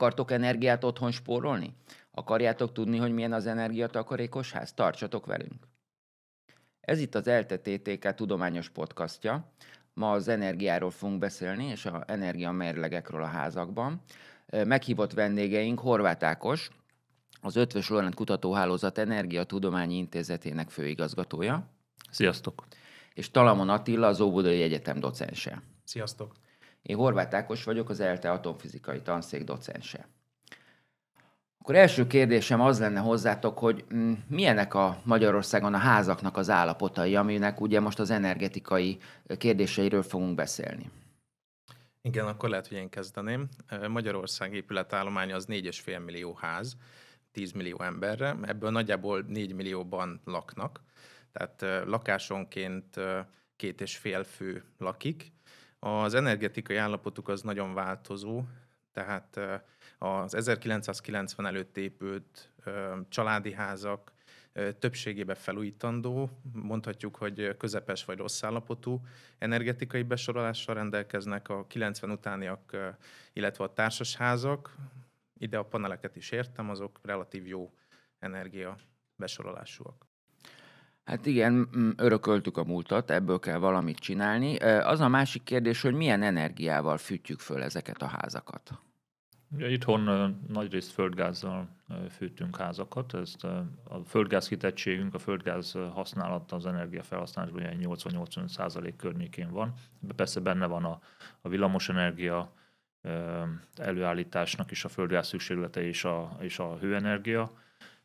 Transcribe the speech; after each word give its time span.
Akartok 0.00 0.30
energiát 0.30 0.84
otthon 0.84 1.10
spórolni? 1.10 1.74
Akarjátok 2.10 2.72
tudni, 2.72 2.96
hogy 2.96 3.12
milyen 3.12 3.32
az 3.32 3.46
energiatakarékos 3.46 4.52
ház? 4.52 4.72
Tartsatok 4.72 5.26
velünk! 5.26 5.68
Ez 6.80 6.98
itt 6.98 7.14
az 7.14 7.26
ELTE 7.26 8.14
tudományos 8.14 8.68
podcastja. 8.68 9.52
Ma 9.92 10.10
az 10.10 10.28
energiáról 10.28 10.90
fogunk 10.90 11.18
beszélni, 11.18 11.64
és 11.64 11.86
az 11.86 12.02
energiamérlegekről 12.06 13.22
a 13.22 13.26
házakban. 13.26 14.02
Meghívott 14.46 15.12
vendégeink 15.12 15.78
Horváth 15.78 16.24
Ákos, 16.24 16.70
az 17.40 17.56
Ötvös 17.56 17.88
Lorent 17.88 18.14
Kutatóhálózat 18.14 18.98
Energiatudományi 18.98 19.96
Intézetének 19.96 20.70
főigazgatója. 20.70 21.70
Sziasztok! 22.10 22.66
És 23.14 23.30
Talamon 23.30 23.68
Attila, 23.68 24.06
az 24.06 24.20
Óbudai 24.20 24.62
Egyetem 24.62 25.00
docense. 25.00 25.62
Sziasztok! 25.84 26.32
Én 26.82 26.96
Horváth 26.96 27.36
Ákos 27.36 27.64
vagyok, 27.64 27.88
az 27.88 28.00
ELTE 28.00 28.30
atomfizikai 28.30 29.02
tanszék 29.02 29.44
docense. 29.44 30.08
Akkor 31.58 31.74
első 31.74 32.06
kérdésem 32.06 32.60
az 32.60 32.78
lenne 32.78 33.00
hozzátok, 33.00 33.58
hogy 33.58 33.84
mm, 33.94 34.12
milyenek 34.28 34.74
a 34.74 35.00
Magyarországon 35.04 35.74
a 35.74 35.78
házaknak 35.78 36.36
az 36.36 36.50
állapotai, 36.50 37.16
aminek 37.16 37.60
ugye 37.60 37.80
most 37.80 37.98
az 37.98 38.10
energetikai 38.10 38.98
kérdéseiről 39.38 40.02
fogunk 40.02 40.34
beszélni. 40.34 40.90
Igen, 42.02 42.26
akkor 42.26 42.48
lehet, 42.48 42.68
hogy 42.68 42.76
én 42.76 42.88
kezdeném. 42.88 43.48
Magyarország 43.88 44.54
épületállománya 44.54 45.36
az 45.36 45.46
4,5 45.48 46.04
millió 46.04 46.34
ház, 46.34 46.76
10 47.32 47.52
millió 47.52 47.82
emberre, 47.82 48.36
ebből 48.42 48.70
nagyjából 48.70 49.24
4 49.28 49.54
millióban 49.54 50.20
laknak, 50.24 50.80
tehát 51.32 51.86
lakásonként 51.86 53.00
két 53.56 53.80
és 53.80 53.96
fél 53.96 54.24
fő 54.24 54.64
lakik. 54.78 55.32
Az 55.82 56.14
energetikai 56.14 56.76
állapotuk 56.76 57.28
az 57.28 57.42
nagyon 57.42 57.74
változó, 57.74 58.42
tehát 58.92 59.40
az 59.98 60.34
1990 60.34 61.46
előtt 61.46 61.76
épült 61.76 62.52
családi 63.08 63.52
házak 63.52 64.12
többségében 64.78 65.36
felújítandó, 65.36 66.30
mondhatjuk, 66.52 67.16
hogy 67.16 67.56
közepes 67.56 68.04
vagy 68.04 68.18
rossz 68.18 68.42
állapotú 68.42 69.00
energetikai 69.38 70.02
besorolással 70.02 70.74
rendelkeznek 70.74 71.48
a 71.48 71.66
90 71.66 72.10
utániak, 72.10 72.76
illetve 73.32 73.64
a 73.64 73.72
társasházak, 73.72 74.76
ide 75.38 75.58
a 75.58 75.64
paneleket 75.64 76.16
is 76.16 76.30
értem, 76.30 76.70
azok 76.70 77.00
relatív 77.02 77.46
jó 77.46 77.74
energia 78.18 78.76
besorolásúak. 79.16 80.09
Hát 81.10 81.26
igen, 81.26 81.68
örököltük 81.96 82.56
a 82.56 82.64
múltat, 82.64 83.10
ebből 83.10 83.38
kell 83.38 83.58
valamit 83.58 83.98
csinálni. 83.98 84.56
Az 84.56 85.00
a 85.00 85.08
másik 85.08 85.42
kérdés, 85.42 85.82
hogy 85.82 85.94
milyen 85.94 86.22
energiával 86.22 86.98
fűtjük 86.98 87.38
föl 87.38 87.62
ezeket 87.62 88.02
a 88.02 88.06
házakat? 88.06 88.70
Ugye 89.52 89.70
itthon 89.70 90.34
nagyrészt 90.48 90.90
földgázzal 90.90 91.68
fűtünk 92.10 92.56
házakat, 92.56 93.14
ezt 93.14 93.44
a 93.44 94.00
földgáz 94.06 94.48
kitettségünk, 94.48 95.14
a 95.14 95.18
földgáz 95.18 95.72
használata 95.92 96.56
az 96.56 96.66
energiafelhasználásban 96.66 97.62
80-85 97.80 98.92
környékén 98.96 99.50
van. 99.50 99.72
Persze 100.16 100.40
benne 100.40 100.66
van 100.66 100.84
a, 100.84 101.00
a 101.40 101.48
villamosenergia 101.48 102.52
előállításnak 103.76 104.70
is 104.70 104.84
a 104.84 104.88
földgáz 104.88 105.26
szükséglete 105.26 105.82
és 105.82 106.04
a, 106.04 106.36
és 106.40 106.58
a 106.58 106.76
hőenergia 106.80 107.52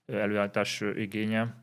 előállítás 0.05 0.81
igénye, 0.81 1.55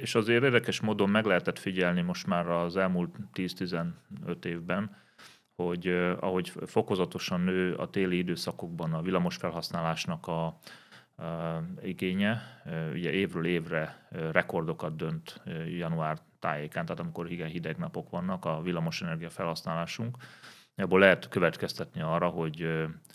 és 0.00 0.14
azért 0.14 0.44
érdekes 0.44 0.80
módon 0.80 1.10
meg 1.10 1.24
lehetett 1.24 1.58
figyelni 1.58 2.00
most 2.00 2.26
már 2.26 2.48
az 2.48 2.76
elmúlt 2.76 3.14
10-15 3.34 4.44
évben, 4.44 4.96
hogy 5.56 5.86
ahogy 6.20 6.52
fokozatosan 6.66 7.40
nő 7.40 7.74
a 7.74 7.90
téli 7.90 8.16
időszakokban 8.18 8.92
a 8.92 9.02
villamos 9.02 9.36
felhasználásnak 9.36 10.26
a, 10.26 10.46
a 10.46 10.58
igénye, 11.82 12.62
ugye 12.92 13.10
évről 13.10 13.46
évre 13.46 14.08
rekordokat 14.32 14.96
dönt 14.96 15.42
január 15.66 16.18
tájékán, 16.38 16.84
tehát 16.84 17.00
amikor 17.00 17.30
igen 17.30 17.48
hideg 17.48 17.76
napok 17.76 18.10
vannak, 18.10 18.44
a 18.44 18.60
villamosenergia 18.62 19.30
felhasználásunk. 19.30 20.16
Ebből 20.74 20.98
lehet 20.98 21.28
következtetni 21.28 22.00
arra, 22.00 22.28
hogy, 22.28 22.66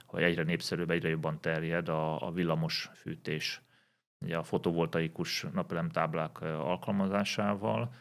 hogy 0.06 0.24
egyre 0.24 0.44
népszerűbb, 0.44 0.90
egyre 0.90 1.10
jobban 1.10 1.42
terjed 1.42 1.90
a, 1.90 2.28
a 2.28 2.32
villamos 2.32 2.90
fűtés. 2.94 3.62
Ugye 4.22 4.38
a 4.38 4.44
fotovoltaikus 4.44 5.46
napelemtáblák 5.54 6.42
alkalmazásával, 6.42 7.94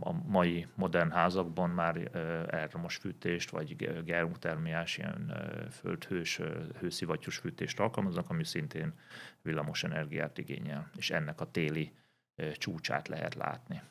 a 0.00 0.12
mai 0.12 0.66
modern 0.74 1.10
házakban 1.10 1.70
már 1.70 1.96
elektromos 2.50 2.96
fűtést, 2.96 3.50
vagy 3.50 3.76
geotermiás, 4.04 4.98
ilyen 4.98 5.32
földhős, 5.70 6.40
hőszivattyús 6.78 7.36
fűtést 7.36 7.80
alkalmaznak, 7.80 8.30
ami 8.30 8.44
szintén 8.44 8.92
villamos 9.42 9.84
energiát 9.84 10.38
igényel, 10.38 10.90
és 10.96 11.10
ennek 11.10 11.40
a 11.40 11.50
téli 11.50 11.92
csúcsát 12.54 13.08
lehet 13.08 13.34
látni. 13.34 13.82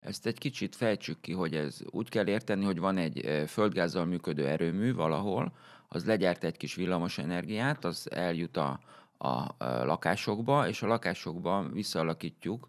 Ezt 0.00 0.26
egy 0.26 0.38
kicsit 0.38 0.76
fejtsük 0.76 1.20
ki, 1.20 1.32
hogy 1.32 1.54
ez 1.54 1.80
úgy 1.90 2.08
kell 2.08 2.26
érteni, 2.26 2.64
hogy 2.64 2.78
van 2.78 2.96
egy 2.96 3.44
földgázzal 3.46 4.04
működő 4.04 4.46
erőmű 4.46 4.94
valahol, 4.94 5.56
az 5.88 6.06
legyárt 6.06 6.44
egy 6.44 6.56
kis 6.56 6.74
villamos 6.74 7.18
energiát, 7.18 7.84
az 7.84 8.10
eljut 8.10 8.56
a, 8.56 8.80
a 9.18 9.54
lakásokba, 9.84 10.68
és 10.68 10.82
a 10.82 10.86
lakásokban 10.86 11.72
visszaalakítjuk 11.72 12.68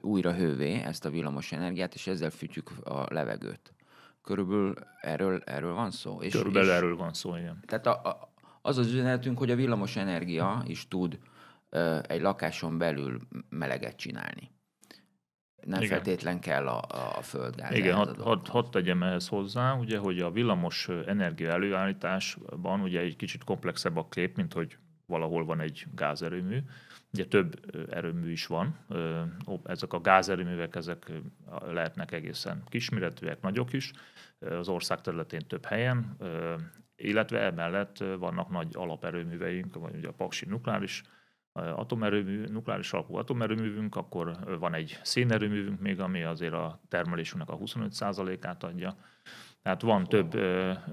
újra 0.00 0.32
hővé 0.32 0.82
ezt 0.82 1.04
a 1.04 1.10
villamos 1.10 1.52
energiát, 1.52 1.94
és 1.94 2.06
ezzel 2.06 2.30
fűtjük 2.30 2.70
a 2.84 3.06
levegőt. 3.14 3.72
Körülbelül 4.22 4.74
erről, 5.00 5.42
erről 5.44 5.74
van 5.74 5.90
szó? 5.90 6.22
És, 6.22 6.32
Körülbelül 6.32 6.68
és, 6.68 6.74
erről 6.74 6.96
van 6.96 7.12
szó, 7.12 7.36
igen. 7.36 7.62
Tehát 7.66 7.86
a, 7.86 8.08
a, 8.08 8.32
az 8.62 8.78
az 8.78 8.92
üzenetünk, 8.92 9.38
hogy 9.38 9.50
a 9.50 9.56
villamos 9.56 9.96
energia 9.96 10.62
is 10.66 10.88
tud 10.88 11.18
ö, 11.70 11.98
egy 12.06 12.20
lakáson 12.20 12.78
belül 12.78 13.20
meleget 13.48 13.96
csinálni. 13.96 14.50
Nem 15.62 15.82
Igen. 15.82 15.94
feltétlen 15.96 16.40
kell 16.40 16.66
a, 16.68 16.82
a 17.18 17.22
földgáz. 17.22 17.74
Igen, 17.74 17.94
hadd 17.94 18.20
had, 18.20 18.48
had 18.48 18.70
tegyem 18.70 19.02
ehhez 19.02 19.28
hozzá, 19.28 19.74
ugye, 19.74 19.98
hogy 19.98 20.20
a 20.20 20.30
villamos 20.30 20.88
energia 21.06 21.50
előállításban 21.50 22.80
ugye 22.80 23.00
egy 23.00 23.16
kicsit 23.16 23.44
komplexebb 23.44 23.96
a 23.96 24.08
kép, 24.08 24.36
mint 24.36 24.52
hogy 24.52 24.76
valahol 25.08 25.44
van 25.44 25.60
egy 25.60 25.86
gázerőmű. 25.94 26.58
Ugye 27.12 27.26
több 27.26 27.76
erőmű 27.90 28.30
is 28.30 28.46
van. 28.46 28.78
Ezek 29.64 29.92
a 29.92 30.00
gázerőművek, 30.00 30.74
ezek 30.74 31.12
lehetnek 31.66 32.12
egészen 32.12 32.62
kisméretűek, 32.66 33.40
nagyok 33.40 33.72
is, 33.72 33.92
az 34.38 34.68
ország 34.68 35.00
területén 35.00 35.46
több 35.46 35.64
helyen, 35.64 36.16
illetve 36.96 37.40
emellett 37.40 37.98
vannak 38.18 38.48
nagy 38.50 38.68
alaperőműveink, 38.72 39.74
vagy 39.74 39.96
ugye 39.96 40.08
a 40.08 40.12
Paksi 40.12 40.46
nukleáris 40.48 41.02
atomerőmű, 41.52 42.44
nukleáris 42.44 42.92
alapú 42.92 43.16
atomerőművünk, 43.16 43.96
akkor 43.96 44.56
van 44.58 44.74
egy 44.74 44.98
szénerőművünk 45.02 45.80
még, 45.80 46.00
ami 46.00 46.22
azért 46.22 46.52
a 46.52 46.80
termelésünknek 46.88 47.50
a 47.50 47.58
25%-át 47.58 48.64
adja. 48.64 48.96
Tehát 49.62 49.82
van 49.82 50.04
több 50.04 50.34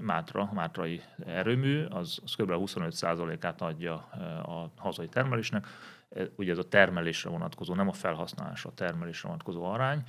mátra, 0.00 0.50
mátrai 0.52 1.02
erőmű, 1.26 1.84
az, 1.84 2.18
az 2.24 2.34
kb. 2.34 2.50
25%-át 2.50 3.62
adja 3.62 3.94
a 4.42 4.72
hazai 4.76 5.08
termelésnek. 5.08 5.66
Ugye 6.36 6.50
ez 6.50 6.58
a 6.58 6.68
termelésre 6.68 7.30
vonatkozó, 7.30 7.74
nem 7.74 7.88
a 7.88 7.92
felhasználásra, 7.92 8.70
a 8.70 8.74
termelésre 8.74 9.28
vonatkozó 9.28 9.64
arány. 9.64 10.02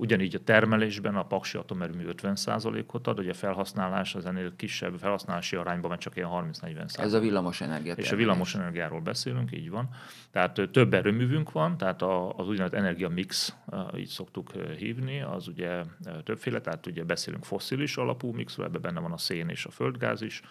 Ugyanígy 0.00 0.34
a 0.34 0.38
termelésben 0.44 1.14
a 1.16 1.26
paksi 1.26 1.58
atomerőmű 1.58 2.04
50%-ot 2.08 3.06
ad, 3.06 3.18
ugye 3.18 3.30
a 3.30 3.34
felhasználás 3.34 4.14
az 4.14 4.26
ennél 4.26 4.56
kisebb 4.56 4.98
felhasználási 4.98 5.56
arányban, 5.56 5.90
mert 5.90 6.00
csak 6.02 6.16
ilyen 6.16 6.28
30-40 6.32 6.98
Ez 6.98 7.12
a 7.12 7.20
villamos 7.20 7.60
energia. 7.60 7.92
És 7.92 8.12
a 8.12 8.16
villamos 8.16 8.54
energiáról 8.54 9.00
beszélünk, 9.00 9.52
így 9.52 9.70
van. 9.70 9.88
Tehát 10.30 10.68
több 10.72 10.94
erőművünk 10.94 11.52
van, 11.52 11.76
tehát 11.76 12.02
az 12.02 12.48
úgynevezett 12.48 12.78
energia 12.78 13.08
mix, 13.08 13.56
így 13.96 14.08
szoktuk 14.08 14.52
hívni, 14.76 15.22
az 15.22 15.48
ugye 15.48 15.82
többféle, 16.24 16.60
tehát 16.60 16.86
ugye 16.86 17.04
beszélünk 17.04 17.44
fosszilis 17.44 17.96
alapú 17.96 18.32
mixről, 18.32 18.66
ebben 18.66 18.80
benne 18.80 19.00
van 19.00 19.12
a 19.12 19.18
szén 19.18 19.48
és 19.48 19.64
a 19.64 19.70
földgáz 19.70 20.22
is. 20.22 20.42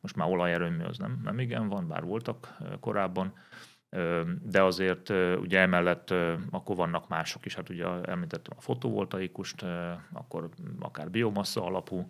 Most 0.00 0.16
már 0.16 0.28
olajerőmű 0.28 0.84
az 0.84 0.98
nem, 0.98 1.20
nem 1.24 1.38
igen 1.38 1.68
van, 1.68 1.88
bár 1.88 2.04
voltak 2.04 2.56
korábban 2.80 3.34
de 4.42 4.62
azért 4.62 5.10
ugye 5.40 5.60
emellett 5.60 6.14
akkor 6.50 6.76
vannak 6.76 7.08
mások 7.08 7.46
is, 7.46 7.54
hát 7.54 7.68
ugye 7.68 7.86
említettem 7.86 8.56
a 8.56 8.60
fotovoltaikust, 8.60 9.64
akkor 10.12 10.48
akár 10.80 11.10
biomassa 11.10 11.64
alapú, 11.64 12.06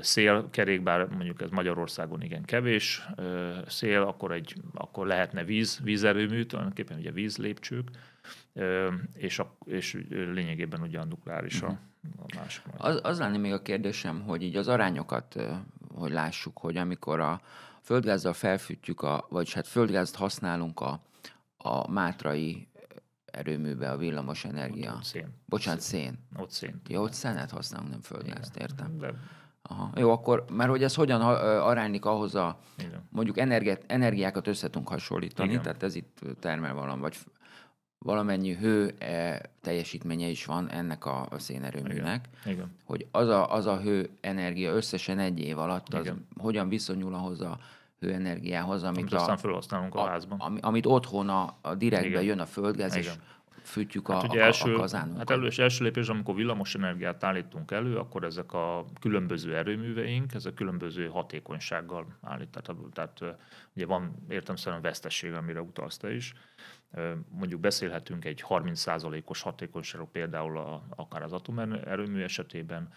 szélkerék, 0.00 0.82
bár 0.82 1.06
mondjuk 1.08 1.42
ez 1.42 1.50
Magyarországon 1.50 2.22
igen 2.22 2.42
kevés 2.42 3.06
szél, 3.66 4.02
akkor, 4.02 4.32
egy, 4.32 4.54
akkor 4.74 5.06
lehetne 5.06 5.44
víz, 5.44 5.80
vízerőmű, 5.82 6.44
tulajdonképpen 6.44 6.98
ugye 6.98 7.10
vízlépcsők, 7.10 7.88
és, 9.14 9.38
a, 9.38 9.56
és 9.64 10.04
lényegében 10.10 10.80
ugye 10.80 10.98
a 10.98 11.04
nukleáris 11.04 11.62
a, 11.62 11.78
a 12.18 12.36
másik. 12.36 12.62
Az, 12.76 13.00
az 13.02 13.18
lenne 13.18 13.36
még 13.36 13.52
a 13.52 13.62
kérdésem, 13.62 14.22
hogy 14.22 14.42
így 14.42 14.56
az 14.56 14.68
arányokat, 14.68 15.40
hogy 15.94 16.10
lássuk, 16.10 16.58
hogy 16.58 16.76
amikor 16.76 17.20
a, 17.20 17.40
földgázzal 17.84 18.32
felfűtjük, 18.32 19.02
a, 19.02 19.26
vagyis 19.28 19.54
hát 19.54 19.66
földgázt 19.66 20.16
használunk 20.16 20.80
a, 20.80 21.00
a 21.56 21.90
mátrai 21.90 22.68
erőműbe 23.24 23.90
a 23.90 23.96
villamos 23.96 24.44
energia. 24.44 24.98
Szén. 25.02 25.28
Bocsánat, 25.46 25.80
szén. 25.80 26.18
Ott 26.36 26.50
szén. 26.50 26.80
Ja, 26.88 27.00
ott 27.00 27.12
szenet 27.12 27.50
használunk, 27.50 27.90
nem 27.90 28.00
földgázt, 28.00 28.56
értem. 28.56 28.98
De... 28.98 29.12
Aha. 29.62 29.90
Jó, 29.96 30.10
akkor, 30.10 30.44
mert 30.50 30.70
hogy 30.70 30.82
ez 30.82 30.94
hogyan 30.94 31.20
aránylik 31.60 32.04
ahhoz 32.04 32.34
a, 32.34 32.58
Igen. 32.78 33.08
mondjuk 33.10 33.38
energiát, 33.38 33.84
energiákat 33.86 34.46
össze 34.46 34.66
tudunk 34.66 34.88
hasonlítani, 34.88 35.50
Igen. 35.50 35.62
tehát 35.62 35.82
ez 35.82 35.94
itt 35.94 36.20
termel 36.40 36.74
valam, 36.74 37.00
vagy 37.00 37.16
valamennyi 38.04 38.54
hő 38.54 38.94
eh, 38.98 39.38
teljesítménye 39.60 40.26
is 40.26 40.44
van 40.44 40.70
ennek 40.70 41.06
a, 41.06 41.26
a 41.30 41.38
szénerőműnek, 41.38 42.28
Igen. 42.46 42.76
hogy 42.84 43.06
az 43.10 43.28
a, 43.28 43.52
az 43.52 43.66
a 43.66 43.80
hő 43.80 44.10
energia 44.20 44.72
összesen 44.72 45.18
egy 45.18 45.38
év 45.40 45.58
alatt, 45.58 45.94
az 45.94 46.00
Igen. 46.00 46.26
hogyan 46.36 46.68
viszonyul 46.68 47.14
ahhoz 47.14 47.40
a 47.40 47.58
hőenergiához, 48.00 48.82
amit, 48.82 48.98
Amit 48.98 49.12
a, 49.12 49.16
aztán 49.16 49.36
felhasználunk 49.36 49.94
a 49.94 50.06
házban. 50.06 50.38
ami, 50.40 50.58
amit 50.62 50.86
otthon 50.86 51.28
a, 51.28 51.56
a 51.60 51.74
direktbe 51.74 52.08
Igen. 52.08 52.22
jön 52.22 52.38
a 52.38 52.46
földgáz, 52.46 52.96
és 52.96 53.04
Igen. 53.04 53.16
fűtjük 53.62 54.08
a, 54.08 54.12
Hát 54.12 54.22
a, 54.22 54.26
ugye 54.26 54.42
a, 54.42 54.44
első, 54.44 54.74
a 54.74 54.78
kazánunkat. 54.78 55.18
hát 55.18 55.30
elő, 55.38 55.50
első 55.56 55.84
lépés, 55.84 56.08
amikor 56.08 56.34
villamos 56.34 56.74
energiát 56.74 57.24
állítunk 57.24 57.70
elő, 57.70 57.96
akkor 57.96 58.24
ezek 58.24 58.52
a 58.52 58.84
különböző 59.00 59.56
erőműveink, 59.56 60.34
ezek 60.34 60.54
különböző 60.54 61.06
hatékonysággal 61.06 62.06
állítható. 62.22 62.88
Tehát 62.92 63.20
ö, 63.20 63.28
ugye 63.76 63.86
van 63.86 64.24
értelmszerűen 64.28 64.82
vesztesség, 64.82 65.32
amire 65.32 65.60
utalsz 65.60 65.96
te 65.96 66.14
is. 66.14 66.34
Mondjuk 67.28 67.60
beszélhetünk 67.60 68.24
egy 68.24 68.44
30%-os 68.48 69.40
hatékonyságról 69.40 70.08
például 70.12 70.58
a, 70.58 70.82
akár 70.96 71.22
az 71.22 71.32
atomerőmű 71.32 72.22
esetében, 72.22 72.92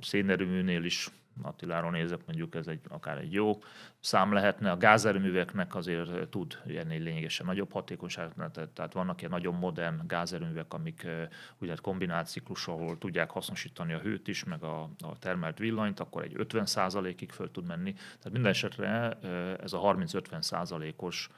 szénerőműnél 0.00 0.84
is 0.84 1.10
Attiláról 1.42 1.90
nézek, 1.90 2.20
mondjuk 2.26 2.54
ez 2.54 2.66
egy, 2.66 2.80
akár 2.88 3.18
egy 3.18 3.32
jó 3.32 3.58
szám 4.00 4.32
lehetne. 4.32 4.70
A 4.70 4.76
gázerőműveknek 4.76 5.74
azért 5.74 6.28
tud 6.28 6.58
ennél 6.66 7.02
lényegesen 7.02 7.46
nagyobb 7.46 7.72
hatékonyság, 7.72 8.32
tehát, 8.74 8.92
vannak 8.92 9.18
ilyen 9.18 9.30
nagyon 9.30 9.54
modern 9.54 10.06
gázerőművek, 10.06 10.74
amik 10.74 11.06
úgynevezett 11.52 11.80
kombináciklus, 11.80 12.68
ahol 12.68 12.98
tudják 12.98 13.30
hasznosítani 13.30 13.92
a 13.92 13.98
hőt 13.98 14.28
is, 14.28 14.44
meg 14.44 14.62
a, 14.62 14.82
a 14.82 15.18
termelt 15.18 15.58
villanyt, 15.58 16.00
akkor 16.00 16.22
egy 16.22 16.34
50%-ig 16.38 17.30
föl 17.30 17.50
tud 17.50 17.66
menni. 17.66 17.92
Tehát 17.92 18.32
minden 18.32 18.50
esetre 18.50 19.18
ez 19.62 19.72
a 19.72 19.80
30-50%-os 19.80 21.28
ö, 21.30 21.34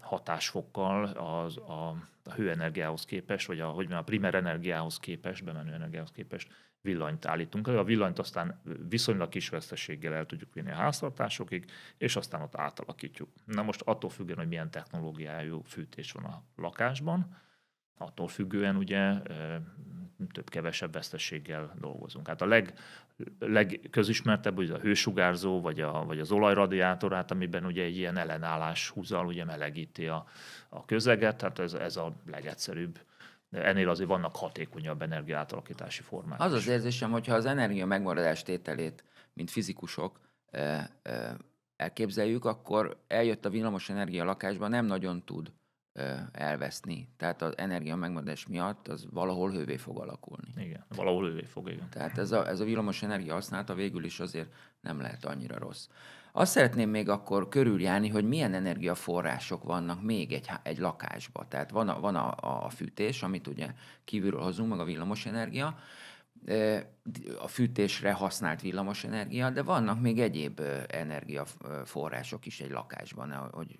hatásfokkal 0.00 1.04
az, 1.04 1.56
a, 1.56 1.88
a 2.24 2.32
hőenergiához 2.34 3.04
képest, 3.04 3.46
vagy 3.46 3.60
a, 3.60 3.68
hogy 3.68 3.92
a 3.92 4.02
primer 4.02 4.34
energiához 4.34 4.98
képest, 4.98 5.44
bemenő 5.44 5.72
energiához 5.72 6.10
képest 6.10 6.48
villanyt 6.80 7.26
állítunk 7.26 7.68
elő. 7.68 7.78
A 7.78 7.84
villanyt 7.84 8.18
aztán 8.18 8.60
viszonylag 8.88 9.28
kis 9.28 9.48
veszteséggel 9.48 10.14
el 10.14 10.26
tudjuk 10.26 10.54
vinni 10.54 10.70
a 10.70 10.74
háztartásokig, 10.74 11.70
és 11.98 12.16
aztán 12.16 12.42
ott 12.42 12.56
átalakítjuk. 12.56 13.28
Na 13.44 13.62
most 13.62 13.80
attól 13.80 14.10
függően, 14.10 14.38
hogy 14.38 14.48
milyen 14.48 14.70
technológiájú 14.70 15.62
fűtés 15.62 16.12
van 16.12 16.24
a 16.24 16.42
lakásban, 16.56 17.36
attól 17.98 18.28
függően 18.28 18.76
ugye 18.76 19.20
több-kevesebb 20.32 20.92
veszteséggel 20.92 21.74
dolgozunk. 21.80 22.26
Hát 22.26 22.42
a 22.42 22.46
leg, 22.46 22.78
legközismertebb 23.38 24.58
ugye 24.58 24.74
a 24.74 24.78
hősugárzó, 24.78 25.60
vagy, 25.60 25.80
a, 25.80 26.04
vagy 26.04 26.18
az 26.18 26.32
olajradiátor, 26.32 27.12
hát 27.12 27.30
amiben 27.30 27.64
ugye 27.64 27.82
egy 27.82 27.96
ilyen 27.96 28.16
ellenállás 28.16 28.88
húzal 28.88 29.26
ugye 29.26 29.44
melegíti 29.44 30.06
a, 30.06 30.26
a 30.68 30.84
közeget, 30.84 31.36
tehát 31.36 31.58
ez, 31.58 31.72
ez 31.72 31.96
a 31.96 32.12
legegyszerűbb. 32.26 32.98
Ennél 33.50 33.88
azért 33.88 34.08
vannak 34.08 34.36
hatékonyabb 34.36 35.02
energiátalakítási 35.02 36.02
formák. 36.02 36.40
Az 36.40 36.52
az 36.52 36.68
érzésem, 36.68 37.10
hogyha 37.10 37.34
az 37.34 37.46
energia 37.46 37.86
megmaradás 37.86 38.42
tételét, 38.42 39.04
mint 39.32 39.50
fizikusok 39.50 40.20
eh, 40.50 40.84
eh, 41.02 41.34
elképzeljük, 41.76 42.44
akkor 42.44 42.96
eljött 43.06 43.44
a 43.44 43.50
villamos 43.50 43.90
energia 43.90 44.24
lakásban, 44.24 44.70
nem 44.70 44.86
nagyon 44.86 45.22
tud 45.24 45.52
elveszni. 46.32 47.08
Tehát 47.16 47.42
az 47.42 47.58
energia 47.58 47.96
megmaradás 47.96 48.46
miatt 48.46 48.88
az 48.88 49.06
valahol 49.10 49.50
hővé 49.50 49.76
fog 49.76 50.00
alakulni. 50.00 50.52
Igen, 50.56 50.84
valahol 50.88 51.28
ővé 51.28 51.44
fog, 51.44 51.70
igen. 51.70 51.90
Tehát 51.90 52.18
ez 52.18 52.32
a, 52.32 52.48
ez 52.48 52.60
a 52.60 52.64
villamos 52.64 53.02
energia 53.02 53.32
használata 53.32 53.74
végül 53.74 54.04
is 54.04 54.20
azért 54.20 54.52
nem 54.80 55.00
lehet 55.00 55.24
annyira 55.24 55.58
rossz. 55.58 55.88
Azt 56.32 56.52
szeretném 56.52 56.90
még 56.90 57.08
akkor 57.08 57.48
körüljárni, 57.48 58.08
hogy 58.08 58.28
milyen 58.28 58.54
energiaforrások 58.54 59.64
vannak 59.64 60.02
még 60.02 60.32
egy, 60.32 60.50
egy 60.62 60.78
lakásban. 60.78 61.48
Tehát 61.48 61.70
van 61.70 61.88
a, 61.88 62.00
van 62.00 62.14
a, 62.16 62.64
a 62.64 62.70
fűtés, 62.70 63.22
amit 63.22 63.46
ugye 63.46 63.72
kívülről 64.04 64.40
hozunk, 64.40 64.70
meg 64.70 64.80
a 64.80 64.84
villamos 64.84 65.26
energia, 65.26 65.78
a 67.38 67.48
fűtésre 67.48 68.12
használt 68.12 68.60
villamos 68.60 69.04
energia, 69.04 69.50
de 69.50 69.62
vannak 69.62 70.00
még 70.00 70.20
egyéb 70.20 70.60
energiaforrások 70.88 72.46
is 72.46 72.60
egy 72.60 72.70
lakásban, 72.70 73.32
hogy 73.52 73.76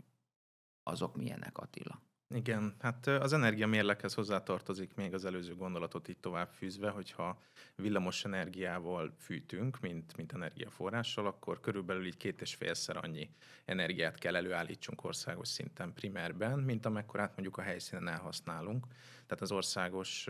azok 0.82 1.16
milyenek, 1.16 1.58
Attila. 1.58 2.02
Igen, 2.34 2.74
hát 2.80 3.06
az 3.06 3.32
energiamérlekhez 3.32 4.14
hozzátartozik 4.14 4.94
még 4.94 5.14
az 5.14 5.24
előző 5.24 5.54
gondolatot 5.54 6.08
így 6.08 6.18
tovább 6.18 6.48
fűzve, 6.48 6.90
hogyha 6.90 7.42
villamos 7.76 8.24
energiával 8.24 9.14
fűtünk, 9.18 9.80
mint, 9.80 10.16
mint 10.16 10.32
energiaforrással, 10.32 11.26
akkor 11.26 11.60
körülbelül 11.60 12.06
így 12.06 12.16
két 12.16 12.40
és 12.40 12.54
félszer 12.54 12.96
annyi 12.96 13.30
energiát 13.64 14.18
kell 14.18 14.36
előállítsunk 14.36 15.04
országos 15.04 15.48
szinten 15.48 15.92
primerben, 15.92 16.58
mint 16.58 16.86
amekkorát 16.86 17.32
mondjuk 17.32 17.56
a 17.56 17.62
helyszínen 17.62 18.08
elhasználunk. 18.08 18.86
Tehát 19.26 19.42
az 19.42 19.52
országos 19.52 20.28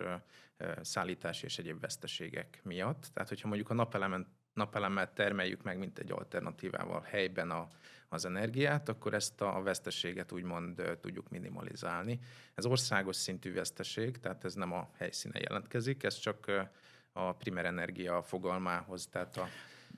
szállítási 0.81 1.45
és 1.45 1.59
egyéb 1.59 1.81
veszteségek 1.81 2.61
miatt. 2.63 3.11
Tehát, 3.13 3.29
hogyha 3.29 3.49
mondjuk 3.49 3.71
a 3.71 3.75
napelemen 3.75 4.27
napelemmel 4.53 5.13
termeljük 5.13 5.63
meg, 5.63 5.79
mint 5.79 5.99
egy 5.99 6.11
alternatívával 6.11 7.01
helyben 7.01 7.51
a, 7.51 7.69
az 8.13 8.25
energiát, 8.25 8.89
akkor 8.89 9.15
ezt 9.15 9.41
a 9.41 9.61
veszteséget 9.63 10.33
úgymond 10.33 10.83
tudjuk 11.01 11.31
minimalizálni. 11.31 12.19
Ez 12.55 12.65
országos 12.67 13.17
szintű 13.17 13.53
veszteség, 13.53 14.19
tehát 14.19 14.45
ez 14.45 14.55
nem 14.55 14.73
a 14.73 14.89
helyszínen 14.97 15.43
jelentkezik, 15.49 16.03
ez 16.03 16.19
csak 16.19 16.69
a 17.13 17.33
primer 17.33 17.65
energia 17.65 18.23
fogalmához, 18.23 19.07
tehát 19.07 19.37
a 19.37 19.49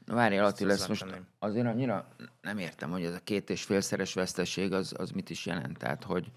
Ezt 0.07 0.53
Attila, 0.53 0.73
ezt 0.73 0.89
most 0.89 1.07
azért 1.39 1.67
annyira 1.67 2.09
nem 2.41 2.59
értem, 2.59 2.91
hogy 2.91 3.05
ez 3.05 3.15
a 3.15 3.21
két 3.25 3.51
és 3.51 3.63
félszeres 3.63 4.15
veszteség 4.15 4.73
az, 4.73 4.95
az 4.99 5.11
mit 5.11 5.31
is 5.31 5.47
jelent. 5.47 5.79
Tehát, 5.79 6.05
hogy 6.05 6.31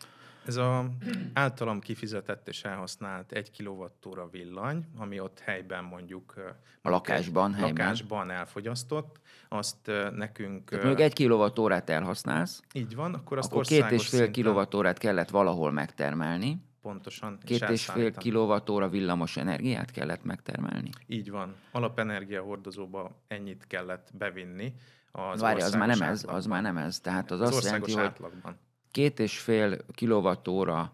Ez 0.48 0.56
a 0.56 0.86
általam 1.34 1.80
kifizetett 1.80 2.48
és 2.48 2.64
elhasznált 2.64 3.32
1 3.32 3.52
kWh 3.64 4.32
villany, 4.32 4.86
ami 4.98 5.20
ott 5.20 5.40
helyben 5.40 5.84
mondjuk... 5.84 6.34
A 6.82 6.90
lakásban, 6.90 7.54
helyben. 7.54 7.86
Lakásban 7.86 8.32
elfogyasztott, 8.32 9.20
azt 9.50 9.92
nekünk... 10.16 10.70
tehát 10.70 10.86
mondjuk 10.86 11.08
egy 11.08 11.14
kilovattórát 11.14 11.90
elhasználsz, 11.90 12.62
Így 12.74 12.96
van, 12.96 13.14
akkor 13.14 13.38
azt 13.38 13.52
akkor 13.52 13.66
két 13.66 13.92
és 13.92 14.02
fél 14.02 14.02
szinten 14.10 14.32
kilovattórát 14.32 14.98
kellett 14.98 15.30
valahol 15.30 15.72
megtermelni, 15.72 16.58
Pontosan. 16.82 17.38
két 17.44 17.56
és 17.56 17.60
fél 17.60 17.70
elszállítani. 17.70 18.24
kilovattóra 18.24 18.90
villamos 18.90 19.38
energiát 19.38 19.92
kellett 19.92 20.24
megtermelni. 20.24 20.90
Így 21.08 21.32
van. 21.32 21.56
Alapenergia 21.72 22.42
hordozóba 22.42 23.22
ennyit 23.28 23.68
kellett 23.68 24.10
bevinni. 24.18 24.74
Az 25.12 25.42
Várj, 25.42 25.62
az 25.62 25.74
már 25.74 25.88
nem 25.88 26.02
ez, 26.02 26.26
az 26.28 26.46
már 26.46 26.62
nem 26.62 26.78
ez. 26.78 27.00
Tehát 27.00 27.32
az, 27.32 27.42
Az 27.42 27.48
azt 27.48 27.56
országos 27.56 27.90
jelenti, 27.90 28.20
hogy 28.20 28.28
átlagban. 28.28 28.58
Két 28.92 29.20
és 29.20 29.40
fél 29.40 29.78
kilovattóra 29.94 30.92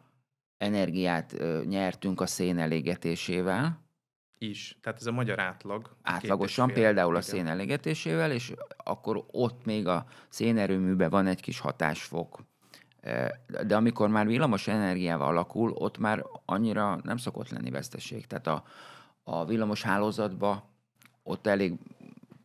energiát 0.57 1.35
nyertünk 1.65 2.21
a 2.21 2.25
szén 2.25 2.57
elégetésével, 2.57 3.81
Is. 4.37 4.77
Tehát 4.81 4.99
ez 4.99 5.05
a 5.05 5.11
magyar 5.11 5.39
átlag. 5.39 5.89
a 6.01 6.11
átlagosan 6.11 6.67
fél. 6.67 6.75
például 6.75 7.15
a 7.15 7.19
Igen. 7.19 7.29
szén 7.29 7.47
elégetésével, 7.47 8.31
és 8.31 8.53
akkor 8.77 9.25
ott 9.31 9.65
még 9.65 9.87
a 9.87 10.05
szénerőműben 10.29 11.09
van 11.09 11.27
egy 11.27 11.41
kis 11.41 11.59
hatásfok. 11.59 12.39
De 13.65 13.75
amikor 13.75 14.09
már 14.09 14.27
villamos 14.27 14.67
energiával 14.67 15.27
alakul, 15.27 15.71
ott 15.71 15.97
már 15.97 16.25
annyira 16.45 16.99
nem 17.03 17.17
szokott 17.17 17.49
lenni 17.49 17.69
veszteség. 17.69 18.25
Tehát 18.25 18.47
a, 18.47 18.63
a 19.23 19.45
villamos 19.45 19.81
hálózatba 19.81 20.69
ott 21.23 21.47
elég 21.47 21.73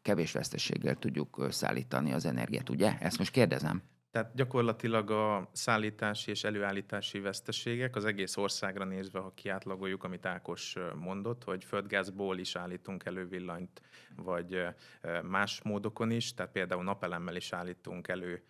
kevés 0.02 0.32
veszteséggel 0.32 0.94
tudjuk 0.94 1.46
szállítani 1.50 2.12
az 2.12 2.24
energiát, 2.24 2.68
ugye? 2.68 2.98
Ezt 2.98 3.18
most 3.18 3.30
kérdezem. 3.30 3.82
Tehát 4.18 4.34
gyakorlatilag 4.34 5.10
a 5.10 5.48
szállítási 5.52 6.30
és 6.30 6.44
előállítási 6.44 7.20
veszteségek 7.20 7.96
az 7.96 8.04
egész 8.04 8.36
országra 8.36 8.84
nézve, 8.84 9.18
ha 9.18 9.32
kiátlagoljuk, 9.34 10.04
amit 10.04 10.26
Ákos 10.26 10.76
mondott, 10.94 11.44
hogy 11.44 11.64
földgázból 11.64 12.38
is 12.38 12.56
állítunk 12.56 13.04
elő 13.04 13.28
villanyt, 13.28 13.82
vagy 14.16 14.66
más 15.22 15.62
módokon 15.62 16.10
is, 16.10 16.34
tehát 16.34 16.52
például 16.52 16.82
napelemmel 16.82 17.36
is 17.36 17.52
állítunk 17.52 18.08
elő 18.08 18.42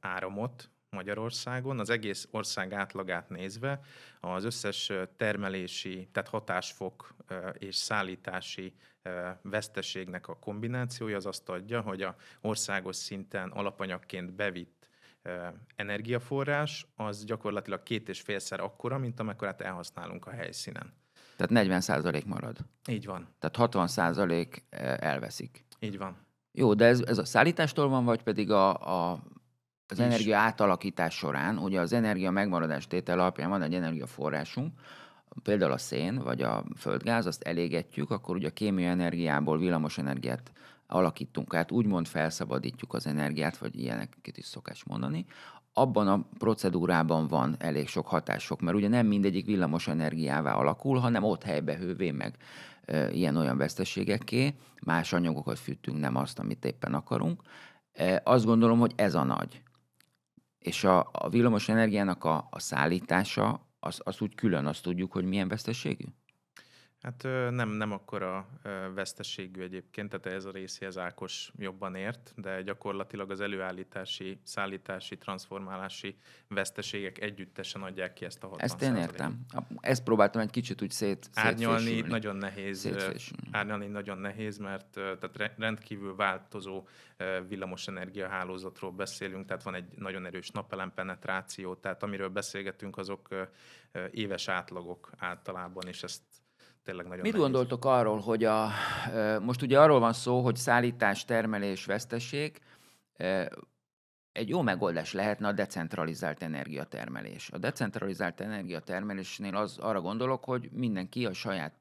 áramot 0.00 0.70
Magyarországon. 0.90 1.78
Az 1.78 1.90
egész 1.90 2.28
ország 2.30 2.72
átlagát 2.72 3.28
nézve 3.28 3.80
az 4.20 4.44
összes 4.44 4.92
termelési, 5.16 6.08
tehát 6.12 6.28
hatásfok 6.28 7.14
és 7.58 7.76
szállítási 7.76 8.74
veszteségnek 9.42 10.28
a 10.28 10.38
kombinációja 10.38 11.16
az 11.16 11.26
azt 11.26 11.48
adja, 11.48 11.80
hogy 11.80 12.02
a 12.02 12.16
országos 12.40 12.96
szinten 12.96 13.50
alapanyagként 13.50 14.32
bevitt 14.32 14.90
energiaforrás, 15.76 16.86
az 16.96 17.24
gyakorlatilag 17.24 17.82
két 17.82 18.08
és 18.08 18.20
félszer 18.20 18.60
akkora, 18.60 18.98
mint 18.98 19.20
amekkorát 19.20 19.60
elhasználunk 19.60 20.26
a 20.26 20.30
helyszínen. 20.30 20.92
Tehát 21.36 21.68
40% 21.68 22.24
marad. 22.24 22.56
Így 22.88 23.06
van, 23.06 23.28
Tehát 23.38 23.72
60% 23.74 24.56
elveszik. 25.00 25.64
így 25.80 25.98
van. 25.98 26.16
Jó, 26.52 26.74
de 26.74 26.84
ez, 26.84 27.00
ez 27.00 27.18
a 27.18 27.24
szállítástól 27.24 27.88
van, 27.88 28.04
vagy 28.04 28.22
pedig 28.22 28.50
a, 28.50 28.74
a, 28.74 29.12
az 29.86 29.98
Is. 29.98 30.04
energia 30.04 30.36
átalakítás 30.36 31.14
során, 31.14 31.58
ugye 31.58 31.80
az 31.80 31.92
energia 31.92 32.30
megmaradás 32.30 32.86
tétel 32.86 33.18
alapján 33.18 33.50
van 33.50 33.62
egy 33.62 33.74
energiaforrásunk, 33.74 34.72
például 35.42 35.72
a 35.72 35.78
szén 35.78 36.18
vagy 36.18 36.42
a 36.42 36.64
földgáz, 36.76 37.26
azt 37.26 37.42
elégetjük, 37.42 38.10
akkor 38.10 38.36
ugye 38.36 38.48
a 38.48 38.52
kémiai 38.52 38.88
energiából 38.88 39.58
villamos 39.58 39.98
energiát 39.98 40.52
alakítunk 40.92 41.54
át, 41.54 41.70
úgymond 41.70 42.06
felszabadítjuk 42.06 42.94
az 42.94 43.06
energiát, 43.06 43.56
vagy 43.56 43.78
ilyeneket 43.78 44.36
is 44.36 44.46
szokás 44.46 44.84
mondani, 44.84 45.26
abban 45.72 46.08
a 46.08 46.28
procedúrában 46.38 47.26
van 47.26 47.56
elég 47.58 47.88
sok 47.88 48.06
hatások, 48.06 48.60
mert 48.60 48.76
ugye 48.76 48.88
nem 48.88 49.06
mindegyik 49.06 49.46
villamos 49.46 49.88
energiává 49.88 50.54
alakul, 50.54 50.98
hanem 50.98 51.24
ott 51.24 51.42
helybe 51.42 51.76
hővé 51.76 52.10
meg 52.10 52.36
e, 52.84 53.10
ilyen-olyan 53.10 53.56
veszteségekké, 53.56 54.54
más 54.82 55.12
anyagokat 55.12 55.58
fűtünk, 55.58 55.98
nem 55.98 56.16
azt, 56.16 56.38
amit 56.38 56.64
éppen 56.64 56.94
akarunk. 56.94 57.42
E, 57.92 58.20
azt 58.24 58.44
gondolom, 58.44 58.78
hogy 58.78 58.92
ez 58.96 59.14
a 59.14 59.22
nagy. 59.24 59.62
És 60.58 60.84
a, 60.84 61.08
a 61.12 61.28
villamos 61.28 61.68
energiának 61.68 62.24
a, 62.24 62.48
a 62.50 62.58
szállítása, 62.58 63.66
az, 63.80 64.00
az 64.04 64.20
úgy 64.20 64.34
külön 64.34 64.66
azt 64.66 64.82
tudjuk, 64.82 65.12
hogy 65.12 65.24
milyen 65.24 65.48
veszteségű? 65.48 66.04
Hát 67.02 67.22
nem, 67.50 67.68
nem 67.68 67.92
akkora 67.92 68.48
veszteségű 68.94 69.62
egyébként, 69.62 70.08
tehát 70.08 70.38
ez 70.38 70.44
a 70.44 70.50
részéhez 70.50 70.98
Ákos 70.98 71.52
jobban 71.58 71.94
ért, 71.94 72.32
de 72.36 72.62
gyakorlatilag 72.62 73.30
az 73.30 73.40
előállítási, 73.40 74.40
szállítási, 74.42 75.18
transformálási 75.18 76.16
veszteségek 76.48 77.20
együttesen 77.20 77.82
adják 77.82 78.12
ki 78.12 78.24
ezt 78.24 78.42
a 78.42 78.46
60 78.46 78.64
Ezt 78.64 78.82
én 78.82 78.96
értem. 78.96 79.40
Ezt 79.80 80.02
próbáltam 80.02 80.40
egy 80.40 80.50
kicsit 80.50 80.82
úgy 80.82 80.90
szét, 80.90 81.30
Árnyalni 81.34 82.00
nagyon 82.00 82.36
nehéz. 82.36 82.88
Árnyalni 83.50 83.86
nagyon 83.86 84.18
nehéz, 84.18 84.58
mert 84.58 84.90
tehát 84.90 85.54
rendkívül 85.56 86.16
változó 86.16 86.88
villamosenergia 87.48 88.28
hálózatról 88.28 88.90
beszélünk, 88.90 89.46
tehát 89.46 89.62
van 89.62 89.74
egy 89.74 89.98
nagyon 89.98 90.26
erős 90.26 90.50
napelem 90.50 90.92
penetráció, 90.94 91.74
tehát 91.74 92.02
amiről 92.02 92.28
beszélgetünk, 92.28 92.96
azok 92.96 93.28
éves 94.10 94.48
átlagok 94.48 95.10
általában, 95.16 95.88
és 95.88 96.02
ezt 96.02 96.22
tényleg 96.84 97.06
nagyon 97.06 97.22
Mit 97.22 97.32
nehéz. 97.32 97.46
gondoltok 97.46 97.84
arról, 97.84 98.18
hogy 98.18 98.44
a, 98.44 98.68
most 99.40 99.62
ugye 99.62 99.80
arról 99.80 100.00
van 100.00 100.12
szó, 100.12 100.40
hogy 100.40 100.56
szállítás, 100.56 101.24
termelés, 101.24 101.84
veszteség, 101.84 102.60
egy 104.32 104.48
jó 104.48 104.62
megoldás 104.62 105.12
lehetne 105.12 105.48
a 105.48 105.52
decentralizált 105.52 106.42
energiatermelés. 106.42 107.50
A 107.50 107.58
decentralizált 107.58 108.40
energiatermelésnél 108.40 109.56
az, 109.56 109.78
arra 109.78 110.00
gondolok, 110.00 110.44
hogy 110.44 110.68
mindenki 110.72 111.26
a 111.26 111.32
saját 111.32 111.72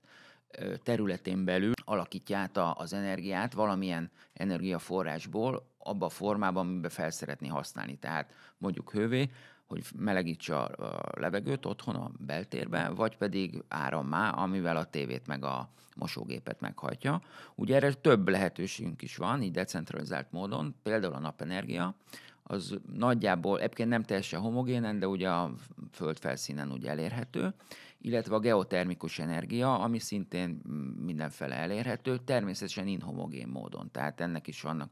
területén 0.84 1.46
belül 1.46 1.74
alakítja 1.86 2.38
át 2.38 2.58
az 2.58 2.94
energiát 2.94 3.54
valamilyen 3.54 4.12
energiaforrásból 4.34 5.68
abba 5.78 6.06
a 6.06 6.10
formában, 6.10 6.68
amiben 6.68 6.90
fel 6.90 7.12
szeretné 7.12 7.48
használni. 7.48 7.98
Tehát 7.98 8.34
mondjuk 8.58 8.92
hővé, 8.92 9.30
hogy 9.72 9.84
melegítse 9.96 10.56
a 10.56 11.02
levegőt 11.20 11.66
otthon 11.66 11.96
a 11.96 12.12
beltérben, 12.20 12.96
vagy 12.96 13.18
pedig 13.18 13.64
árammá, 13.68 14.30
amivel 14.30 14.78
a 14.78 14.86
tévét 14.86 15.28
meg 15.28 15.44
a 15.44 15.70
mosógépet 15.96 16.60
meghajtja. 16.60 17.22
Ugye 17.56 17.76
erre 17.76 17.94
több 17.94 18.30
lehetőségünk 18.30 19.02
is 19.02 19.16
van, 19.18 19.42
így 19.42 19.52
decentralizált 19.52 20.32
módon, 20.32 20.76
például 20.84 21.14
a 21.14 21.20
napenergia, 21.20 21.96
az 22.44 22.80
nagyjából, 22.94 23.60
egyébként 23.60 23.90
nem 23.90 24.04
teljesen 24.04 24.40
homogénen, 24.40 25.00
de 25.00 25.08
ugye 25.08 25.30
a 25.30 25.52
föld 25.92 26.20
felszínen 26.20 26.72
ugye 26.72 26.90
elérhető, 26.90 27.54
illetve 28.02 28.36
a 28.36 28.40
geotermikus 28.40 29.20
energia, 29.20 29.80
ami 29.80 30.00
szintén 30.00 30.62
mindenfele 31.06 31.56
elérhető, 31.56 32.18
természetesen 32.18 32.88
inhomogén 32.88 33.48
módon. 33.48 33.92
Tehát 33.92 34.22
ennek 34.22 34.48
is 34.48 34.62
vannak 34.62 34.92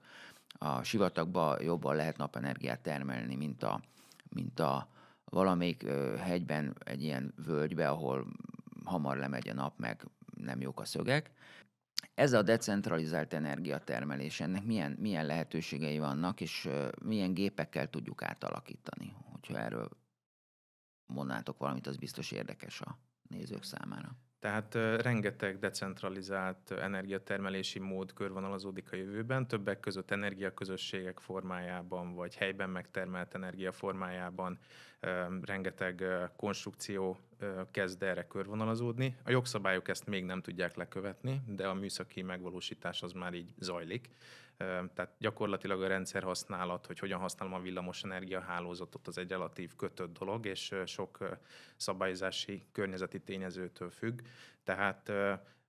a 0.58 0.84
sivatagban 0.84 1.62
jobban 1.62 1.96
lehet 1.96 2.18
napenergiát 2.18 2.80
termelni, 2.80 3.36
mint 3.36 3.64
a 3.64 3.82
mint 4.30 4.60
a 4.60 4.90
valamelyik 5.24 5.88
hegyben, 6.18 6.76
egy 6.86 7.04
ilyen 7.04 7.34
völgybe, 7.46 7.90
ahol 7.90 8.28
hamar 8.86 9.18
lemegy 9.18 9.50
a 9.50 9.54
nap, 9.54 9.78
meg 9.78 10.06
nem 10.36 10.62
jók 10.62 10.80
a 10.80 10.86
szögek. 10.86 11.32
Ez 12.14 12.34
a 12.34 12.42
decentralizált 12.42 13.34
energiatermelés, 13.34 14.40
ennek 14.40 14.64
milyen, 14.64 14.92
milyen 14.92 15.26
lehetőségei 15.26 16.00
vannak, 16.00 16.42
és 16.42 16.70
milyen 17.04 17.34
gépekkel 17.34 17.90
tudjuk 17.90 18.24
átalakítani? 18.24 19.16
Hogyha 19.32 19.58
erről 19.58 19.90
mondnátok 21.06 21.58
valamit, 21.58 21.88
az 21.88 21.98
biztos 21.98 22.32
érdekes 22.32 22.82
a 22.82 22.98
nézők 23.30 23.64
számára. 23.64 24.16
Tehát 24.40 24.74
rengeteg 25.02 25.60
decentralizált 25.60 26.72
energiatermelési 26.72 27.80
mód 27.80 28.14
körvonalazódik 28.14 28.92
a 28.92 28.96
jövőben, 28.96 29.48
többek 29.48 29.80
között 29.80 30.12
energiaközösségek 30.12 31.20
formájában, 31.20 32.14
vagy 32.14 32.36
helyben 32.36 32.70
megtermelt 32.70 33.36
energia 33.36 33.72
formájában 33.72 34.60
rengeteg 35.42 36.04
konstrukció 36.36 37.20
kezd 37.72 38.04
erre 38.04 38.28
körvonalazódni. 38.28 39.16
A 39.24 39.32
jogszabályok 39.32 39.88
ezt 39.88 40.06
még 40.06 40.26
nem 40.26 40.42
tudják 40.42 40.76
lekövetni, 40.76 41.42
de 41.48 41.68
a 41.68 41.74
műszaki 41.74 42.22
megvalósítás 42.22 43.02
az 43.02 43.12
már 43.12 43.34
így 43.34 43.54
zajlik. 43.58 44.10
Tehát 44.94 45.16
gyakorlatilag 45.18 45.82
a 45.82 45.88
rendszer 45.88 46.24
használat, 46.24 46.86
hogy 46.86 47.00
hogyan 47.00 47.20
használom 47.20 47.54
a 47.54 47.60
villamos 47.60 48.04
hálózatot, 48.48 49.08
az 49.08 49.18
egy 49.18 49.30
relatív 49.30 49.76
kötött 49.76 50.18
dolog, 50.18 50.46
és 50.46 50.76
sok 50.86 51.40
szabályozási 51.76 52.66
környezeti 52.72 53.20
tényezőtől 53.20 53.90
függ. 53.90 54.22
Tehát 54.64 55.12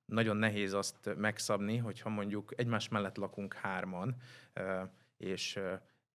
nagyon 0.05 0.37
nehéz 0.37 0.73
azt 0.73 1.15
megszabni, 1.17 1.77
hogyha 1.77 2.09
mondjuk 2.09 2.53
egymás 2.57 2.89
mellett 2.89 3.17
lakunk 3.17 3.55
hárman, 3.55 4.17
és 5.17 5.61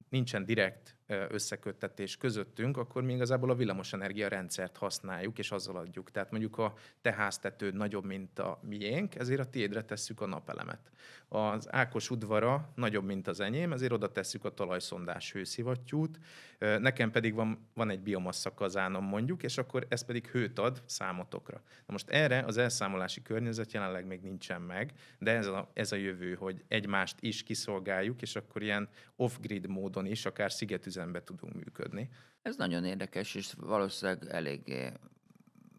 nincsen 0.10 0.46
direkt 0.46 0.96
összeköttetés 1.08 2.18
közöttünk, 2.18 2.78
akkor 2.78 3.04
mi 3.04 3.14
igazából 3.14 3.50
a 3.50 3.56
villamosenergia 3.56 4.28
rendszert 4.28 4.78
használjuk, 4.78 5.38
és 5.38 5.52
azzal 5.52 5.76
adjuk. 5.76 6.12
Tehát 6.12 6.32
mondjuk 6.32 6.58
a 6.58 6.74
te 7.02 7.14
háztetőd 7.14 7.76
nagyobb, 7.76 8.06
mint 8.06 8.40
a 8.40 8.60
miénk, 8.62 9.16
ezért 9.16 9.40
a 9.40 9.50
tiédre 9.50 9.84
tesszük 9.84 10.22
a 10.22 10.26
napelemet. 10.26 10.92
Az 11.28 11.74
Ákos 11.74 12.10
udvara 12.10 12.72
nagyobb, 12.76 13.06
mint 13.06 13.28
az 13.28 13.40
enyém, 13.40 13.74
ezért 13.74 13.92
oda 13.92 14.12
tesszük 14.12 14.46
a 14.46 14.54
talajszondás 14.54 15.32
hőszivattyút, 15.32 16.20
nekem 16.60 17.12
pedig 17.12 17.34
van, 17.34 17.70
van 17.74 17.90
egy 17.90 18.00
biomassa 18.00 18.54
kazánom 18.54 19.06
mondjuk, 19.06 19.44
és 19.44 19.58
akkor 19.58 19.86
ez 19.90 20.06
pedig 20.06 20.28
hőt 20.28 20.60
ad 20.60 20.82
számotokra. 20.86 21.62
Na 21.86 21.94
most 21.94 22.10
erre 22.10 22.40
az 22.40 22.58
elszámolási 22.58 23.22
környezet 23.22 23.72
jelenleg 23.72 24.06
még 24.06 24.22
nincsen 24.22 24.62
meg, 24.62 24.92
de 25.20 25.32
ez 25.32 25.48
a, 25.48 25.72
ez 25.74 25.92
a 25.92 25.96
jövő, 25.96 26.34
hogy 26.34 26.64
egymást 26.68 27.16
is 27.20 27.44
kiszolgáljuk, 27.44 28.22
és 28.22 28.36
akkor 28.36 28.62
ilyen 28.62 28.90
off-grid 29.16 29.68
módon 29.68 30.06
is, 30.06 30.26
akár 30.26 30.52
szigetű 30.52 30.90
üzembe 30.96 31.24
tudunk 31.24 31.54
működni. 31.54 32.10
Ez 32.42 32.56
nagyon 32.56 32.86
érdekes, 32.86 33.36
és 33.36 33.54
valószínűleg 33.58 34.28
eléggé 34.28 34.92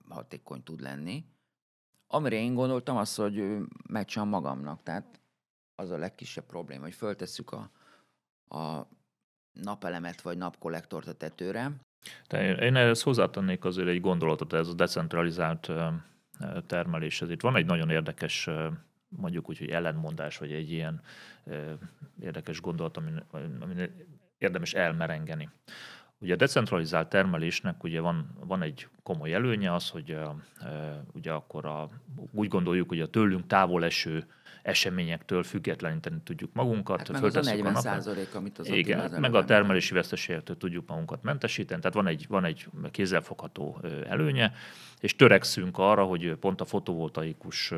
hatékony 0.09 0.63
tud 0.63 0.81
lenni. 0.81 1.25
Amire 2.07 2.37
én 2.37 2.55
gondoltam, 2.55 2.97
az, 2.97 3.15
hogy 3.15 3.59
megcsinálom 3.89 4.33
magamnak. 4.33 4.83
Tehát 4.83 5.21
az 5.75 5.91
a 5.91 5.97
legkisebb 5.97 6.45
probléma, 6.45 6.83
hogy 6.83 6.95
föltesszük 6.95 7.51
a, 7.53 7.71
a 8.57 8.89
napelemet 9.53 10.21
vagy 10.21 10.37
napkollektort 10.37 11.07
a 11.07 11.13
tetőre. 11.13 11.73
De 12.29 12.57
én 12.57 12.77
ehhez 12.77 13.03
hozzátennék 13.03 13.65
azért 13.65 13.89
egy 13.89 14.01
gondolatot, 14.01 14.53
ez 14.53 14.69
a 14.69 14.75
decentralizált 14.75 15.71
termeléshez. 16.67 17.31
Itt 17.31 17.41
van 17.41 17.57
egy 17.57 17.67
nagyon 17.67 17.91
érdekes 17.91 18.49
mondjuk 19.09 19.49
úgy, 19.49 19.59
hogy 19.59 19.71
ellenmondás, 19.71 20.39
vagy 20.39 20.53
egy 20.53 20.71
ilyen 20.71 21.03
érdekes 22.21 22.61
gondolat, 22.61 22.97
ami, 22.97 23.11
ami 23.61 23.91
érdemes 24.39 24.75
elmerengeni. 24.75 25.49
Ugye 26.19 26.35
a 26.35 26.37
decentralizált 26.37 27.09
termelésnek 27.09 27.85
ugye 27.85 28.01
van, 28.01 28.37
van 28.41 28.63
egy 28.63 28.89
komoly 29.03 29.33
előnye 29.35 29.75
az, 29.75 29.89
hogy 29.91 30.17
ugye 31.13 31.33
akkor 31.33 31.67
a, 31.67 31.89
úgy 32.33 32.49
gondoljuk, 32.49 32.89
hogy 32.89 33.01
a 33.01 33.07
tőlünk 33.07 33.47
távol 33.47 33.85
eső 33.85 34.27
eseményektől 34.63 35.43
függetleníteni 35.43 36.17
tudjuk 36.25 36.51
magunkat. 36.53 36.99
Hát 36.99 37.13
meg 37.13 37.25
az 37.25 37.37
a 37.37 37.41
40 37.41 37.75
a 37.75 37.81
százalék, 37.81 38.35
amit 38.35 38.59
az 38.59 38.69
Igen, 38.69 39.21
meg 39.21 39.35
a 39.35 39.45
termelési 39.45 39.95
veszteségektől 39.95 40.57
tudjuk 40.57 40.89
magunkat 40.89 41.23
mentesíteni, 41.23 41.81
tehát 41.81 41.97
van 41.97 42.07
egy, 42.07 42.27
van 42.29 42.45
egy 42.45 42.69
kézzelfogható 42.91 43.81
előnye, 44.09 44.53
és 45.01 45.17
törekszünk 45.17 45.79
arra, 45.79 46.05
hogy 46.05 46.35
pont 46.35 46.61
a 46.61 46.65
fotovoltaikus 46.65 47.73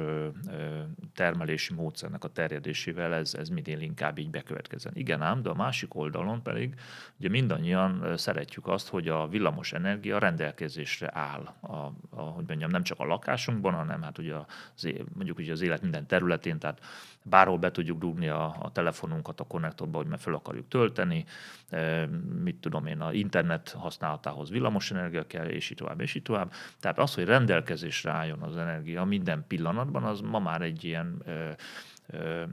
termelési 1.15 1.75
módszernek 1.75 2.25
a 2.25 2.29
terjedésével 2.29 3.15
ez, 3.15 3.35
ez 3.35 3.49
minél 3.49 3.81
inkább 3.81 4.19
így 4.19 4.31
bekövetkezzen. 4.31 4.93
Igen 4.95 5.23
ám, 5.23 5.43
de 5.43 5.49
a 5.49 5.55
másik 5.55 5.95
oldalon 5.95 6.43
pedig 6.43 6.75
ugye 7.19 7.29
mindannyian 7.29 8.17
szeretjük 8.17 8.67
azt, 8.67 8.89
hogy 8.89 9.09
a 9.09 9.29
villamos 9.29 9.73
energia 9.73 10.19
rendelkezésre 10.19 11.11
áll, 11.13 11.55
a, 11.61 11.93
a, 12.11 12.21
hogy 12.21 12.45
mondjam, 12.47 12.71
nem 12.71 12.83
csak 12.83 12.99
a 13.01 13.05
lakásunkban, 13.05 13.75
hanem 13.75 14.03
hát 14.03 14.19
ugye 14.19 14.35
az, 14.75 14.89
mondjuk 15.15 15.39
ugye 15.39 15.53
az 15.53 15.61
élet 15.61 15.83
minden 15.83 16.07
területén, 16.07 16.59
tehát 16.59 16.81
bárhol 17.23 17.59
be 17.59 17.71
tudjuk 17.71 17.99
dugni 17.99 18.29
a, 18.29 18.57
a 18.61 18.73
telefonunkat 18.73 19.41
a 19.41 19.45
konnektorba, 19.45 19.97
hogy 19.97 20.07
meg 20.07 20.19
fel 20.19 20.35
akarjuk 20.35 20.69
tölteni, 20.69 21.25
e, 21.69 22.07
mit 22.43 22.57
tudom 22.57 22.87
én, 22.87 23.01
a 23.01 23.13
internet 23.13 23.71
használatához 23.79 24.51
villamosenergia 24.51 25.27
kell, 25.27 25.47
és 25.47 25.71
így 25.71 25.77
tovább, 25.77 26.01
és 26.01 26.15
így 26.15 26.23
tovább. 26.23 26.53
Tehát 26.81 26.99
az, 26.99 27.15
hogy 27.15 27.25
rendelkezésre 27.25 28.11
álljon 28.11 28.43
az 28.43 28.57
energia 28.57 29.05
minden 29.05 29.45
pillanatban, 29.47 30.05
az 30.05 30.21
ma 30.21 30.39
már 30.39 30.63
egy 30.63 30.85
ilyen 30.85 31.23
e, 31.27 31.57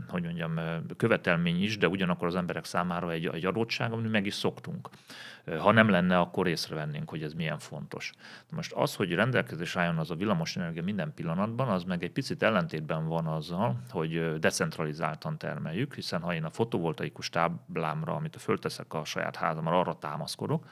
hogy 0.08 0.24
mondjam, 0.24 0.60
követelmény 0.98 1.64
is, 1.64 1.78
de 1.78 1.88
ugyanakkor 1.88 2.28
az 2.28 2.36
emberek 2.36 2.66
számára 2.66 3.12
egy, 3.12 3.26
egy 3.26 3.46
adottság, 3.46 3.92
amit 3.92 4.12
meg 4.12 4.26
is 4.26 4.34
szoktunk. 4.34 4.90
Ha 5.60 5.72
nem 5.72 5.90
lenne, 5.90 6.20
akkor 6.20 6.48
észrevennénk, 6.48 7.10
hogy 7.10 7.24
ez 7.24 7.34
milyen 7.34 7.60
fontos. 7.60 8.12
Most 8.52 8.74
az, 8.74 8.96
hogy 8.96 9.14
rendelkezés 9.14 9.76
álljon 9.76 9.98
az 9.98 10.12
a 10.12 10.16
villamosenergia 10.16 10.84
minden 10.84 11.14
pillanatban, 11.14 11.68
az 11.68 11.84
meg 11.84 12.04
egy 12.04 12.12
picit 12.12 12.44
ellentétben 12.44 13.08
van 13.08 13.28
azzal, 13.28 13.80
hogy 13.90 14.40
decentralizáltan 14.56 15.38
termeljük, 15.38 15.96
hiszen 15.96 16.22
ha 16.22 16.34
én 16.34 16.44
a 16.44 16.50
fotovoltaikus 16.50 17.30
táblámra, 17.30 18.16
amit 18.16 18.42
fölteszek 18.42 18.94
a 18.94 19.06
saját 19.06 19.36
házamra, 19.36 19.80
arra 19.80 19.98
támaszkodok, 19.98 20.66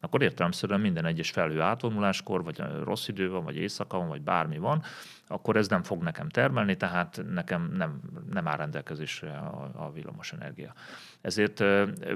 akkor 0.00 0.22
értelemszerűen 0.22 0.80
minden 0.80 1.04
egyes 1.04 1.30
felhő 1.30 1.60
átvonuláskor, 1.60 2.44
vagy 2.44 2.62
rossz 2.84 3.08
idő 3.08 3.30
van, 3.30 3.44
vagy 3.44 3.56
éjszaka 3.56 3.98
van, 3.98 4.08
vagy 4.08 4.22
bármi 4.22 4.58
van, 4.58 4.82
akkor 5.30 5.56
ez 5.56 5.68
nem 5.68 5.82
fog 5.82 6.02
nekem 6.02 6.28
termelni, 6.28 6.76
tehát 6.76 7.22
nekem 7.30 7.72
nem, 7.76 8.00
nem 8.30 8.48
áll 8.48 8.56
rendelkezésre 8.56 9.30
a, 9.30 9.70
a 9.74 9.92
villamos 9.92 10.32
energia. 10.32 10.72
Ezért, 11.20 11.62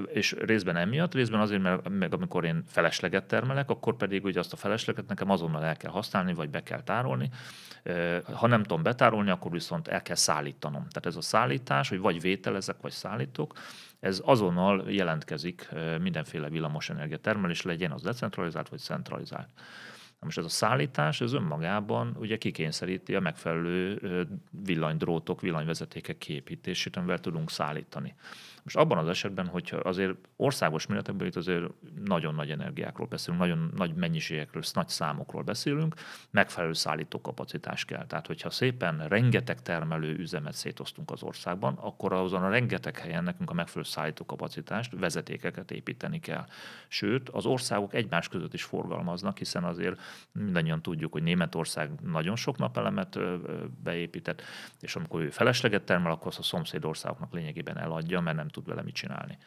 és 0.07 0.35
részben 0.39 0.75
emiatt, 0.75 1.13
részben 1.13 1.39
azért, 1.39 1.61
mert 1.61 1.89
meg 1.89 2.13
amikor 2.13 2.45
én 2.45 2.63
felesleget 2.67 3.23
termelek, 3.23 3.69
akkor 3.69 3.95
pedig 3.95 4.23
ugye 4.23 4.39
azt 4.39 4.53
a 4.53 4.55
felesleget 4.55 5.07
nekem 5.07 5.29
azonnal 5.29 5.63
el 5.63 5.77
kell 5.77 5.91
használni, 5.91 6.33
vagy 6.33 6.49
be 6.49 6.63
kell 6.63 6.81
tárolni. 6.81 7.29
Ha 8.33 8.47
nem 8.47 8.61
tudom 8.61 8.83
betárolni, 8.83 9.29
akkor 9.29 9.51
viszont 9.51 9.87
el 9.87 10.01
kell 10.01 10.15
szállítanom. 10.15 10.87
Tehát 10.87 11.05
ez 11.05 11.15
a 11.15 11.21
szállítás, 11.21 11.89
hogy 11.89 11.99
vagy 11.99 12.21
vételezek, 12.21 12.81
vagy 12.81 12.91
szállítok, 12.91 13.53
ez 13.99 14.21
azonnal 14.25 14.91
jelentkezik 14.91 15.69
mindenféle 16.01 16.49
villamosenergia 16.49 17.17
termelés, 17.17 17.61
legyen 17.61 17.91
az 17.91 18.01
decentralizált 18.01 18.69
vagy 18.69 18.79
centralizált. 18.79 19.49
Na 20.19 20.25
most 20.25 20.37
ez 20.37 20.45
a 20.45 20.49
szállítás, 20.49 21.21
ez 21.21 21.33
önmagában 21.33 22.15
ugye 22.19 22.37
kikényszeríti 22.37 23.15
a 23.15 23.19
megfelelő 23.19 23.99
villanydrótok, 24.49 25.41
villanyvezetékek 25.41 26.17
kiépítését, 26.17 26.95
amivel 26.95 27.19
tudunk 27.19 27.51
szállítani. 27.51 28.15
Most 28.65 28.77
abban 28.77 28.97
az 28.97 29.07
esetben, 29.07 29.47
hogyha 29.47 29.77
azért 29.77 30.15
országos 30.35 30.85
méretekben 30.85 31.27
itt 31.27 31.35
azért 31.35 31.65
nagyon 32.05 32.35
nagy 32.35 32.51
energiákról 32.51 33.07
beszélünk, 33.07 33.41
nagyon 33.41 33.71
nagy 33.75 33.93
mennyiségekről, 33.93 34.63
nagy 34.73 34.87
számokról 34.87 35.41
beszélünk, 35.41 35.95
megfelelő 36.31 36.73
szállítókapacitás 36.73 37.85
kell. 37.85 38.05
Tehát, 38.05 38.27
hogyha 38.27 38.49
szépen 38.49 39.07
rengeteg 39.07 39.61
termelő 39.61 40.15
üzemet 40.15 40.53
szétoztunk 40.53 41.11
az 41.11 41.23
országban, 41.23 41.73
akkor 41.73 42.13
azon 42.13 42.43
a 42.43 42.49
rengeteg 42.49 42.97
helyen 42.97 43.23
nekünk 43.23 43.49
a 43.49 43.53
megfelelő 43.53 43.89
szállítókapacitást, 43.89 44.93
vezetékeket 44.99 45.71
építeni 45.71 46.19
kell. 46.19 46.45
Sőt, 46.87 47.29
az 47.29 47.45
országok 47.45 47.93
egymás 47.93 48.27
között 48.27 48.53
is 48.53 48.63
forgalmaznak, 48.63 49.37
hiszen 49.37 49.63
azért 49.63 49.99
mindannyian 50.31 50.81
tudjuk, 50.81 51.11
hogy 51.11 51.23
Németország 51.23 51.89
nagyon 52.01 52.35
sok 52.35 52.57
napelemet 52.57 53.19
beépített, 53.83 54.41
és 54.79 54.95
amikor 54.95 55.21
ő 55.21 55.29
felesleget 55.29 55.83
termel, 55.83 56.11
akkor 56.11 56.27
azt 56.27 56.39
a 56.39 56.43
szomszédországoknak 56.43 57.33
lényegében 57.33 57.77
eladja, 57.77 58.21
mert 58.21 58.37
nem 58.37 58.53
tud 58.55 58.67
vele 58.67 58.81
mit 58.81 58.93
csinálni. 58.93 59.37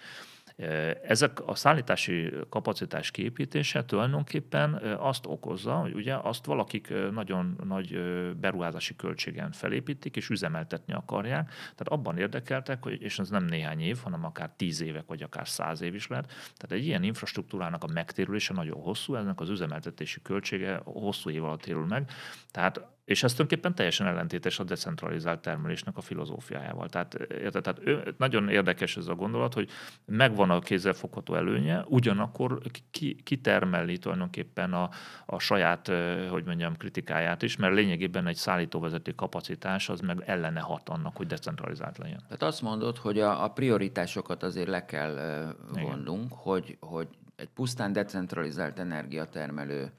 Ezek 1.02 1.46
a 1.46 1.54
szállítási 1.54 2.32
kapacitás 2.48 3.10
kiépítése 3.10 3.84
tulajdonképpen 3.84 4.74
azt 4.98 5.26
okozza, 5.26 5.74
hogy 5.74 5.94
ugye 5.94 6.14
azt 6.14 6.44
valakik 6.44 6.92
nagyon 7.12 7.58
nagy 7.64 7.98
beruházási 8.40 8.96
költségen 8.96 9.52
felépítik 9.52 10.16
és 10.16 10.28
üzemeltetni 10.28 10.92
akarják. 10.92 11.48
Tehát 11.48 11.88
abban 11.88 12.18
érdekeltek, 12.18 12.82
hogy, 12.82 13.02
és 13.02 13.18
ez 13.18 13.28
nem 13.28 13.44
néhány 13.44 13.80
év, 13.80 13.98
hanem 14.02 14.24
akár 14.24 14.50
tíz 14.56 14.80
évek, 14.80 15.06
vagy 15.06 15.22
akár 15.22 15.48
száz 15.48 15.80
év 15.80 15.94
is 15.94 16.06
lehet. 16.06 16.26
Tehát 16.26 16.72
egy 16.72 16.86
ilyen 16.86 17.02
infrastruktúrának 17.02 17.84
a 17.84 17.92
megtérülése 17.92 18.54
nagyon 18.54 18.80
hosszú, 18.80 19.14
ennek 19.14 19.40
az 19.40 19.48
üzemeltetési 19.48 20.22
költsége 20.22 20.80
hosszú 20.84 21.30
év 21.30 21.44
alatt 21.44 21.60
térül 21.60 21.86
meg. 21.86 22.10
Tehát 22.50 22.98
és 23.08 23.22
ez 23.22 23.32
tulajdonképpen 23.32 23.74
teljesen 23.74 24.06
ellentétes 24.06 24.58
a 24.58 24.64
decentralizált 24.64 25.40
termelésnek 25.40 25.96
a 25.96 26.00
filozófiájával. 26.00 26.88
Tehát, 26.88 27.14
érte, 27.14 27.60
tehát 27.60 27.80
ő, 27.84 28.14
nagyon 28.18 28.48
érdekes 28.48 28.96
ez 28.96 29.06
a 29.06 29.14
gondolat, 29.14 29.54
hogy 29.54 29.70
megvan 30.04 30.50
a 30.50 30.58
kézzelfogható 30.58 31.34
előnye, 31.34 31.84
ugyanakkor 31.86 32.60
ki, 32.90 33.14
kitermeli 33.24 33.98
tulajdonképpen 33.98 34.72
a, 34.72 34.90
a 35.26 35.38
saját, 35.38 35.92
hogy 36.30 36.44
mondjam, 36.44 36.76
kritikáját 36.76 37.42
is, 37.42 37.56
mert 37.56 37.74
lényegében 37.74 38.26
egy 38.26 38.36
szállítóvezető 38.36 39.12
kapacitás 39.12 39.88
az 39.88 40.00
meg 40.00 40.22
ellene 40.26 40.60
hat 40.60 40.88
annak, 40.88 41.16
hogy 41.16 41.26
decentralizált 41.26 41.99
legyen. 41.99 42.21
Tehát 42.23 42.42
azt 42.42 42.62
mondod, 42.62 42.97
hogy 42.97 43.21
a, 43.21 43.44
a 43.44 43.49
prioritásokat 43.49 44.42
azért 44.42 44.68
le 44.68 44.84
kell 44.84 45.54
vonnunk, 45.73 46.32
hogy, 46.32 46.76
hogy 46.80 47.08
egy 47.36 47.49
pusztán 47.54 47.92
decentralizált 47.92 48.78
energiatermelő 48.78 49.92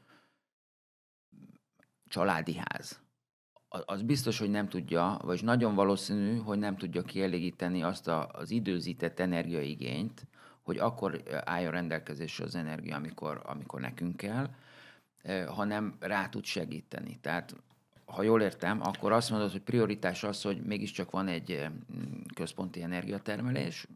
családi 2.09 2.55
ház, 2.55 3.01
az 3.69 4.01
biztos, 4.01 4.39
hogy 4.39 4.49
nem 4.49 4.69
tudja, 4.69 5.19
vagy 5.23 5.43
nagyon 5.43 5.75
valószínű, 5.75 6.37
hogy 6.37 6.59
nem 6.59 6.77
tudja 6.77 7.01
kielégíteni 7.01 7.83
azt 7.83 8.07
a, 8.07 8.29
az 8.33 8.51
időzített 8.51 9.19
energiaigényt, 9.19 10.27
hogy 10.61 10.77
akkor 10.77 11.23
álljon 11.45 11.71
rendelkezésre 11.71 12.45
az 12.45 12.55
energia, 12.55 12.95
amikor, 12.95 13.41
amikor 13.45 13.81
nekünk 13.81 14.17
kell, 14.17 14.49
hanem 15.47 15.95
rá 15.99 16.29
tud 16.29 16.45
segíteni. 16.45 17.17
Tehát 17.21 17.55
ha 18.05 18.23
jól 18.23 18.41
értem, 18.41 18.81
akkor 18.81 19.11
azt 19.11 19.29
mondod, 19.29 19.51
hogy 19.51 19.61
prioritás 19.61 20.23
az, 20.23 20.41
hogy 20.41 20.61
mégiscsak 20.61 21.11
van 21.11 21.27
egy 21.27 21.67
központi 22.35 22.81
energiatermelés, 22.81 23.87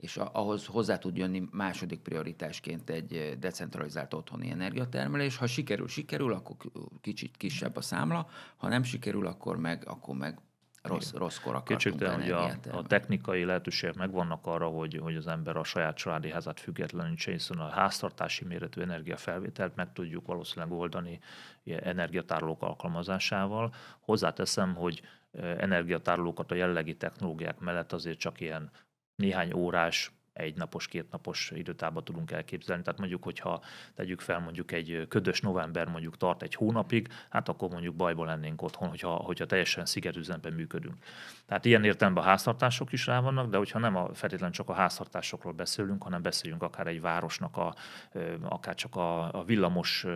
és 0.00 0.16
ahhoz 0.16 0.66
hozzá 0.66 0.98
tud 0.98 1.16
jönni 1.16 1.48
második 1.50 2.00
prioritásként 2.00 2.90
egy 2.90 3.12
eh, 3.12 3.32
decentralizált 3.32 4.14
otthoni 4.14 4.50
energiatermelés. 4.50 5.36
Ha 5.36 5.46
sikerül, 5.46 5.88
sikerül, 5.88 6.32
akkor 6.32 6.56
kicsit 7.00 7.36
kisebb 7.36 7.76
a 7.76 7.80
számla, 7.80 8.28
ha 8.56 8.68
nem 8.68 8.82
sikerül, 8.82 9.26
akkor 9.26 9.56
meg, 9.56 9.82
akkor 9.86 10.16
meg 10.16 10.38
rossz, 10.82 11.12
rosszkor 11.12 11.54
akartunk 11.54 11.80
Kétségtelen, 11.80 12.20
hogy 12.20 12.30
a, 12.30 12.76
a 12.76 12.82
technikai 12.82 13.44
lehetőségek 13.44 13.94
megvannak 13.94 14.46
arra, 14.46 14.66
hogy, 14.66 14.98
hogy 15.02 15.16
az 15.16 15.26
ember 15.26 15.56
a 15.56 15.64
saját 15.64 15.96
családi 15.96 16.30
házát 16.30 16.60
függetlenítse, 16.60 17.30
hiszen 17.30 17.58
a 17.58 17.68
háztartási 17.68 18.44
méretű 18.44 18.80
energiafelvételt 18.80 19.76
meg 19.76 19.92
tudjuk 19.92 20.26
valószínűleg 20.26 20.72
oldani 20.72 21.20
energiatárolók 21.64 22.62
alkalmazásával. 22.62 23.74
Hozzáteszem, 24.00 24.74
hogy 24.74 25.02
eh, 25.32 25.58
energiatárolókat 25.58 26.50
a 26.50 26.54
jellegi 26.54 26.96
technológiák 26.96 27.58
mellett 27.58 27.92
azért 27.92 28.18
csak 28.18 28.40
ilyen 28.40 28.70
néhány 29.20 29.52
órás 29.52 30.10
egy 30.40 30.56
napos, 30.56 30.86
két 30.86 31.10
napos 31.10 31.52
időtában 31.54 32.04
tudunk 32.04 32.30
elképzelni. 32.30 32.82
Tehát 32.82 32.98
mondjuk, 32.98 33.22
hogyha 33.22 33.62
tegyük 33.94 34.20
fel 34.20 34.38
mondjuk 34.38 34.72
egy 34.72 35.06
ködös 35.08 35.40
november 35.40 35.88
mondjuk 35.88 36.16
tart 36.16 36.42
egy 36.42 36.54
hónapig, 36.54 37.08
hát 37.28 37.48
akkor 37.48 37.68
mondjuk 37.68 37.94
bajban 37.94 38.26
lennénk 38.26 38.62
otthon, 38.62 38.88
hogyha, 38.88 39.10
hogyha 39.10 39.46
teljesen 39.46 39.86
szigetüzenben 39.86 40.52
működünk. 40.52 40.94
Tehát 41.46 41.64
ilyen 41.64 41.84
értelemben 41.84 42.24
a 42.24 42.26
háztartások 42.26 42.92
is 42.92 43.06
rá 43.06 43.20
vannak, 43.20 43.50
de 43.50 43.56
hogyha 43.56 43.78
nem 43.78 43.96
a, 43.96 44.14
feltétlenül 44.14 44.54
csak 44.54 44.68
a 44.68 44.72
háztartásokról 44.72 45.52
beszélünk, 45.52 46.02
hanem 46.02 46.22
beszéljünk 46.22 46.62
akár 46.62 46.86
egy 46.86 47.00
városnak, 47.00 47.56
a, 47.56 47.74
akár 48.42 48.74
csak 48.74 48.96
a, 48.96 49.32
a 49.32 49.44
villamos 49.44 50.06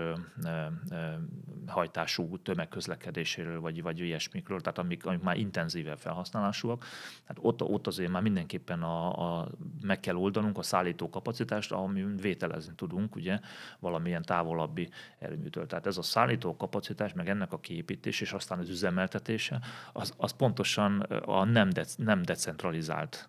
hajtású 1.67 2.39
tömegközlekedéséről, 2.39 3.61
vagy, 3.61 3.83
vagy 3.83 3.99
ilyesmikről, 3.99 4.61
tehát 4.61 4.79
amik, 4.79 5.07
amik 5.07 5.21
már 5.21 5.37
intenzívebb 5.37 5.99
felhasználásúak, 5.99 6.85
hát 7.25 7.37
ott, 7.41 7.63
ott 7.63 7.87
azért 7.87 8.11
már 8.11 8.23
mindenképpen 8.23 8.83
a, 8.83 9.39
a 9.41 9.49
meg 9.81 10.01
kell 10.01 10.14
oldanunk 10.17 10.59
a 10.59 10.63
szállító 10.63 11.11
kapacitást, 11.11 11.73
ami 11.73 12.05
vételezni 12.21 12.75
tudunk, 12.75 13.17
ugye, 13.17 13.39
valamilyen 13.79 14.23
távolabbi 14.23 14.91
erőműtől. 15.19 15.67
Tehát 15.67 15.87
ez 15.87 15.97
a 15.97 16.03
szállító 16.03 16.57
kapacitás, 16.57 17.13
meg 17.13 17.29
ennek 17.29 17.53
a 17.53 17.59
kiépítés, 17.59 18.21
és 18.21 18.33
aztán 18.33 18.59
az 18.59 18.69
üzemeltetése, 18.69 19.61
az, 19.93 20.13
az 20.17 20.33
pontosan 20.33 21.01
a 21.25 21.45
nem, 21.45 21.71
de, 21.71 21.85
nem 21.97 22.23
decentralizált 22.23 23.29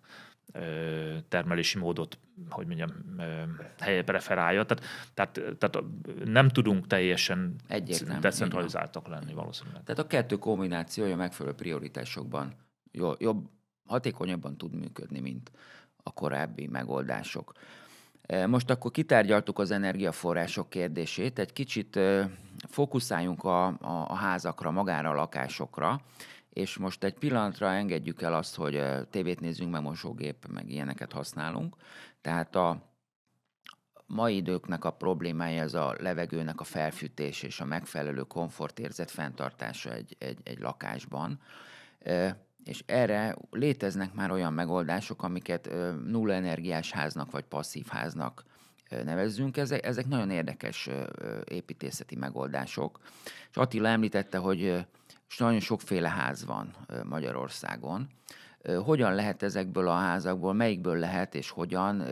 termelési 1.28 1.78
módot, 1.78 2.18
hogy 2.48 2.66
mondjam, 2.66 2.90
helye 3.78 4.04
preferálja. 4.04 4.64
Tehát, 4.64 4.84
tehát, 5.14 5.58
tehát 5.58 5.86
nem 6.24 6.48
tudunk 6.48 6.86
teljesen 6.86 7.54
Egyértelmű, 7.68 8.20
decentralizáltak 8.20 9.08
lenni 9.08 9.32
valószínűleg. 9.32 9.82
Tehát 9.82 10.00
a 10.00 10.06
kettő 10.06 10.36
kombinációja 10.36 11.16
megfelelő 11.16 11.54
prioritásokban 11.54 12.52
jobb, 13.18 13.48
hatékonyabban 13.86 14.56
tud 14.56 14.74
működni, 14.74 15.20
mint 15.20 15.50
a 16.06 16.12
korábbi 16.12 16.66
megoldások. 16.66 17.52
E, 18.22 18.46
most 18.46 18.70
akkor 18.70 18.90
kitárgyaltuk 18.90 19.58
az 19.58 19.70
energiaforrások 19.70 20.70
kérdését, 20.70 21.38
egy 21.38 21.52
kicsit 21.52 21.96
e, 21.96 22.30
fókuszáljunk 22.68 23.44
a, 23.44 23.66
a, 23.66 24.06
a 24.08 24.14
házakra, 24.14 24.70
magára 24.70 25.10
a 25.10 25.14
lakásokra, 25.14 26.00
és 26.50 26.76
most 26.76 27.04
egy 27.04 27.14
pillanatra 27.14 27.72
engedjük 27.72 28.22
el 28.22 28.34
azt, 28.34 28.54
hogy 28.54 28.74
e, 28.74 29.04
tévét 29.04 29.40
nézzünk, 29.40 29.70
meg 29.70 29.82
mosógép, 29.82 30.46
meg 30.52 30.70
ilyeneket 30.70 31.12
használunk. 31.12 31.76
Tehát 32.20 32.56
a 32.56 32.94
mai 34.06 34.36
időknek 34.36 34.84
a 34.84 34.90
problémája 34.90 35.62
ez 35.62 35.74
a 35.74 35.94
levegőnek 35.98 36.60
a 36.60 36.64
felfűtés 36.64 37.42
és 37.42 37.60
a 37.60 37.64
megfelelő 37.64 38.22
komfortérzet 38.22 39.10
fenntartása 39.10 39.92
egy, 39.92 40.16
egy, 40.18 40.38
egy 40.42 40.58
lakásban 40.58 41.40
és 42.66 42.82
erre 42.86 43.36
léteznek 43.50 44.14
már 44.14 44.30
olyan 44.30 44.52
megoldások, 44.52 45.22
amiket 45.22 45.70
nulla 46.04 46.32
energiás 46.32 46.92
háznak 46.92 47.30
vagy 47.30 47.44
passzív 47.44 47.86
háznak 47.86 48.44
nevezzünk. 48.90 49.56
Ezek, 49.56 49.86
ezek 49.86 50.06
nagyon 50.06 50.30
érdekes 50.30 50.88
építészeti 51.44 52.16
megoldások. 52.16 52.98
És 53.50 53.56
Attila 53.56 53.88
említette, 53.88 54.38
hogy 54.38 54.86
nagyon 55.38 55.60
sokféle 55.60 56.08
ház 56.08 56.44
van 56.44 56.74
Magyarországon. 57.04 58.08
Hogyan 58.84 59.14
lehet 59.14 59.42
ezekből 59.42 59.88
a 59.88 59.96
házakból, 59.96 60.52
melyikből 60.52 60.98
lehet 60.98 61.34
és 61.34 61.50
hogyan 61.50 62.02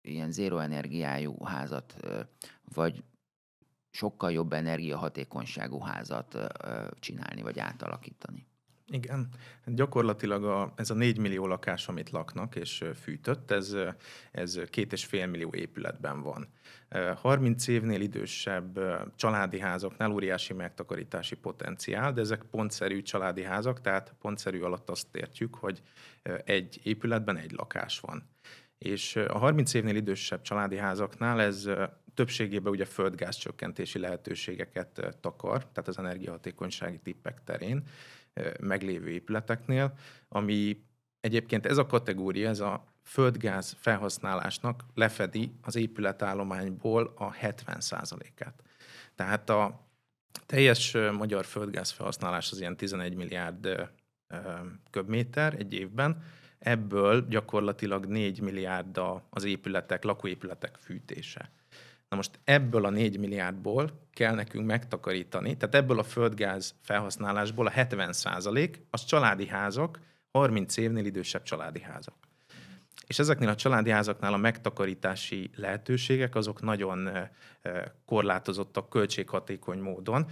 ilyen 0.00 0.32
zéro 0.32 0.58
energiájú 0.58 1.44
házat, 1.44 1.96
vagy 2.74 3.04
sokkal 3.90 4.32
jobb 4.32 4.52
energiahatékonyságú 4.52 5.80
házat 5.80 6.38
csinálni, 7.00 7.42
vagy 7.42 7.58
átalakítani? 7.58 8.46
Igen, 8.90 9.28
gyakorlatilag 9.66 10.44
a, 10.44 10.72
ez 10.76 10.90
a 10.90 10.94
4 10.94 11.18
millió 11.18 11.46
lakás, 11.46 11.88
amit 11.88 12.10
laknak 12.10 12.56
és 12.56 12.84
fűtött, 13.02 13.50
ez, 13.50 13.76
ez 14.32 14.60
két 14.70 14.92
és 14.92 15.04
fél 15.04 15.26
millió 15.26 15.50
épületben 15.54 16.22
van. 16.22 16.48
30 17.14 17.66
évnél 17.66 18.00
idősebb 18.00 18.80
családi 19.16 19.60
házaknál 19.60 20.10
óriási 20.10 20.52
megtakarítási 20.52 21.34
potenciál, 21.34 22.12
de 22.12 22.20
ezek 22.20 22.42
pontszerű 22.42 23.02
családi 23.02 23.42
házak, 23.42 23.80
tehát 23.80 24.14
pontszerű 24.20 24.60
alatt 24.60 24.90
azt 24.90 25.16
értjük, 25.16 25.54
hogy 25.54 25.82
egy 26.44 26.80
épületben 26.82 27.36
egy 27.36 27.52
lakás 27.52 28.00
van. 28.00 28.28
És 28.78 29.16
a 29.16 29.38
30 29.38 29.74
évnél 29.74 29.96
idősebb 29.96 30.42
családi 30.42 30.76
házaknál 30.76 31.40
ez 31.40 31.70
többségében 32.14 32.72
ugye 32.72 32.84
földgáz 32.84 33.36
csökkentési 33.36 33.98
lehetőségeket 33.98 35.16
takar, 35.20 35.58
tehát 35.58 35.88
az 35.88 35.98
energiahatékonysági 35.98 36.98
tippek 36.98 37.44
terén 37.44 37.86
meglévő 38.60 39.08
épületeknél, 39.08 39.92
ami 40.28 40.82
egyébként 41.20 41.66
ez 41.66 41.78
a 41.78 41.86
kategória, 41.86 42.48
ez 42.48 42.60
a 42.60 42.84
földgáz 43.02 43.76
felhasználásnak 43.78 44.84
lefedi 44.94 45.52
az 45.62 45.76
épületállományból 45.76 47.12
a 47.16 47.32
70%-át. 47.32 48.62
Tehát 49.14 49.50
a 49.50 49.86
teljes 50.46 50.96
magyar 51.12 51.44
földgáz 51.44 51.90
felhasználás 51.90 52.50
az 52.50 52.60
ilyen 52.60 52.76
11 52.76 53.14
milliárd 53.14 53.90
köbméter 54.90 55.54
egy 55.54 55.74
évben, 55.74 56.22
ebből 56.58 57.26
gyakorlatilag 57.28 58.06
4 58.06 58.40
milliárd 58.40 59.00
az 59.30 59.44
épületek, 59.44 60.04
lakóépületek 60.04 60.76
fűtése. 60.76 61.50
Na 62.08 62.16
most 62.16 62.40
ebből 62.44 62.84
a 62.84 62.90
4 62.90 63.18
milliárdból 63.18 64.06
kell 64.12 64.34
nekünk 64.34 64.66
megtakarítani, 64.66 65.56
tehát 65.56 65.74
ebből 65.74 65.98
a 65.98 66.02
földgáz 66.02 66.74
felhasználásból 66.82 67.66
a 67.66 67.70
70 67.70 68.12
százalék 68.12 68.80
az 68.90 69.04
családi 69.04 69.46
házak, 69.46 69.98
30 70.30 70.76
évnél 70.76 71.04
idősebb 71.04 71.42
családi 71.42 71.80
házak. 71.80 72.14
És 73.06 73.18
ezeknél 73.18 73.48
a 73.48 73.54
családi 73.54 73.90
házaknál 73.90 74.32
a 74.32 74.36
megtakarítási 74.36 75.50
lehetőségek 75.54 76.34
azok 76.34 76.62
nagyon 76.62 77.10
korlátozottak 78.06 78.88
költséghatékony 78.88 79.78
módon. 79.78 80.30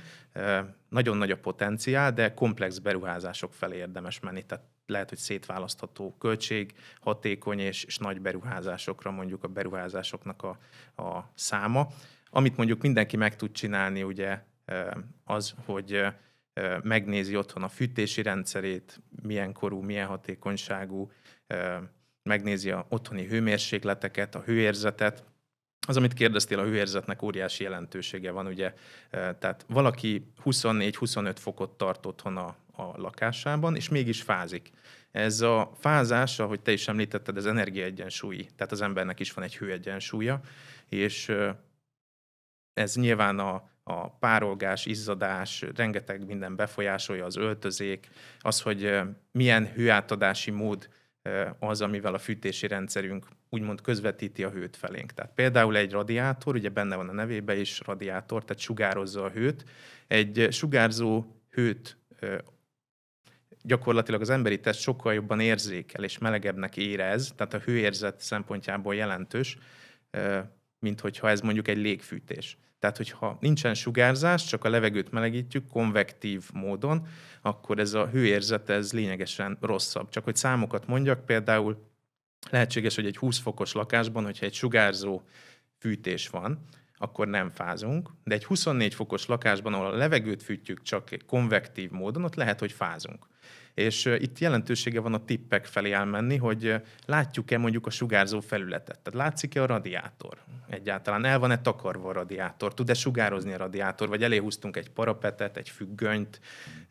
Nagyon 0.89 1.17
nagy 1.17 1.31
a 1.31 1.39
potenciál, 1.39 2.13
de 2.13 2.35
komplex 2.35 2.79
beruházások 2.79 3.55
felé 3.55 3.77
érdemes 3.77 4.21
menni. 4.21 4.43
Tehát 4.43 4.65
lehet, 4.87 5.09
hogy 5.09 5.19
szétválasztható 5.19 6.17
költség, 6.19 6.75
hatékony 7.01 7.59
és, 7.59 7.85
és 7.85 7.99
nagy 7.99 8.21
beruházásokra 8.21 9.11
mondjuk 9.11 9.45
a 9.45 9.49
beruházásoknak 9.49 10.43
a, 10.43 10.59
a 11.03 11.31
száma. 11.35 11.87
Amit 12.31 12.57
mondjuk 12.57 12.83
mindenki 12.83 13.17
meg 13.17 13.37
tud 13.37 13.53
csinálni, 13.53 14.03
ugye 14.03 14.43
az, 15.25 15.55
hogy 15.65 16.07
megnézi 16.83 17.37
otthon 17.37 17.63
a 17.63 17.69
fűtési 17.69 18.23
rendszerét, 18.23 19.01
milyen 19.23 19.53
korú, 19.53 19.81
milyen 19.81 20.07
hatékonyságú, 20.07 21.11
megnézi 22.23 22.71
a 22.71 22.87
otthoni 22.89 23.27
hőmérsékleteket, 23.27 24.35
a 24.35 24.41
hőérzetet. 24.41 25.25
Az, 25.87 25.97
amit 25.97 26.13
kérdeztél, 26.13 26.59
a 26.59 26.65
hőérzetnek 26.65 27.23
óriási 27.23 27.63
jelentősége 27.63 28.31
van, 28.31 28.47
ugye, 28.47 28.75
tehát 29.11 29.65
valaki 29.69 30.33
24-25 30.45 31.35
fokot 31.39 31.77
tart 31.77 32.07
otthon 32.07 32.37
a, 32.37 32.57
a 32.77 32.93
lakásában, 32.97 33.77
és 33.77 33.89
mégis 33.89 34.23
fázik. 34.23 34.71
Ez 35.11 35.41
a 35.41 35.73
fázás, 35.79 36.39
ahogy 36.39 36.61
te 36.61 36.73
is 36.73 36.89
említetted, 36.89 37.37
az 37.37 37.47
energiaegyensúlyi, 37.47 38.49
tehát 38.57 38.73
az 38.73 38.81
embernek 38.81 39.21
is 39.21 39.33
van 39.33 39.45
egy 39.45 39.57
hőegyensúlya, 39.57 40.41
és 40.89 41.33
ez 42.73 42.95
nyilván 42.95 43.39
a, 43.39 43.71
a 43.83 44.11
párolgás, 44.11 44.87
izzadás, 44.87 45.65
rengeteg 45.75 46.27
minden 46.27 46.57
befolyásolja 46.57 47.25
az 47.25 47.37
öltözék, 47.37 48.09
az, 48.41 48.61
hogy 48.61 49.01
milyen 49.33 49.67
hőátadási 49.67 50.51
mód 50.51 50.89
az, 51.59 51.81
amivel 51.81 52.15
a 52.15 52.19
fűtési 52.19 52.67
rendszerünk 52.67 53.27
úgymond 53.49 53.81
közvetíti 53.81 54.45
a 54.45 54.51
hőt 54.51 54.77
felénk. 54.77 55.13
Tehát 55.13 55.33
például 55.35 55.77
egy 55.77 55.93
radiátor, 55.93 56.55
ugye 56.55 56.69
benne 56.69 56.97
van 56.97 57.09
a 57.09 57.13
nevébe 57.13 57.57
is 57.57 57.81
radiátor, 57.85 58.45
tehát 58.45 58.63
sugározza 58.63 59.25
a 59.25 59.31
hőt. 59.31 59.65
Egy 60.07 60.49
sugárzó 60.51 61.25
hőt 61.51 61.99
gyakorlatilag 63.67 64.21
az 64.21 64.31
emberi 64.31 64.61
test 64.61 64.81
sokkal 64.81 65.15
jobban 65.15 65.41
érzékel 65.41 66.05
és 66.05 66.19
melegebbnek 66.19 66.77
érez, 66.77 67.33
tehát 67.37 67.55
a 67.55 67.59
hőérzet 67.59 68.21
szempontjából 68.21 68.95
jelentős, 68.95 69.59
mint 70.79 71.01
hogyha 71.01 71.31
ez 71.31 71.41
mondjuk 71.41 71.69
egy 71.69 71.77
légfűtés. 71.77 72.59
Tehát, 72.79 72.97
hogyha 72.97 73.37
nincsen 73.41 73.75
sugárzás, 73.75 74.45
csak 74.45 74.65
a 74.65 74.69
levegőt 74.69 75.11
melegítjük 75.11 75.69
konvektív 75.69 76.45
módon, 76.53 77.07
akkor 77.43 77.79
ez 77.79 77.95
a 77.95 78.09
hőérzet 78.09 78.69
ez 78.71 78.93
lényegesen 78.93 79.59
rosszabb. 79.61 80.09
Csak 80.09 80.25
hogy 80.25 80.37
számokat 80.37 80.87
mondjak, 80.87 81.27
például 81.27 81.91
lehetséges, 82.51 82.95
hogy 82.95 83.07
egy 83.07 83.17
20 83.17 83.39
fokos 83.39 83.73
lakásban, 83.73 84.25
hogyha 84.25 84.47
egy 84.47 84.55
sugárzó 84.55 85.23
fűtés 85.79 86.29
van, 86.29 86.65
akkor 86.99 87.29
nem 87.29 87.49
fázunk, 87.49 88.11
de 88.25 88.35
egy 88.35 88.45
24 88.45 88.95
fokos 88.95 89.27
lakásban, 89.27 89.75
ahol 89.75 89.87
a 89.87 89.97
levegőt 89.97 90.43
fűtjük 90.43 90.83
csak 90.83 91.09
konvektív 91.27 91.91
módon, 91.91 92.25
ott 92.25 92.35
lehet, 92.35 92.61
hogy 92.61 92.73
fázunk. 92.73 93.27
És 93.75 94.05
itt 94.05 94.39
jelentősége 94.39 95.01
van 95.01 95.15
a 95.15 95.25
tippek 95.25 95.67
felé 95.67 95.93
elmenni, 95.93 96.37
hogy 96.37 96.75
látjuk-e 97.07 97.59
mondjuk 97.59 97.87
a 97.87 97.91
sugárzó 97.91 98.41
felületet. 98.41 99.01
Tehát 99.01 99.19
látszik-e 99.19 99.63
a 99.63 99.67
radiátor? 99.67 100.39
Egyáltalán 100.69 101.25
el 101.25 101.39
van-e 101.39 101.61
takarva 101.61 102.09
a 102.09 102.13
radiátor? 102.13 102.75
Tud-e 102.75 102.95
sugározni 102.95 103.53
a 103.53 103.57
radiátor? 103.57 104.09
Vagy 104.09 104.23
eléhúztunk 104.23 104.77
egy 104.77 104.91
parapetet, 104.91 105.57
egy 105.57 105.69
függönyt? 105.69 106.41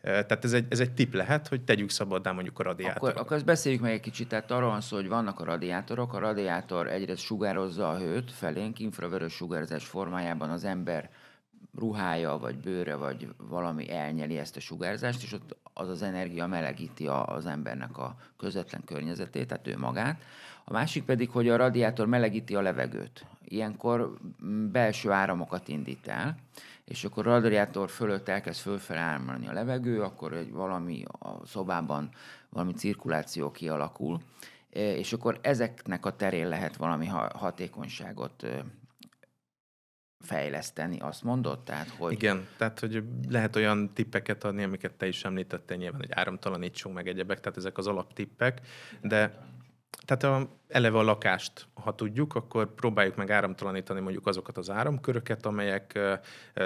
Tehát 0.02 0.44
ez 0.44 0.52
egy, 0.52 0.66
ez 0.68 0.80
egy 0.80 0.92
tipp 0.92 1.12
lehet, 1.12 1.48
hogy 1.48 1.60
tegyük 1.60 1.90
szabaddá 1.90 2.32
mondjuk 2.32 2.58
a 2.58 2.62
radiátort. 2.62 2.96
Akkor, 2.96 3.20
akkor 3.20 3.36
ezt 3.36 3.44
beszéljük 3.44 3.80
meg 3.80 3.92
egy 3.92 4.00
kicsit. 4.00 4.28
Tehát 4.28 4.50
arról 4.50 4.70
van 4.70 4.80
szó, 4.80 4.96
hogy 4.96 5.08
vannak 5.08 5.40
a 5.40 5.44
radiátorok. 5.44 6.14
A 6.14 6.18
radiátor 6.18 6.86
egyrészt 6.88 7.22
sugározza 7.22 7.90
a 7.90 7.98
hőt 7.98 8.32
felénk, 8.32 8.78
infravörös 8.78 9.32
sugárzás 9.32 9.84
formájában 9.84 10.50
az 10.50 10.64
ember 10.64 11.10
ruhája, 11.78 12.38
vagy 12.38 12.56
bőre, 12.56 12.94
vagy 12.94 13.28
valami 13.48 13.92
elnyeli 13.92 14.38
ezt 14.38 14.56
a 14.56 14.60
sugárzást, 14.60 15.22
és 15.22 15.32
ott 15.32 15.56
az 15.72 15.88
az 15.88 16.02
energia 16.02 16.46
melegíti 16.46 17.06
az 17.06 17.46
embernek 17.46 17.98
a 17.98 18.16
közvetlen 18.36 18.82
környezetét, 18.84 19.46
tehát 19.46 19.66
ő 19.66 19.78
magát. 19.78 20.22
A 20.64 20.72
másik 20.72 21.04
pedig, 21.04 21.30
hogy 21.30 21.48
a 21.48 21.56
radiátor 21.56 22.06
melegíti 22.06 22.54
a 22.54 22.60
levegőt. 22.60 23.26
Ilyenkor 23.44 24.16
belső 24.72 25.10
áramokat 25.10 25.68
indít 25.68 26.08
el, 26.08 26.36
és 26.84 27.04
akkor 27.04 27.26
a 27.26 27.40
radiátor 27.40 27.90
fölött 27.90 28.28
elkezd 28.28 28.60
fölfelé 28.60 28.98
áramlani 28.98 29.48
a 29.48 29.52
levegő, 29.52 30.02
akkor 30.02 30.32
egy 30.32 30.52
valami 30.52 31.02
a 31.18 31.46
szobában 31.46 32.08
valami 32.48 32.72
cirkuláció 32.72 33.50
kialakul, 33.50 34.20
és 34.70 35.12
akkor 35.12 35.38
ezeknek 35.42 36.06
a 36.06 36.16
terén 36.16 36.48
lehet 36.48 36.76
valami 36.76 37.06
hatékonyságot 37.34 38.46
fejleszteni, 40.20 40.98
azt 40.98 41.22
mondod? 41.22 41.64
Tehát, 41.64 41.88
hogy... 41.88 42.12
Igen, 42.12 42.46
tehát 42.56 42.80
hogy 42.80 43.02
lehet 43.28 43.56
olyan 43.56 43.92
tippeket 43.94 44.44
adni, 44.44 44.62
amiket 44.62 44.92
te 44.92 45.06
is 45.06 45.24
említettél 45.24 45.76
nyilván, 45.76 46.00
hogy 46.00 46.12
áramtalanítsunk 46.12 46.94
meg 46.94 47.08
egyebek, 47.08 47.40
tehát 47.40 47.58
ezek 47.58 47.78
az 47.78 47.86
alaptippek, 47.86 48.60
de 49.02 49.38
tehát 50.06 50.24
a, 50.24 50.48
eleve 50.68 50.98
a 50.98 51.02
lakást, 51.02 51.66
ha 51.74 51.94
tudjuk, 51.94 52.34
akkor 52.34 52.74
próbáljuk 52.74 53.16
meg 53.16 53.30
áramtalanítani 53.30 54.00
mondjuk 54.00 54.26
azokat 54.26 54.58
az 54.58 54.70
áramköröket, 54.70 55.46
amelyek 55.46 55.98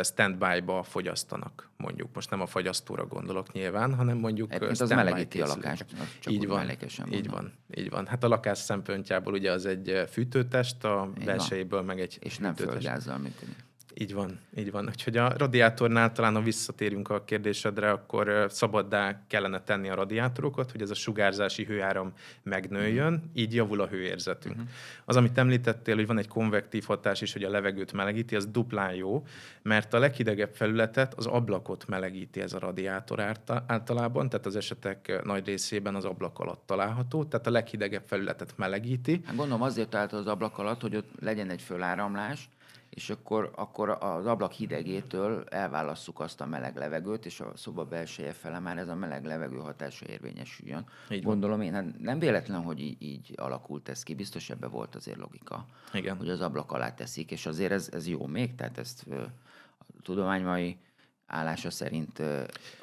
standby-ba 0.03 0.83
fogyasztanak, 0.83 1.71
mondjuk. 1.77 2.09
Most 2.15 2.31
nem 2.31 2.41
a 2.41 2.47
fagyasztóra 2.47 3.07
gondolok 3.07 3.53
nyilván, 3.53 3.95
hanem 3.95 4.19
mondjuk 4.19 4.53
Egyébként 4.53 4.81
az 4.81 4.91
melegíti 4.91 5.41
a 5.41 5.47
lakást. 5.47 5.85
Csak 6.21 6.33
így 6.33 6.47
van, 6.47 6.71
így 7.11 7.31
van, 7.31 7.53
így 7.75 7.91
van. 7.91 8.07
Hát 8.07 8.25
a 8.25 8.29
lakás 8.29 8.59
szempontjából 8.59 9.33
ugye 9.33 9.53
az 9.53 9.67
egy 9.67 10.05
fűtőtest, 10.11 10.85
a 10.85 11.11
belsejéből 11.25 11.83
meg 11.83 12.01
egy 12.01 12.19
És 12.21 12.39
nem 12.39 12.55
földgázzal 12.55 13.19
működik. 13.19 13.69
Így 13.95 14.15
van, 14.15 14.39
így 14.57 14.71
van. 14.71 14.87
Úgyhogy 14.87 15.17
a 15.17 15.37
radiátornál 15.37 16.13
talán, 16.13 16.35
ha 16.35 16.41
visszatérünk 16.41 17.09
a 17.11 17.25
kérdésedre, 17.25 17.91
akkor 17.91 18.47
szabaddá 18.49 19.27
kellene 19.27 19.61
tenni 19.61 19.89
a 19.89 19.95
radiátorokat, 19.95 20.71
hogy 20.71 20.83
ez 20.83 20.91
a 20.91 20.95
sugárzási 20.95 21.65
hőáram 21.65 22.13
megnőjön, 22.43 23.13
uh-huh. 23.13 23.31
így 23.35 23.55
javul 23.55 23.81
a 23.81 23.87
hőérzetünk. 23.87 24.55
Uh-huh. 24.55 24.71
Az, 25.05 25.17
amit 25.17 25.39
említettél, 25.39 25.95
hogy 25.95 26.07
van 26.07 26.19
egy 26.19 26.29
konvektív 26.29 26.85
hatás 26.85 27.21
is, 27.21 27.33
hogy 27.33 27.45
a 27.45 27.51
levegőt 27.51 27.93
melegíti, 27.93 28.37
az 28.37 28.47
duplán 28.47 28.95
jó, 28.95 29.25
mert 29.63 29.95
a 29.95 29.99
leghidegebb 29.99 30.55
felületet, 30.55 31.15
az 31.15 31.27
ablakot 31.27 31.89
melegíti 31.89 32.41
ez 32.41 32.53
a 32.53 32.59
radiátor 32.59 33.21
általában, 33.67 34.29
tehát 34.29 34.47
az 34.47 34.57
esetek 34.57 35.21
nagy 35.25 35.47
részében 35.47 35.95
az 35.95 36.05
ablak 36.05 36.39
alatt 36.39 36.63
található, 36.67 37.25
tehát 37.25 37.47
a 37.47 37.51
leghidegebb 37.51 38.05
felületet 38.07 38.53
melegíti. 38.57 39.21
Hát 39.25 39.37
gondolom 39.37 39.63
azért 39.63 39.89
talált 39.89 40.13
az 40.13 40.27
ablak 40.27 40.59
alatt, 40.59 40.81
hogy 40.81 40.97
ott 40.97 41.11
legyen 41.21 41.51
egy 41.51 41.63
föláramlás, 41.63 42.49
és 42.91 43.11
akkor, 43.11 43.53
akkor 43.55 43.89
az 43.89 44.27
ablak 44.27 44.53
hidegétől 44.53 45.45
elválasszuk 45.49 46.21
azt 46.21 46.41
a 46.41 46.47
meleg 46.47 46.77
levegőt, 46.77 47.27
és 47.27 47.41
a 47.41 47.53
szoba 47.57 47.85
belseje 47.85 48.33
fele 48.33 48.59
már 48.59 48.79
ez 48.79 48.89
a 48.89 48.95
meleg 48.95 49.25
levegő 49.25 49.57
hatása 49.57 50.07
érvényesüljön. 50.07 50.87
Így 51.11 51.23
van. 51.23 51.33
Gondolom 51.33 51.61
én, 51.61 51.73
hát 51.73 51.99
nem 51.99 52.19
véletlen, 52.19 52.63
hogy 52.63 52.81
így, 52.81 53.03
így 53.03 53.35
alakult 53.37 53.89
ez 53.89 54.03
ki, 54.03 54.15
biztos 54.15 54.51
ebbe 54.51 54.67
volt 54.67 54.95
azért 54.95 55.19
logika, 55.19 55.67
Igen. 55.93 56.17
hogy 56.17 56.29
az 56.29 56.41
ablak 56.41 56.73
alá 56.73 56.95
teszik, 56.95 57.31
és 57.31 57.47
azért 57.47 57.73
ez, 57.73 57.89
ez 57.93 58.07
jó 58.07 58.27
még, 58.27 58.55
tehát 58.55 58.79
ezt 58.79 59.07
a 59.07 60.03
tudománymai 60.03 60.79
állása 61.27 61.71
szerint 61.71 62.23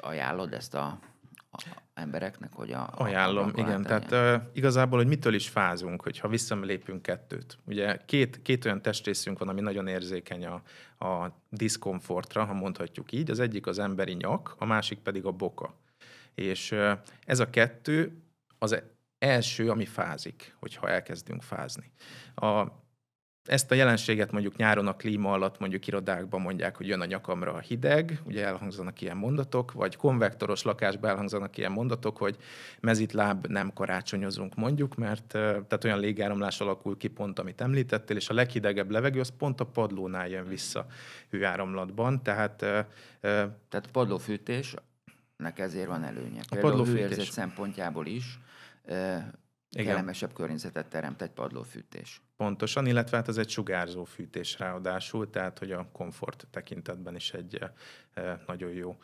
ajánlod 0.00 0.52
ezt 0.52 0.74
a, 0.74 0.98
a 1.50 1.64
embereknek, 1.98 2.52
hogy 2.52 2.72
a... 2.72 2.82
a 2.82 3.04
Ajánlom, 3.04 3.42
alá 3.42 3.52
igen. 3.52 3.64
tegyen? 3.64 3.82
Tehát 3.82 4.36
uh, 4.36 4.42
igazából, 4.52 4.98
hogy 4.98 5.08
mitől 5.08 5.34
is 5.34 5.48
fázunk, 5.48 6.02
hogyha 6.02 6.28
visszalépünk 6.28 7.02
kettőt. 7.02 7.58
Ugye 7.64 7.96
két, 8.06 8.42
két 8.42 8.64
olyan 8.64 8.82
testrészünk 8.82 9.38
van, 9.38 9.48
ami 9.48 9.60
nagyon 9.60 9.86
érzékeny 9.86 10.46
a, 10.46 10.62
a 11.04 11.30
diszkomfortra, 11.50 12.44
ha 12.44 12.52
mondhatjuk 12.52 13.12
így. 13.12 13.30
Az 13.30 13.40
egyik 13.40 13.66
az 13.66 13.78
emberi 13.78 14.12
nyak, 14.12 14.54
a 14.58 14.64
másik 14.64 14.98
pedig 14.98 15.24
a 15.24 15.30
boka. 15.30 15.74
És 16.34 16.70
uh, 16.70 16.90
ez 17.24 17.40
a 17.40 17.50
kettő 17.50 18.22
az 18.58 18.82
első, 19.18 19.70
ami 19.70 19.84
fázik, 19.84 20.56
hogyha 20.58 20.88
elkezdünk 20.88 21.42
fázni. 21.42 21.90
A, 22.34 22.66
ezt 23.48 23.70
a 23.70 23.74
jelenséget 23.74 24.32
mondjuk 24.32 24.56
nyáron 24.56 24.86
a 24.86 24.96
klíma 24.96 25.32
alatt 25.32 25.58
mondjuk 25.58 25.86
irodákban 25.86 26.40
mondják, 26.40 26.76
hogy 26.76 26.86
jön 26.86 27.00
a 27.00 27.04
nyakamra 27.04 27.52
a 27.52 27.58
hideg, 27.58 28.20
ugye 28.24 28.46
elhangzanak 28.46 29.00
ilyen 29.00 29.16
mondatok, 29.16 29.72
vagy 29.72 29.96
konvektoros 29.96 30.62
lakásban 30.62 31.10
elhangzanak 31.10 31.56
ilyen 31.56 31.72
mondatok, 31.72 32.16
hogy 32.16 32.36
mezitláb 32.80 33.46
nem 33.46 33.72
karácsonyozunk 33.72 34.54
mondjuk, 34.54 34.94
mert 34.94 35.26
tehát 35.26 35.84
olyan 35.84 36.00
légáramlás 36.00 36.60
alakul 36.60 36.96
ki 36.96 37.08
pont, 37.08 37.38
amit 37.38 37.60
említettél, 37.60 38.16
és 38.16 38.28
a 38.28 38.34
leghidegebb 38.34 38.90
levegő 38.90 39.20
az 39.20 39.32
pont 39.38 39.60
a 39.60 39.64
padlónál 39.64 40.28
jön 40.28 40.48
vissza 40.48 40.86
hőáramlatban, 41.30 42.22
tehát 42.22 42.64
Tehát 43.68 43.86
a 43.86 43.90
padlófűtésnek 43.92 45.58
ezért 45.58 45.86
van 45.86 46.04
előnye. 46.04 46.40
Például 46.48 46.72
a 46.72 46.76
padlófűtés. 46.76 47.28
szempontjából 47.28 48.06
is 48.06 48.38
Igen. 49.70 49.86
kellemesebb 49.86 50.32
környezetet 50.32 50.86
teremt 50.86 51.22
egy 51.22 51.30
padlófűtés. 51.30 52.22
Pontosan, 52.36 52.86
illetve 52.86 53.16
hát 53.16 53.28
ez 53.28 53.36
egy 53.36 53.48
sugárzó 53.48 54.04
fűtés 54.04 54.58
ráadásul, 54.58 55.30
tehát 55.30 55.58
hogy 55.58 55.72
a 55.72 55.88
komfort 55.92 56.46
tekintetben 56.50 57.14
is 57.14 57.32
egy 57.32 57.58
e, 57.60 57.72
e, 58.20 58.42
nagyon 58.46 58.70
jó. 58.70 58.96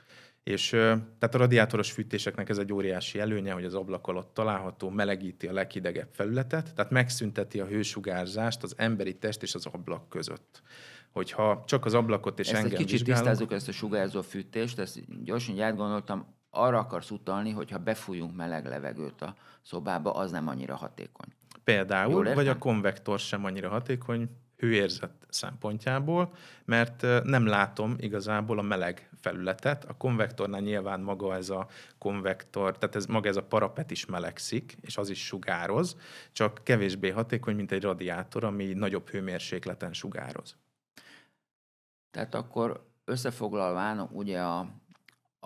És 0.42 0.72
e, 0.72 0.78
tehát 1.18 1.34
a 1.34 1.38
radiátoros 1.38 1.92
fűtéseknek 1.92 2.48
ez 2.48 2.58
egy 2.58 2.72
óriási 2.72 3.18
előnye, 3.18 3.52
hogy 3.52 3.64
az 3.64 3.74
ablak 3.74 4.06
alatt 4.06 4.34
található, 4.34 4.90
melegíti 4.90 5.46
a 5.46 5.52
leghidegebb 5.52 6.08
felületet, 6.12 6.74
tehát 6.74 6.90
megszünteti 6.90 7.60
a 7.60 7.66
hősugárzást 7.66 8.62
az 8.62 8.74
emberi 8.76 9.18
test 9.18 9.42
és 9.42 9.54
az 9.54 9.66
ablak 9.66 10.08
között. 10.08 10.62
Hogyha 11.10 11.62
csak 11.66 11.84
az 11.84 11.94
ablakot 11.94 12.38
és 12.38 12.46
Ezt 12.46 12.56
egy 12.56 12.64
engem 12.64 12.78
kicsit 12.78 12.98
vizsgálunk, 12.98 13.26
tisztázzuk, 13.26 13.52
ezt 13.52 13.68
a 13.68 13.72
sugárzó 13.72 14.22
fűtést, 14.22 14.78
ezt 14.78 15.24
gyorsan 15.24 15.54
így 15.54 15.60
átgondoltam, 15.60 16.34
arra 16.54 16.78
akarsz 16.78 17.10
utalni, 17.10 17.50
hogy 17.50 17.70
ha 17.70 17.78
befújunk 17.78 18.36
meleg 18.36 18.66
levegőt 18.66 19.22
a 19.22 19.34
szobába, 19.62 20.12
az 20.12 20.30
nem 20.30 20.48
annyira 20.48 20.76
hatékony. 20.76 21.28
Például, 21.64 22.34
vagy 22.34 22.48
a 22.48 22.58
konvektor 22.58 23.18
sem 23.18 23.44
annyira 23.44 23.68
hatékony 23.68 24.28
hőérzet 24.56 25.12
szempontjából, 25.28 26.34
mert 26.64 27.02
nem 27.24 27.46
látom 27.46 27.94
igazából 27.98 28.58
a 28.58 28.62
meleg 28.62 29.10
felületet. 29.20 29.84
A 29.84 29.96
konvektornál 29.96 30.60
nyilván 30.60 31.00
maga 31.00 31.34
ez 31.34 31.50
a 31.50 31.66
konvektor, 31.98 32.78
tehát 32.78 32.96
ez 32.96 33.06
maga 33.06 33.28
ez 33.28 33.36
a 33.36 33.42
parapet 33.42 33.90
is 33.90 34.06
melegszik, 34.06 34.76
és 34.80 34.96
az 34.96 35.08
is 35.08 35.24
sugároz, 35.24 35.96
csak 36.32 36.60
kevésbé 36.62 37.10
hatékony, 37.10 37.54
mint 37.54 37.72
egy 37.72 37.82
radiátor, 37.82 38.44
ami 38.44 38.72
nagyobb 38.72 39.08
hőmérsékleten 39.08 39.92
sugároz. 39.92 40.56
Tehát 42.10 42.34
akkor 42.34 42.86
összefoglalván 43.04 44.00
ugye 44.00 44.40
a, 44.40 44.66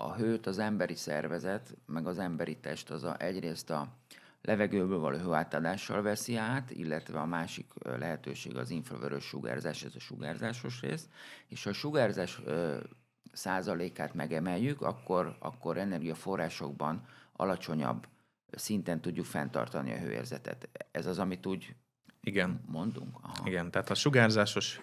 a 0.00 0.14
hőt 0.14 0.46
az 0.46 0.58
emberi 0.58 0.94
szervezet, 0.94 1.76
meg 1.86 2.06
az 2.06 2.18
emberi 2.18 2.56
test 2.56 2.90
az 2.90 3.04
a, 3.04 3.20
egyrészt 3.20 3.70
a 3.70 3.88
levegőből 4.42 4.98
való 4.98 5.16
hőátadással 5.16 6.02
veszi 6.02 6.36
át, 6.36 6.70
illetve 6.70 7.20
a 7.20 7.26
másik 7.26 7.72
lehetőség 7.82 8.56
az 8.56 8.70
infravörös 8.70 9.24
sugárzás, 9.24 9.82
ez 9.82 9.94
a 9.94 10.00
sugárzásos 10.00 10.80
rész, 10.80 11.08
és 11.48 11.64
ha 11.64 11.70
a 11.70 11.72
sugárzás 11.72 12.40
ö, 12.44 12.76
százalékát 13.32 14.14
megemeljük, 14.14 14.82
akkor, 14.82 15.36
akkor 15.38 15.76
energiaforrásokban 15.76 17.06
alacsonyabb 17.32 18.06
szinten 18.50 19.00
tudjuk 19.00 19.26
fenntartani 19.26 19.92
a 19.92 19.98
hőérzetet. 19.98 20.68
Ez 20.90 21.06
az, 21.06 21.18
amit 21.18 21.46
úgy 21.46 21.74
Igen. 22.20 22.60
mondunk? 22.66 23.18
Aha. 23.22 23.48
Igen, 23.48 23.70
tehát 23.70 23.90
a 23.90 23.94
sugárzásos 23.94 24.78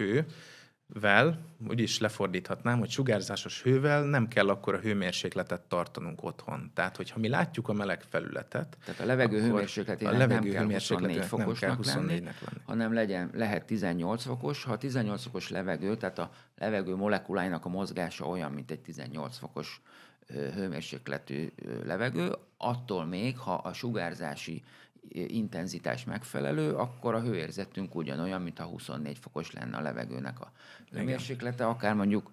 hővel, 0.94 1.40
úgy 1.70 1.80
is 1.80 2.00
lefordíthatnám, 2.00 2.80
hogy 2.80 2.90
sugárzásos 2.90 3.62
hővel 3.62 4.04
nem 4.04 4.28
kell 4.28 4.50
akkor 4.50 4.74
a 4.74 4.78
hőmérsékletet 4.78 5.62
tartanunk 5.62 6.24
otthon. 6.24 6.72
Tehát, 6.74 6.96
hogyha 6.96 7.20
mi 7.20 7.28
látjuk 7.28 7.68
a 7.68 7.74
meleg 7.74 8.02
felületet, 8.10 8.78
Tehát 8.86 9.02
a 9.02 9.06
levegő 9.06 9.42
hőmérsékletének 9.42 10.14
a 10.14 10.18
nem 10.18 10.30
levegő 10.30 10.52
kell 10.52 10.64
24 10.64 10.68
hőmérsékletének 10.68 11.30
nem 11.30 11.30
kell 11.30 11.46
fokosnak 11.46 11.86
lenni, 11.86 12.20
24-nek 12.20 12.24
lenni. 12.24 12.62
hanem 12.66 12.94
legyen, 12.94 13.30
lehet 13.34 13.66
18 13.66 14.24
fokos. 14.24 14.64
Ha 14.64 14.72
a 14.72 14.78
18 14.78 15.24
fokos 15.24 15.50
levegő, 15.50 15.98
tehát 15.98 16.20
a 16.20 16.32
levegő 16.58 16.96
molekuláinak 16.96 17.66
a 17.66 17.70
mozgása 17.70 18.26
olyan, 18.26 18.52
mint 18.52 18.72
egy 18.72 18.82
18 18.82 19.38
fokos 19.38 19.82
hőmérsékletű 20.28 21.52
levegő, 21.84 22.36
attól 22.58 23.06
még, 23.06 23.38
ha 23.38 23.54
a 23.54 23.74
sugárzási 23.74 24.64
intenzitás 25.10 26.04
megfelelő, 26.04 26.74
akkor 26.74 27.14
a 27.16 27.22
hőérzetünk 27.22 27.96
ugyanolyan, 27.96 28.42
mint 28.42 28.58
ha 28.58 28.66
24 28.66 29.18
fokos 29.18 29.52
lenne 29.52 29.78
a 29.78 29.82
levegőnek 29.82 30.40
a 30.40 30.52
hőmérséklete, 30.92 31.66
akár 31.66 31.94
mondjuk 31.96 32.30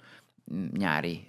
mm, 0.54 0.66
nyári 0.76 1.28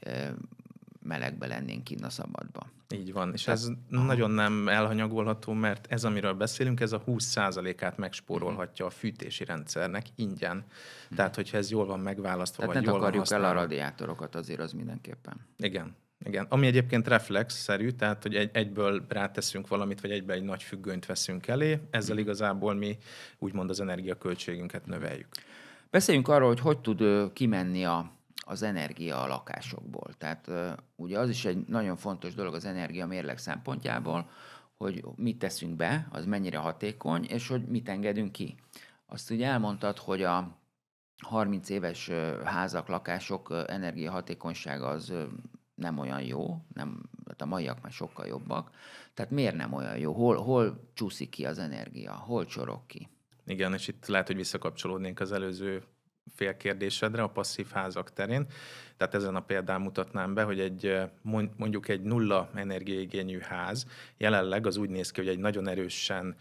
melegbe 1.01 1.47
lennénk 1.47 1.83
kinn 1.83 2.03
a 2.03 2.09
szabadba. 2.09 2.67
Így 2.95 3.13
van, 3.13 3.33
és 3.33 3.43
Tehát- 3.43 3.59
ez 3.59 3.69
nagyon 3.89 4.31
nem 4.31 4.67
elhanyagolható, 4.67 5.53
mert 5.53 5.87
ez, 5.89 6.03
amiről 6.03 6.33
beszélünk, 6.33 6.79
ez 6.79 6.91
a 6.91 6.99
20%-át 7.05 7.91
Mhm. 7.91 8.01
megspórolhatja 8.01 8.85
a 8.85 8.89
fűtési 8.89 9.45
rendszernek 9.45 10.05
ingyen. 10.15 10.63
Tehát, 11.15 11.35
hogyha 11.35 11.57
ez 11.57 11.69
jól 11.71 11.85
van 11.85 11.99
megválasztva, 11.99 12.59
Tehát 12.61 12.73
vagy 12.75 12.83
ne 12.85 12.91
jól 12.91 12.99
van 12.99 13.11
takarjuk 13.11 13.43
el 13.43 13.49
a 13.49 13.53
radiátorokat 13.53 14.35
azért 14.35 14.59
az 14.59 14.71
mindenképpen. 14.71 15.35
Igen. 15.57 15.95
Igen, 16.25 16.45
ami 16.49 16.67
egyébként 16.67 17.07
reflexszerű, 17.07 17.89
tehát 17.89 18.23
hogy 18.23 18.35
egy, 18.35 18.49
egyből 18.53 19.05
ráteszünk 19.09 19.67
valamit, 19.67 20.01
vagy 20.01 20.11
egybe 20.11 20.33
egy 20.33 20.43
nagy 20.43 20.63
függönyt 20.63 21.05
veszünk 21.05 21.47
elé, 21.47 21.79
ezzel 21.91 22.17
igazából 22.17 22.73
mi 22.73 22.97
úgymond 23.39 23.69
az 23.69 23.79
energiaköltségünket 23.79 24.85
növeljük. 24.85 25.27
Beszéljünk 25.89 26.27
arról, 26.27 26.47
hogy 26.47 26.59
hogy 26.59 26.79
tud 26.79 27.33
kimenni 27.33 27.85
a, 27.85 28.11
az 28.45 28.63
energia 28.63 29.21
a 29.21 29.27
lakásokból. 29.27 30.13
Tehát 30.17 30.51
ugye 30.95 31.19
az 31.19 31.29
is 31.29 31.45
egy 31.45 31.57
nagyon 31.67 31.95
fontos 31.95 32.33
dolog 32.33 32.53
az 32.53 32.65
energia 32.65 33.07
mérleg 33.07 33.37
szempontjából, 33.37 34.29
hogy 34.77 35.03
mit 35.15 35.37
teszünk 35.39 35.75
be, 35.75 36.07
az 36.11 36.25
mennyire 36.25 36.57
hatékony, 36.57 37.23
és 37.23 37.47
hogy 37.47 37.65
mit 37.65 37.89
engedünk 37.89 38.31
ki. 38.31 38.55
Azt 39.05 39.31
ugye 39.31 39.47
elmondtad, 39.47 39.97
hogy 39.97 40.23
a 40.23 40.57
30 41.23 41.69
éves 41.69 42.11
házak, 42.43 42.87
lakások 42.87 43.63
energiahatékonysága 43.67 44.87
az 44.87 45.13
nem 45.75 45.97
olyan 45.97 46.21
jó, 46.21 46.65
nem, 46.73 47.09
hát 47.27 47.41
a 47.41 47.45
maiak 47.45 47.81
már 47.81 47.91
sokkal 47.91 48.25
jobbak. 48.25 48.69
Tehát 49.13 49.31
miért 49.31 49.55
nem 49.55 49.73
olyan 49.73 49.97
jó? 49.97 50.13
Hol, 50.13 50.37
hol 50.37 50.89
csúszik 50.93 51.29
ki 51.29 51.45
az 51.45 51.59
energia? 51.59 52.13
Hol 52.13 52.45
csorog 52.45 52.85
ki? 52.85 53.09
Igen, 53.45 53.73
és 53.73 53.87
itt 53.87 54.05
lehet, 54.05 54.27
hogy 54.27 54.35
visszakapcsolódnénk 54.35 55.19
az 55.19 55.31
előző 55.31 55.83
fél 56.35 56.57
kérdésedre, 56.57 57.21
a 57.21 57.27
passzív 57.27 57.69
házak 57.71 58.13
terén. 58.13 58.45
Tehát 58.97 59.13
ezen 59.13 59.35
a 59.35 59.39
példán 59.39 59.81
mutatnám 59.81 60.33
be, 60.33 60.43
hogy 60.43 60.59
egy 60.59 60.99
mond- 61.21 61.57
mondjuk 61.57 61.87
egy 61.87 62.01
nulla 62.01 62.49
energiaigényű 62.55 63.39
ház 63.39 63.85
jelenleg 64.17 64.67
az 64.67 64.77
úgy 64.77 64.89
néz 64.89 65.11
ki, 65.11 65.19
hogy 65.19 65.29
egy 65.29 65.39
nagyon 65.39 65.67
erősen 65.67 66.35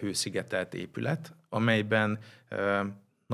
hőszigetelt 0.00 0.74
épület, 0.74 1.34
amelyben 1.48 2.18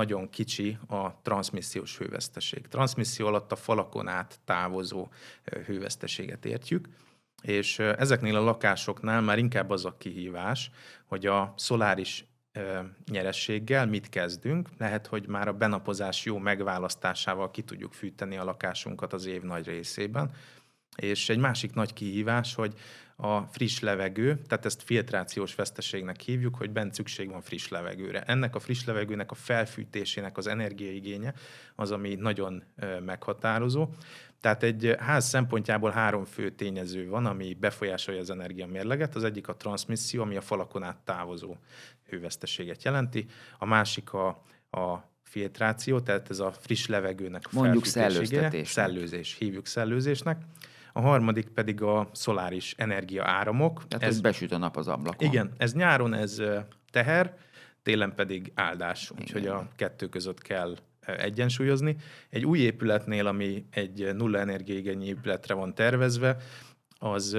nagyon 0.01 0.31
kicsi 0.31 0.79
a 0.89 1.21
transmissziós 1.23 1.99
hőveszteség. 1.99 2.69
Transmisszió 2.69 3.27
alatt 3.27 3.53
a 3.53 3.57
falakon 3.57 4.09
át 4.09 4.39
távozó 4.45 5.09
hőveszteséget 5.67 6.45
értjük, 6.45 6.89
és 7.43 7.79
ezeknél 7.79 8.37
a 8.37 8.41
lakásoknál 8.41 9.21
már 9.21 9.39
inkább 9.39 9.71
az 9.71 9.85
a 9.85 9.97
kihívás, 9.99 10.71
hogy 11.05 11.27
a 11.27 11.55
szoláris 11.57 12.25
nyerességgel 13.11 13.87
mit 13.87 14.09
kezdünk. 14.09 14.69
Lehet, 14.79 15.07
hogy 15.07 15.27
már 15.29 15.49
a 15.49 15.53
benapozás 15.53 16.25
jó 16.25 16.39
megválasztásával 16.39 17.51
ki 17.51 17.63
tudjuk 17.63 17.93
fűteni 17.93 18.37
a 18.37 18.45
lakásunkat 18.45 19.13
az 19.13 19.27
év 19.27 19.43
nagy 19.43 19.67
részében. 19.67 20.31
És 20.97 21.29
egy 21.29 21.39
másik 21.39 21.75
nagy 21.75 21.93
kihívás, 21.93 22.55
hogy 22.55 22.75
a 23.23 23.41
friss 23.41 23.81
levegő, 23.81 24.39
tehát 24.49 24.65
ezt 24.65 24.83
filtrációs 24.83 25.55
veszteségnek 25.55 26.21
hívjuk, 26.21 26.55
hogy 26.57 26.71
bent 26.71 26.95
szükség 26.95 27.31
van 27.31 27.41
friss 27.41 27.69
levegőre. 27.69 28.23
Ennek 28.23 28.55
a 28.55 28.59
friss 28.59 28.85
levegőnek 28.85 29.31
a 29.31 29.35
felfűtésének 29.35 30.37
az 30.37 30.47
energiaigénye 30.47 31.35
az, 31.75 31.91
ami 31.91 32.15
nagyon 32.15 32.63
meghatározó. 33.05 33.89
Tehát 34.41 34.63
egy 34.63 34.95
ház 34.99 35.29
szempontjából 35.29 35.91
három 35.91 36.25
fő 36.25 36.51
tényező 36.51 37.09
van, 37.09 37.27
ami 37.27 37.57
befolyásolja 37.61 38.21
az 38.21 38.31
energiamérleget. 38.31 39.15
Az 39.15 39.25
egyik 39.25 39.49
a 39.49 39.57
transmisszió, 39.57 40.23
ami 40.23 40.37
a 40.37 40.41
falakon 40.41 40.83
át 40.83 40.97
távozó 40.97 41.57
hőveszteséget 42.09 42.85
jelenti. 42.85 43.27
A 43.59 43.65
másik 43.65 44.13
a, 44.13 44.27
a 44.71 45.11
filtráció, 45.23 46.01
tehát 46.01 46.31
ez 46.31 46.39
a 46.39 46.53
friss 46.53 46.87
levegőnek 46.87 47.43
a 47.45 47.49
Mondjuk 47.53 47.85
szellőztetésnek. 47.85 48.67
Szellőzés, 48.67 49.37
hívjuk 49.39 49.67
szellőzésnek. 49.67 50.43
A 50.93 51.01
harmadik 51.01 51.49
pedig 51.49 51.83
a 51.83 52.09
szoláris 52.13 52.75
energia 52.79 53.25
áramok. 53.25 53.87
Tehát 53.89 54.05
ez, 54.05 54.15
ez, 54.15 54.21
besüt 54.21 54.53
a 54.53 54.59
nap 54.59 54.77
az 54.77 54.89
ablakon. 54.89 55.29
igen, 55.29 55.53
ez 55.57 55.73
nyáron 55.73 56.15
ez 56.15 56.43
teher, 56.91 57.37
télen 57.83 58.15
pedig 58.15 58.53
áldás, 58.55 59.11
úgyhogy 59.19 59.43
Igen. 59.43 59.55
a 59.55 59.69
kettő 59.77 60.09
között 60.09 60.43
kell 60.43 60.77
egyensúlyozni. 61.07 61.97
Egy 62.31 62.45
új 62.45 62.59
épületnél, 62.59 63.27
ami 63.27 63.67
egy 63.71 64.15
nulla 64.15 64.39
energiaigényű 64.39 65.05
épületre 65.05 65.55
van 65.55 65.75
tervezve, 65.75 66.37
az 66.99 67.37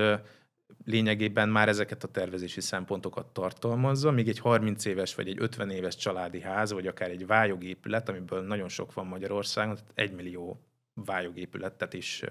lényegében 0.86 1.50
már 1.50 1.68
ezeket 1.68 2.04
a 2.04 2.08
tervezési 2.08 2.62
szempontokat 2.62 3.26
tartalmazza, 3.26 4.12
míg 4.12 4.28
egy 4.28 4.40
30 4.40 4.86
éves 4.86 5.16
vagy 5.16 5.28
egy 5.28 5.38
50 5.40 5.70
éves 5.70 5.96
családi 5.96 6.42
ház, 6.42 6.72
vagy 6.74 6.88
akár 6.88 7.10
egy 7.10 7.26
vályogépület, 7.26 8.10
amiből 8.10 8.42
nagyon 8.42 8.70
sok 8.70 8.94
van 8.94 9.06
Magyarországon, 9.06 9.76
tehát 9.76 9.92
1 9.96 10.12
millió 10.12 10.60
vályogépületet 10.94 11.94
is, 11.94 12.24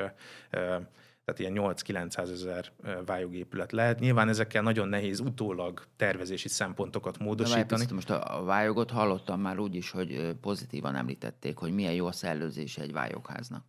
tehát 1.24 1.40
ilyen 1.40 1.74
8-900 1.76 2.30
ezer 2.30 2.72
vályogépület 3.06 3.72
lehet. 3.72 3.98
Nyilván 3.98 4.28
ezekkel 4.28 4.62
nagyon 4.62 4.88
nehéz 4.88 5.20
utólag 5.20 5.87
tervezési 5.96 6.48
szempontokat 6.48 7.12
De 7.12 7.24
várj 7.24 7.28
módosítani. 7.28 7.85
most 7.90 8.11
a 8.11 8.42
vályogot 8.44 8.90
hallottam 8.90 9.40
már 9.40 9.59
úgy 9.59 9.74
is, 9.74 9.90
hogy 9.90 10.35
pozitívan 10.40 10.94
említették, 10.94 11.56
hogy 11.56 11.72
milyen 11.72 11.92
jó 11.92 12.06
a 12.06 12.12
szellőzése 12.12 12.83
egy 12.83 12.92
vályogháznak. 12.92 13.64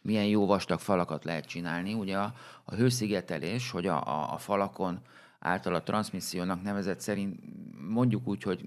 Milyen 0.00 0.26
jó 0.26 0.46
vastag 0.46 0.80
falakat 0.80 1.24
lehet 1.24 1.46
csinálni. 1.46 1.94
Ugye 1.94 2.18
a, 2.18 2.34
a 2.64 2.74
hőszigetelés, 2.74 3.70
hogy 3.70 3.86
a, 3.86 4.06
a, 4.06 4.32
a 4.32 4.38
falakon 4.38 5.00
által 5.38 5.74
a 5.74 5.82
transmissziónak 5.82 6.62
nevezett 6.62 7.00
szerint 7.00 7.40
mondjuk 7.88 8.28
úgy, 8.28 8.42
hogy 8.42 8.64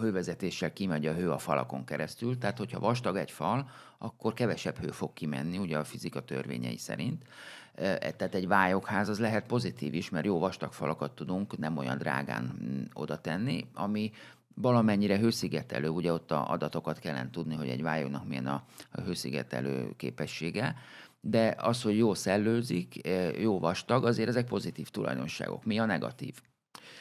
hővezetéssel 0.00 0.72
kimegy 0.72 1.06
a 1.06 1.14
hő 1.14 1.30
a 1.30 1.38
falakon 1.38 1.84
keresztül, 1.84 2.38
tehát 2.38 2.58
hogyha 2.58 2.80
vastag 2.80 3.16
egy 3.16 3.30
fal, 3.30 3.70
akkor 3.98 4.34
kevesebb 4.34 4.78
hő 4.78 4.90
fog 4.90 5.12
kimenni, 5.12 5.58
ugye 5.58 5.78
a 5.78 5.84
fizika 5.84 6.24
törvényei 6.24 6.76
szerint. 6.76 7.22
E, 7.74 7.98
Tehát 7.98 8.34
egy 8.34 8.48
vályogház 8.48 9.08
az 9.08 9.18
lehet 9.18 9.46
pozitív 9.46 9.94
is, 9.94 10.10
mert 10.10 10.24
jó 10.24 10.38
vastag 10.38 10.72
falakat 10.72 11.12
tudunk 11.12 11.58
nem 11.58 11.76
olyan 11.76 11.98
drágán 11.98 12.58
mm, 12.64 12.82
oda 12.92 13.20
tenni, 13.20 13.66
ami 13.74 14.10
valamennyire 14.54 15.18
hőszigetelő, 15.18 15.88
ugye 15.88 16.12
ott 16.12 16.30
a 16.30 16.50
adatokat 16.50 16.98
kellene 16.98 17.30
tudni, 17.30 17.54
hogy 17.54 17.68
egy 17.68 17.82
vályognak 17.82 18.26
milyen 18.26 18.46
a, 18.46 18.64
a 18.90 19.00
hőszigetelő 19.00 19.92
képessége, 19.96 20.74
de 21.20 21.54
az, 21.58 21.82
hogy 21.82 21.96
jó 21.96 22.14
szellőzik, 22.14 23.08
jó 23.38 23.58
vastag, 23.58 24.04
azért 24.04 24.28
ezek 24.28 24.46
pozitív 24.46 24.88
tulajdonságok. 24.88 25.64
Mi 25.64 25.78
a 25.78 25.84
negatív? 25.84 26.40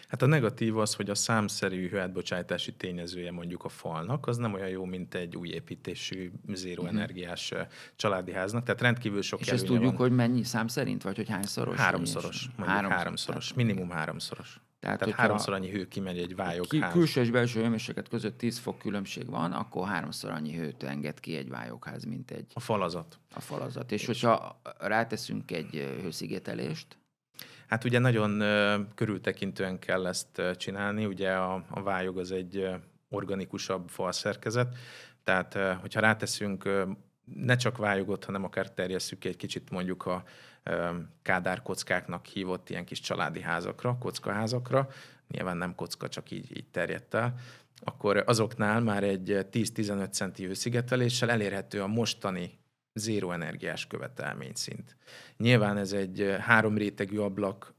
Hát 0.07 0.21
a 0.21 0.25
negatív 0.25 0.77
az, 0.77 0.93
hogy 0.93 1.09
a 1.09 1.15
számszerű 1.15 1.89
hőátbocsátási 1.89 2.73
tényezője 2.73 3.31
mondjuk 3.31 3.63
a 3.63 3.69
falnak, 3.69 4.27
az 4.27 4.37
nem 4.37 4.53
olyan 4.53 4.67
jó, 4.67 4.85
mint 4.85 5.15
egy 5.15 5.35
új 5.35 5.49
építésű, 5.49 6.31
zéró 6.53 6.85
energiás 6.85 7.51
ö, 7.51 7.61
családi 7.95 8.31
háznak, 8.33 8.63
tehát 8.63 8.81
rendkívül 8.81 9.21
sok 9.21 9.39
Mhm. 9.39 9.47
És 9.47 9.53
ezt 9.55 9.65
tudjuk, 9.65 9.85
van. 9.85 9.95
hogy 9.95 10.11
mennyi 10.11 10.43
szám 10.43 10.67
szerint, 10.67 11.03
vagy 11.03 11.15
hogy 11.15 11.29
hányszoros? 11.29 11.77
Háromszoros, 11.77 12.45
mondjuk 12.45 12.67
háromszor- 12.67 12.97
háromszoros, 12.97 13.53
minimum 13.53 13.89
háromszoros. 13.89 14.59
Tehát, 14.79 14.99
Tehát, 14.99 15.13
háromszor 15.15 15.53
annyi 15.53 15.69
hő 15.69 15.87
kimegy 15.87 16.17
egy 16.17 16.27
Ki, 16.27 16.33
vályogház. 16.33 16.91
külső 16.93 17.21
és 17.21 17.29
belső 17.29 17.61
hőmérséklet 17.61 18.07
között 18.07 18.37
10 18.37 18.57
fok 18.57 18.77
különbség 18.77 19.29
van, 19.29 19.51
akkor 19.51 19.87
háromszor 19.87 20.31
annyi 20.31 20.55
hőt 20.55 20.83
enged 20.83 21.19
ki 21.19 21.35
egy 21.35 21.49
vályogház, 21.49 22.03
mint 22.03 22.31
egy 22.31 22.45
A 22.53 22.59
falazat. 22.59 23.19
a 23.33 23.39
falazat. 23.39 23.91
És 23.91 24.05
hogyha 24.05 24.61
ráteszünk 24.79 25.51
egy 25.51 25.97
hőszigetelést, 26.01 26.97
Hát 27.71 27.83
ugye 27.83 27.99
nagyon 27.99 28.43
körültekintően 28.95 29.79
kell 29.79 30.07
ezt 30.07 30.41
csinálni, 30.55 31.05
ugye 31.05 31.31
a, 31.31 31.63
a 31.69 31.81
vályog 31.83 32.17
az 32.17 32.31
egy 32.31 32.69
organikusabb 33.09 33.89
falszerkezet, 33.89 34.77
tehát 35.23 35.57
hogyha 35.79 35.99
ráteszünk 35.99 36.85
ne 37.35 37.55
csak 37.55 37.77
vályogot, 37.77 38.25
hanem 38.25 38.43
akár 38.43 38.71
terjesszük 38.71 39.19
ki 39.19 39.27
egy 39.27 39.37
kicsit 39.37 39.69
mondjuk 39.69 40.05
a 40.05 40.23
Kádár 41.21 41.61
kockáknak 41.61 42.25
hívott 42.25 42.69
ilyen 42.69 42.85
kis 42.85 42.99
családi 42.99 43.41
házakra, 43.41 43.97
kockaházakra, 43.99 44.89
nyilván 45.27 45.57
nem 45.57 45.75
kocka, 45.75 46.07
csak 46.07 46.31
így, 46.31 46.57
így 46.57 46.69
terjedt 46.71 47.13
el, 47.13 47.33
akkor 47.83 48.23
azoknál 48.25 48.81
már 48.81 49.03
egy 49.03 49.47
10-15 49.51 50.11
centi 50.11 50.45
hőszigeteléssel 50.45 51.29
elérhető 51.29 51.81
a 51.81 51.87
mostani 51.87 52.59
zéró 52.93 53.31
energiás 53.31 53.87
követelményszint. 53.87 54.95
Nyilván 55.37 55.77
ez 55.77 55.93
egy 55.93 56.35
három 56.39 56.77
rétegű 56.77 57.17
ablak 57.17 57.73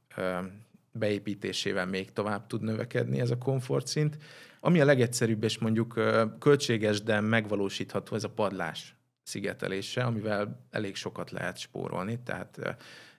beépítésével 0.93 1.87
még 1.87 2.13
tovább 2.13 2.47
tud 2.47 2.63
növekedni 2.63 3.21
ez 3.21 3.31
a 3.31 3.39
komfortszint. 3.39 4.19
Ami 4.61 4.81
a 4.81 4.85
legegyszerűbb 4.85 5.43
és 5.43 5.59
mondjuk 5.59 6.01
költséges, 6.39 7.03
de 7.03 7.21
megvalósítható, 7.21 8.15
ez 8.15 8.25
a 8.25 8.31
padlás 8.31 8.95
szigetelése, 9.23 10.03
amivel 10.03 10.67
elég 10.71 10.95
sokat 10.95 11.31
lehet 11.31 11.59
spórolni, 11.59 12.19
tehát 12.25 12.77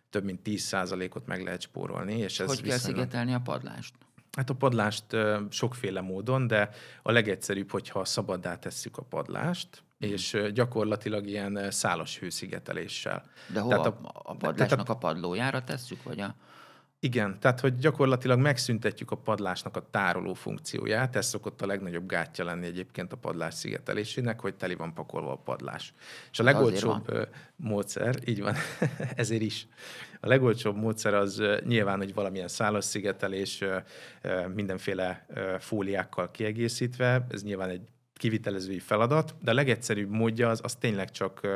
több 0.10 0.24
mint 0.24 0.40
10%-ot 0.44 1.26
meg 1.26 1.44
lehet 1.44 1.62
spórolni. 1.62 2.18
És 2.18 2.40
ez 2.40 2.48
hogy 2.48 2.62
kell 2.62 2.72
viszonylag- 2.72 3.02
szigetelni 3.02 3.34
a 3.34 3.40
padlást? 3.40 3.96
Hát 4.38 4.50
a 4.50 4.54
padlást 4.54 5.06
sokféle 5.50 6.02
módon, 6.02 6.48
de 6.48 6.70
a 7.02 7.12
legegyszerűbb, 7.12 7.72
hogyha 7.72 8.06
szabaddá 8.06 8.56
tesszük 8.56 8.98
a 8.98 9.02
padlást, 9.02 9.84
és 9.98 10.34
ö, 10.34 10.52
gyakorlatilag 10.52 11.28
ilyen 11.28 11.72
szálas 11.72 12.20
hőszigeteléssel. 12.20 13.24
De 13.48 13.60
hova? 13.60 13.76
Tehát 13.76 13.86
a, 13.86 14.12
a 14.24 14.36
padlásnak 14.36 14.90
a 14.90 14.98
padlójára 14.98 15.64
tesszük, 15.64 16.04
vagy 16.04 16.20
a... 16.20 16.36
Igen, 17.04 17.40
tehát 17.40 17.60
hogy 17.60 17.78
gyakorlatilag 17.78 18.40
megszüntetjük 18.40 19.12
a 19.12 19.16
padlásnak 19.16 19.76
a 19.76 19.88
tároló 19.92 20.34
funkcióját, 20.34 21.16
ez 21.16 21.26
szokott 21.26 21.62
a 21.62 21.66
legnagyobb 21.66 22.08
gátja 22.08 22.46
lenni 22.46 22.66
egyébként 22.66 23.14
a 23.14 23.16
padlás 23.16 23.54
szigetelésének, 23.54 24.40
hogy 24.40 24.56
teli 24.56 24.76
van 24.76 24.94
pakolva 24.94 25.32
a 25.32 25.36
padlás. 25.36 25.94
És 26.32 26.40
a 26.40 26.44
Hát 26.44 26.54
legolcsóbb 26.54 27.30
módszer, 27.56 28.16
így 28.26 28.42
van, 28.42 28.56
ezért 29.16 29.42
is. 29.42 29.68
A 30.20 30.28
legolcsóbb 30.28 30.76
módszer 30.76 31.14
az 31.14 31.44
nyilván, 31.66 31.98
hogy 31.98 32.14
valamilyen 32.14 32.48
szálas 32.48 32.86
szigetelés, 32.86 33.64
mindenféle 34.54 35.26
fóliákkal 35.60 36.32
kiegészítve, 36.32 37.26
ez 37.30 37.44
nyilván 37.44 37.70
egy 37.70 37.88
kivitelezői 38.14 38.80
feladat, 38.80 39.36
de 39.42 39.52
a 39.52 39.54
legegyszerűbb 39.54 40.10
módja 40.10 40.50
az, 40.50 40.60
az 40.64 40.76
tényleg 40.76 41.12
csak 41.12 41.48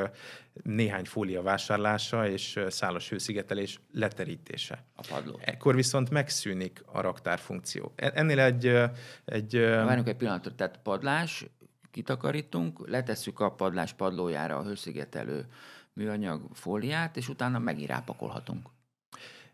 néhány 0.62 1.04
fólia 1.04 1.42
vásárlása 1.42 2.28
és 2.28 2.60
szálas 2.68 3.08
hőszigetelés 3.08 3.80
leterítése. 3.92 4.84
A 4.94 5.06
padló. 5.08 5.40
Ekkor 5.44 5.74
viszont 5.74 6.10
megszűnik 6.10 6.82
a 6.86 7.00
raktár 7.00 7.38
funkció. 7.38 7.92
E- 7.96 8.12
Ennél 8.14 8.40
egy, 8.40 8.66
egy 9.24 9.58
Várjunk 9.58 10.08
egy 10.08 10.16
pillanatot, 10.16 10.54
tehát 10.54 10.78
padlás, 10.82 11.46
kitakarítunk, 11.90 12.88
letesszük 12.88 13.40
a 13.40 13.50
padlás 13.50 13.92
padlójára 13.92 14.56
a 14.56 14.64
hőszigetelő 14.64 15.46
műanyag 15.92 16.42
fóliát, 16.52 17.16
és 17.16 17.28
utána 17.28 17.58
megint 17.58 17.88
rápakolhatunk. 17.88 18.68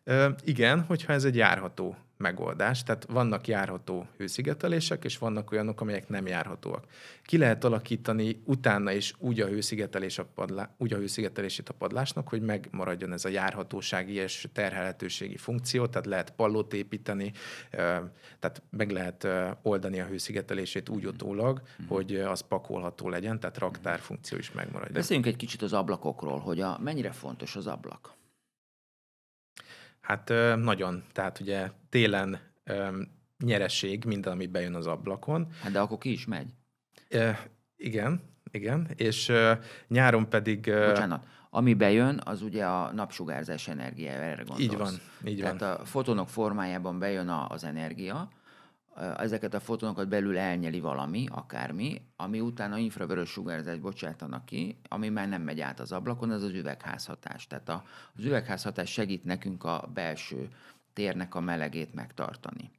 Ö, 0.05 0.31
igen, 0.45 0.81
hogyha 0.81 1.13
ez 1.13 1.25
egy 1.25 1.37
járható 1.37 1.97
megoldás, 2.25 2.83
tehát 2.83 3.07
vannak 3.09 3.47
járható 3.47 4.07
hőszigetelések, 4.17 5.05
és 5.05 5.19
vannak 5.19 5.53
olyanok, 5.53 5.81
amelyek 5.81 6.09
nem 6.09 6.27
járhatóak. 6.27 6.85
Ki 7.25 7.39
lehet 7.39 7.65
alakítani 7.65 8.43
utána 8.45 8.93
is 8.93 9.15
úgy 9.19 9.41
a, 9.41 9.47
hőszigetelés 9.47 10.19
a 10.19 10.25
padlá, 10.25 10.75
úgy 10.79 10.93
a 10.93 10.97
hőszigetelését 10.97 11.69
a 11.69 11.73
padlásnak, 11.73 12.29
hogy 12.29 12.43
megmaradjon 12.43 13.13
ez 13.13 13.25
a 13.25 13.29
járhatósági 13.29 14.15
és 14.15 14.49
terhelhetőségi 14.53 15.37
funkció, 15.37 15.87
tehát 15.87 16.07
lehet 16.07 16.31
pallót 16.31 16.75
építeni, 16.75 17.33
tehát 18.39 18.63
meg 18.71 18.91
lehet 18.91 19.27
oldani 19.63 20.01
a 20.01 20.05
hőszigetelését 20.05 20.89
úgy 20.89 21.07
utólag, 21.07 21.63
hogy 21.89 22.15
ö, 22.15 22.27
az 22.29 22.41
pakolható 22.41 23.09
legyen, 23.09 23.41
tehát 23.41 23.59
raktár 23.59 23.99
funkció 23.99 24.39
is 24.39 24.53
megmaradjon. 24.53 24.93
Beszéljünk 24.93 25.29
egy 25.29 25.37
kicsit 25.37 25.63
az 25.63 25.73
ablakokról, 25.73 26.39
hogy 26.39 26.61
a, 26.61 26.79
mennyire 26.83 27.13
fontos 27.13 27.57
az 27.57 27.67
ablak. 27.67 28.15
Hát 30.05 30.33
nagyon. 30.57 31.05
Tehát 31.13 31.41
ugye 31.41 31.71
télen 31.89 32.39
nyereség 33.45 34.05
minden, 34.05 34.33
ami 34.33 34.47
bejön 34.47 34.75
az 34.75 34.87
ablakon. 34.87 35.49
Hát 35.63 35.73
de 35.73 35.81
akkor 35.81 35.99
ki 35.99 36.13
is 36.13 36.27
megy. 36.27 36.47
Ö, 37.09 37.31
igen, 37.77 38.21
igen. 38.51 38.91
És 38.97 39.33
nyáron 39.89 40.29
pedig... 40.29 40.65
Bocsánat, 40.65 41.27
ami 41.51 41.75
bejön, 41.75 42.21
az 42.25 42.43
ugye 42.43 42.65
a 42.67 42.93
napsugárzás 42.93 43.69
energiája, 43.69 44.21
erre 44.21 44.43
gondolsz. 44.43 44.61
Így 44.61 44.77
van, 44.77 44.93
így 45.25 45.39
Tehát 45.41 45.61
van. 45.61 45.71
a 45.71 45.85
fotonok 45.85 46.29
formájában 46.29 46.99
bejön 46.99 47.29
az 47.29 47.65
energia, 47.65 48.29
ezeket 49.17 49.55
a 49.55 49.61
fotonokat 49.61 50.09
belül 50.09 50.39
elnyeli 50.39 50.81
valami, 50.81 51.27
akármi, 51.31 52.01
ami 52.17 52.41
utána 52.41 52.79
infravörös 52.79 53.31
sugárzást 53.31 53.81
bocsátanak 53.81 54.45
ki, 54.45 54.79
ami 54.89 55.09
már 55.09 55.29
nem 55.29 55.43
megy 55.43 55.61
át 55.61 55.81
az 55.81 55.93
ablakon, 55.93 56.31
az 56.31 56.43
az 56.43 56.53
üvegházhatás. 56.53 57.47
Tehát 57.47 57.69
a, 57.69 57.85
az 58.17 58.25
üvegházhatás 58.25 58.91
segít 58.91 59.25
nekünk 59.25 59.65
a 59.65 59.91
belső 59.95 60.49
térnek 60.93 61.35
a 61.35 61.41
melegét 61.41 61.95
megtartani. 61.95 62.71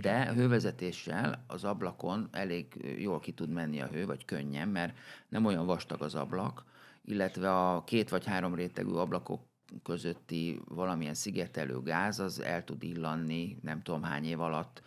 De 0.00 0.32
hővezetéssel 0.32 1.44
az 1.46 1.64
ablakon 1.64 2.28
elég 2.30 2.96
jól 2.98 3.20
ki 3.20 3.32
tud 3.32 3.50
menni 3.50 3.80
a 3.80 3.86
hő, 3.86 4.06
vagy 4.06 4.24
könnyen, 4.24 4.68
mert 4.68 4.98
nem 5.28 5.44
olyan 5.44 5.66
vastag 5.66 6.02
az 6.02 6.14
ablak, 6.14 6.64
illetve 7.04 7.68
a 7.70 7.84
két 7.84 8.08
vagy 8.08 8.26
három 8.26 8.54
rétegű 8.54 8.90
ablakok 8.90 9.42
közötti 9.82 10.60
valamilyen 10.64 11.14
szigetelő 11.14 11.82
gáz, 11.82 12.20
az 12.20 12.40
el 12.40 12.64
tud 12.64 12.82
illanni 12.82 13.58
nem 13.62 13.82
tudom 13.82 14.02
hány 14.02 14.24
év 14.24 14.40
alatt 14.40 14.82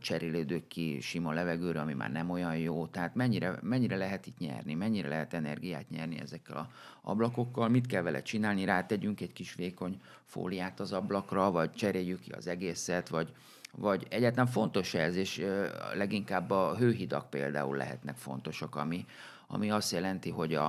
cserélődők 0.00 0.66
ki 0.66 1.00
sima 1.00 1.32
levegőre, 1.32 1.80
ami 1.80 1.94
már 1.94 2.12
nem 2.12 2.30
olyan 2.30 2.56
jó. 2.56 2.86
Tehát 2.86 3.14
mennyire, 3.14 3.58
mennyire 3.62 3.96
lehet 3.96 4.26
itt 4.26 4.38
nyerni, 4.38 4.74
mennyire 4.74 5.08
lehet 5.08 5.34
energiát 5.34 5.90
nyerni 5.90 6.20
ezekkel 6.20 6.56
a 6.56 6.68
ablakokkal, 7.02 7.68
mit 7.68 7.86
kell 7.86 8.02
vele 8.02 8.22
csinálni, 8.22 8.64
rátegyünk 8.64 9.20
egy 9.20 9.32
kis 9.32 9.54
vékony 9.54 10.00
fóliát 10.24 10.80
az 10.80 10.92
ablakra, 10.92 11.50
vagy 11.50 11.72
cseréljük 11.72 12.20
ki 12.20 12.30
az 12.30 12.46
egészet, 12.46 13.08
vagy, 13.08 13.32
vagy 13.72 14.06
egyáltalán 14.10 14.46
fontos 14.46 14.94
ez, 14.94 15.16
és 15.16 15.46
leginkább 15.94 16.50
a 16.50 16.76
hőhidak 16.76 17.30
például 17.30 17.76
lehetnek 17.76 18.16
fontosak, 18.16 18.76
ami, 18.76 19.04
ami 19.46 19.70
azt 19.70 19.92
jelenti, 19.92 20.30
hogy 20.30 20.54
a, 20.54 20.68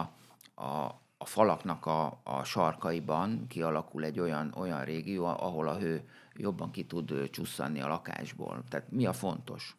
a, 0.55 1.01
a 1.23 1.25
falaknak 1.25 1.85
a, 1.85 2.19
a 2.23 2.43
sarkaiban 2.43 3.45
kialakul 3.47 4.03
egy 4.03 4.19
olyan, 4.19 4.53
olyan 4.57 4.83
régió, 4.83 5.25
ahol 5.25 5.67
a 5.67 5.77
hő 5.77 6.01
jobban 6.35 6.71
ki 6.71 6.83
tud 6.83 7.29
csusszanni 7.29 7.81
a 7.81 7.87
lakásból. 7.87 8.63
Tehát 8.69 8.91
mi 8.91 9.05
a 9.05 9.13
fontos? 9.13 9.75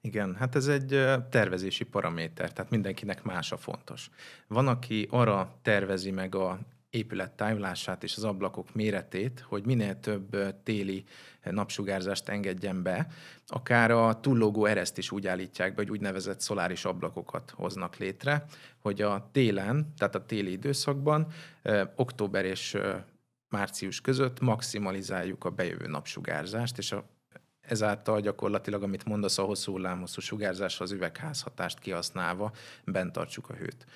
Igen, 0.00 0.34
hát 0.34 0.54
ez 0.54 0.66
egy 0.66 1.00
tervezési 1.30 1.84
paraméter, 1.84 2.52
tehát 2.52 2.70
mindenkinek 2.70 3.22
más 3.22 3.52
a 3.52 3.56
fontos. 3.56 4.10
Van, 4.46 4.68
aki 4.68 5.06
arra 5.10 5.58
tervezi 5.62 6.10
meg 6.10 6.34
a 6.34 6.58
épület 6.96 7.32
tájolását 7.32 8.02
és 8.02 8.16
az 8.16 8.24
ablakok 8.24 8.74
méretét, 8.74 9.44
hogy 9.48 9.64
minél 9.64 10.00
több 10.00 10.36
téli 10.62 11.04
napsugárzást 11.42 12.28
engedjen 12.28 12.82
be, 12.82 13.06
akár 13.46 13.90
a 13.90 14.20
túllógó 14.20 14.64
ereszt 14.64 14.98
is 14.98 15.10
úgy 15.10 15.26
állítják 15.26 15.74
be, 15.74 15.82
hogy 15.82 15.90
úgynevezett 15.90 16.40
szoláris 16.40 16.84
ablakokat 16.84 17.50
hoznak 17.50 17.96
létre, 17.96 18.44
hogy 18.78 19.02
a 19.02 19.28
télen, 19.32 19.92
tehát 19.98 20.14
a 20.14 20.26
téli 20.26 20.50
időszakban, 20.50 21.26
október 21.94 22.44
és 22.44 22.76
március 23.48 24.00
között 24.00 24.40
maximalizáljuk 24.40 25.44
a 25.44 25.50
bejövő 25.50 25.86
napsugárzást, 25.86 26.78
és 26.78 26.92
a, 26.92 27.04
ezáltal 27.60 28.20
gyakorlatilag, 28.20 28.82
amit 28.82 29.04
mondasz, 29.04 29.38
a 29.38 29.42
hosszú 29.42 29.72
hullámhosszú 29.72 30.20
sugárzásra 30.20 30.84
az 30.84 30.92
üvegházhatást 30.92 31.78
kihasználva 31.78 32.52
bent 32.84 33.12
tartsuk 33.12 33.48
a 33.50 33.54
hőt. 33.54 33.86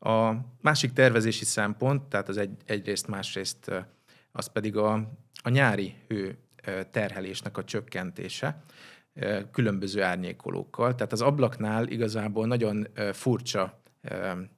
A 0.00 0.32
másik 0.60 0.92
tervezési 0.92 1.44
szempont, 1.44 2.02
tehát 2.02 2.28
az 2.28 2.36
egy, 2.36 2.56
egyrészt, 2.66 3.06
másrészt 3.06 3.70
az 4.32 4.46
pedig 4.46 4.76
a, 4.76 4.92
a 5.42 5.48
nyári 5.48 5.94
hő 6.08 6.38
terhelésnek 6.90 7.58
a 7.58 7.64
csökkentése 7.64 8.62
különböző 9.52 10.02
árnyékolókkal. 10.02 10.94
Tehát 10.94 11.12
az 11.12 11.20
ablaknál 11.20 11.86
igazából 11.86 12.46
nagyon 12.46 12.86
furcsa 13.12 13.79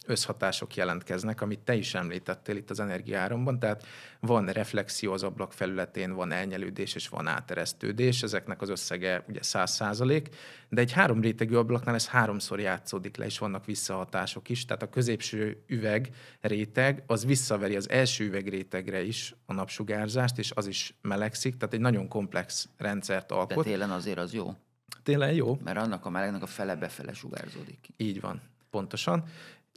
összhatások 0.06 0.74
jelentkeznek, 0.74 1.40
amit 1.40 1.58
te 1.58 1.74
is 1.74 1.94
említettél 1.94 2.56
itt 2.56 2.70
az 2.70 2.80
energiáramban, 2.80 3.58
tehát 3.58 3.86
van 4.20 4.46
reflexió 4.46 5.12
az 5.12 5.22
ablak 5.22 5.52
felületén, 5.52 6.12
van 6.12 6.32
elnyelődés 6.32 6.94
és 6.94 7.08
van 7.08 7.26
áteresztődés, 7.26 8.22
ezeknek 8.22 8.60
az 8.62 8.68
összege 8.68 9.24
ugye 9.28 9.42
100 9.42 9.70
százalék, 9.70 10.28
de 10.68 10.80
egy 10.80 10.92
három 10.92 11.20
rétegű 11.20 11.54
ablaknál 11.54 11.94
ez 11.94 12.08
háromszor 12.08 12.60
játszódik 12.60 13.16
le, 13.16 13.24
és 13.24 13.38
vannak 13.38 13.64
visszahatások 13.64 14.48
is, 14.48 14.64
tehát 14.64 14.82
a 14.82 14.88
középső 14.88 15.62
üveg 15.66 16.10
réteg, 16.40 17.02
az 17.06 17.24
visszaveri 17.24 17.76
az 17.76 17.90
első 17.90 18.24
üveg 18.24 18.48
rétegre 18.48 19.02
is 19.02 19.34
a 19.46 19.52
napsugárzást, 19.52 20.38
és 20.38 20.50
az 20.50 20.66
is 20.66 20.94
melegszik, 21.00 21.56
tehát 21.56 21.74
egy 21.74 21.80
nagyon 21.80 22.08
komplex 22.08 22.68
rendszert 22.76 23.32
alkot. 23.32 23.64
De 23.64 23.70
télen 23.70 23.90
azért 23.90 24.18
az 24.18 24.32
jó? 24.32 24.54
Télen 25.02 25.32
jó. 25.32 25.58
Mert 25.64 25.78
annak 25.78 26.06
a 26.06 26.10
melegnek 26.10 26.42
a 26.42 26.46
fele 26.46 26.76
befele 26.76 27.12
sugárzódik. 27.12 27.88
Így 27.96 28.20
van 28.20 28.50
pontosan. 28.72 29.24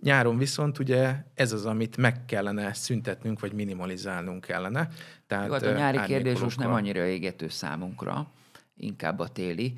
Nyáron 0.01 0.37
viszont 0.37 0.79
ugye 0.79 1.15
ez 1.33 1.51
az, 1.51 1.65
amit 1.65 1.97
meg 1.97 2.25
kellene 2.25 2.73
szüntetnünk, 2.73 3.39
vagy 3.39 3.53
minimalizálnunk 3.53 4.45
kellene. 4.45 4.87
Tehát 5.27 5.47
Jó, 5.47 5.53
hát 5.53 5.63
a 5.63 5.71
nyári 5.71 5.99
kérdés 6.05 6.39
most 6.39 6.59
nem 6.59 6.73
annyira 6.73 7.05
égető 7.05 7.47
számunkra, 7.47 8.31
inkább 8.75 9.19
a 9.19 9.27
téli. 9.27 9.73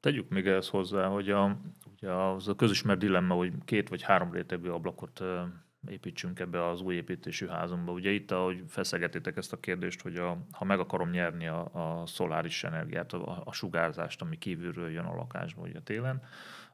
Tegyük 0.00 0.28
még 0.28 0.46
ezt 0.46 0.68
hozzá, 0.68 1.06
hogy 1.06 1.30
a, 1.30 1.60
ugye 1.96 2.12
az 2.12 2.48
a 2.48 2.54
közismert 2.54 2.98
dilemma, 2.98 3.34
hogy 3.34 3.52
két 3.64 3.88
vagy 3.88 4.02
három 4.02 4.32
rétegű 4.32 4.68
ablakot 4.68 5.22
építsünk 5.88 6.40
ebbe 6.40 6.68
az 6.68 6.80
új 6.80 6.94
építésű 6.94 7.46
házunkba. 7.46 7.92
Ugye 7.92 8.10
itt, 8.10 8.30
ahogy 8.30 8.62
feszegetitek 8.66 9.36
ezt 9.36 9.52
a 9.52 9.60
kérdést, 9.60 10.00
hogy 10.00 10.16
a, 10.16 10.38
ha 10.50 10.64
meg 10.64 10.78
akarom 10.78 11.10
nyerni 11.10 11.46
a, 11.46 11.60
a 11.72 12.06
szoláris 12.06 12.64
energiát, 12.64 13.12
a, 13.12 13.42
a 13.44 13.52
sugárzást, 13.52 14.22
ami 14.22 14.38
kívülről 14.38 14.90
jön 14.90 15.04
a 15.04 15.14
lakásba 15.14 15.62
ugye 15.62 15.80
télen, 15.80 16.22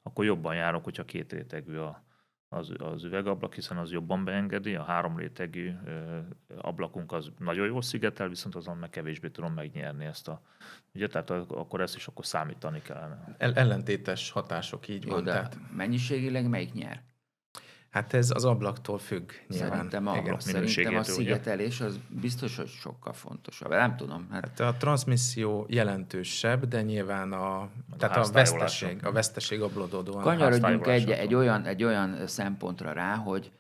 akkor 0.07 0.25
jobban 0.25 0.55
járok, 0.55 0.85
hogyha 0.85 1.05
két 1.05 1.33
rétegű 1.33 1.77
a, 1.77 2.05
az, 2.49 2.73
az 2.79 3.05
üvegablak, 3.05 3.55
hiszen 3.55 3.77
az 3.77 3.91
jobban 3.91 4.25
beengedi, 4.25 4.75
a 4.75 4.83
három 4.83 5.17
rétegű 5.17 5.73
ö, 5.87 6.19
ablakunk 6.57 7.13
az 7.13 7.31
nagyon 7.39 7.67
jól 7.67 7.83
szigetel, 7.83 8.29
viszont 8.29 8.55
azon 8.55 8.77
meg 8.77 8.91
kevésbé 8.91 9.29
tudom 9.29 9.53
megnyerni 9.53 10.05
ezt 10.05 10.29
a... 10.29 10.43
Ugye, 10.95 11.07
tehát 11.07 11.31
akkor 11.31 11.81
ezt 11.81 11.97
is 11.97 12.07
akkor 12.07 12.27
számítani 12.27 12.83
kellene. 12.83 13.35
El, 13.39 13.55
ellentétes 13.55 14.31
hatások, 14.31 14.89
így 14.89 15.05
Jó, 15.05 15.13
van. 15.13 15.25
De 15.25 15.33
tehát... 15.33 15.59
mennyiségileg 15.77 16.49
melyik 16.49 16.73
nyer? 16.73 17.03
Hát 17.95 18.15
ez 18.15 18.31
az 18.31 18.45
ablaktól 18.45 18.99
függ 18.99 19.31
nyilván. 19.49 19.71
Szerintem 19.71 20.07
a, 20.07 20.17
Igen. 20.17 20.41
szerintem 20.41 20.97
a 20.97 21.03
szigetelés 21.03 21.81
az 21.81 21.99
biztos, 22.09 22.57
hogy 22.57 22.69
sokkal 22.69 23.13
fontosabb. 23.13 23.71
Nem 23.71 23.97
tudom. 23.97 24.29
Hát... 24.31 24.49
hát 24.49 24.61
a 24.61 24.77
transmisszió 24.79 25.67
jelentősebb, 25.69 26.65
de 26.65 26.83
nyilván 26.83 27.33
a, 27.33 27.61
a 27.61 27.71
tehát 27.99 28.17
a 28.17 28.33
veszteség, 28.33 29.07
a 29.07 29.13
veszteség 29.13 29.61
ablodódóan. 29.61 30.23
Kanyarodjunk 30.23 30.87
egy, 30.87 31.11
egy, 31.11 31.35
olyan, 31.35 31.65
egy 31.65 31.85
olyan 31.85 32.27
szempontra 32.27 32.93
rá, 32.93 33.15
hogy 33.15 33.53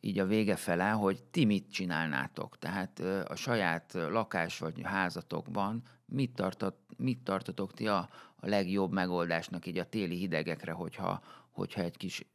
így 0.00 0.18
a 0.18 0.26
vége 0.26 0.56
fele, 0.56 0.90
hogy 0.90 1.22
ti 1.30 1.44
mit 1.44 1.72
csinálnátok. 1.72 2.58
Tehát 2.58 3.00
a 3.28 3.34
saját 3.34 3.92
lakás 3.92 4.58
vagy 4.58 4.80
házatokban 4.82 5.82
mit, 6.06 6.34
tartott, 6.34 6.80
mit 6.96 7.18
tartotok 7.18 7.72
ti 7.72 7.88
a, 7.88 8.08
a 8.36 8.48
legjobb 8.48 8.92
megoldásnak 8.92 9.66
így 9.66 9.78
a 9.78 9.84
téli 9.84 10.16
hidegekre, 10.16 10.72
hogyha, 10.72 11.22
hogyha 11.50 11.82
egy 11.82 11.96
kis 11.96 12.26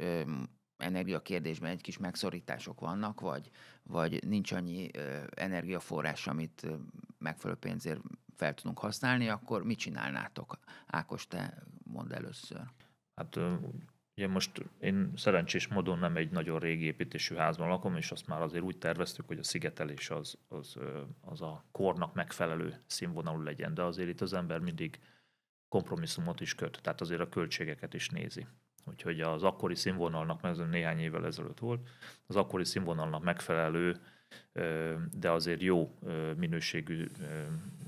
energiakérdésben 0.77 1.71
egy 1.71 1.81
kis 1.81 1.97
megszorítások 1.97 2.79
vannak, 2.79 3.19
vagy, 3.19 3.49
vagy 3.83 4.27
nincs 4.27 4.51
annyi 4.51 4.89
energiaforrás, 5.35 6.27
amit 6.27 6.67
megfelelő 7.17 7.59
pénzért 7.59 8.01
fel 8.35 8.53
tudunk 8.53 8.79
használni, 8.79 9.29
akkor 9.29 9.63
mit 9.63 9.79
csinálnátok? 9.79 10.57
Ákos, 10.87 11.27
te 11.27 11.63
mondd 11.83 12.13
először. 12.13 12.61
Hát 13.15 13.39
ugye 14.15 14.27
most 14.27 14.65
én 14.79 15.11
szerencsés 15.15 15.67
módon 15.67 15.99
nem 15.99 16.15
egy 16.15 16.31
nagyon 16.31 16.59
régi 16.59 16.85
építésű 16.85 17.35
házban 17.35 17.67
lakom, 17.67 17.95
és 17.95 18.11
azt 18.11 18.27
már 18.27 18.41
azért 18.41 18.63
úgy 18.63 18.77
terveztük, 18.77 19.27
hogy 19.27 19.39
a 19.39 19.43
szigetelés 19.43 20.09
az, 20.09 20.37
az, 20.47 20.77
az 21.21 21.41
a 21.41 21.63
kornak 21.71 22.13
megfelelő 22.13 22.83
színvonalú 22.85 23.41
legyen, 23.41 23.73
de 23.73 23.83
azért 23.83 24.09
itt 24.09 24.21
az 24.21 24.33
ember 24.33 24.59
mindig 24.59 24.99
kompromisszumot 25.67 26.41
is 26.41 26.55
köt, 26.55 26.79
tehát 26.81 27.01
azért 27.01 27.21
a 27.21 27.29
költségeket 27.29 27.93
is 27.93 28.09
nézi. 28.09 28.45
Úgyhogy 28.85 29.21
az 29.21 29.43
akkori 29.43 29.75
színvonalnak, 29.75 30.41
mert 30.41 30.59
ez 30.59 30.67
néhány 30.69 30.99
évvel 30.99 31.25
ezelőtt 31.25 31.59
volt, 31.59 31.89
az 32.27 32.35
akkori 32.35 32.65
színvonalnak 32.65 33.23
megfelelő 33.23 33.99
de 35.11 35.31
azért 35.31 35.61
jó 35.61 35.99
minőségű 36.37 37.05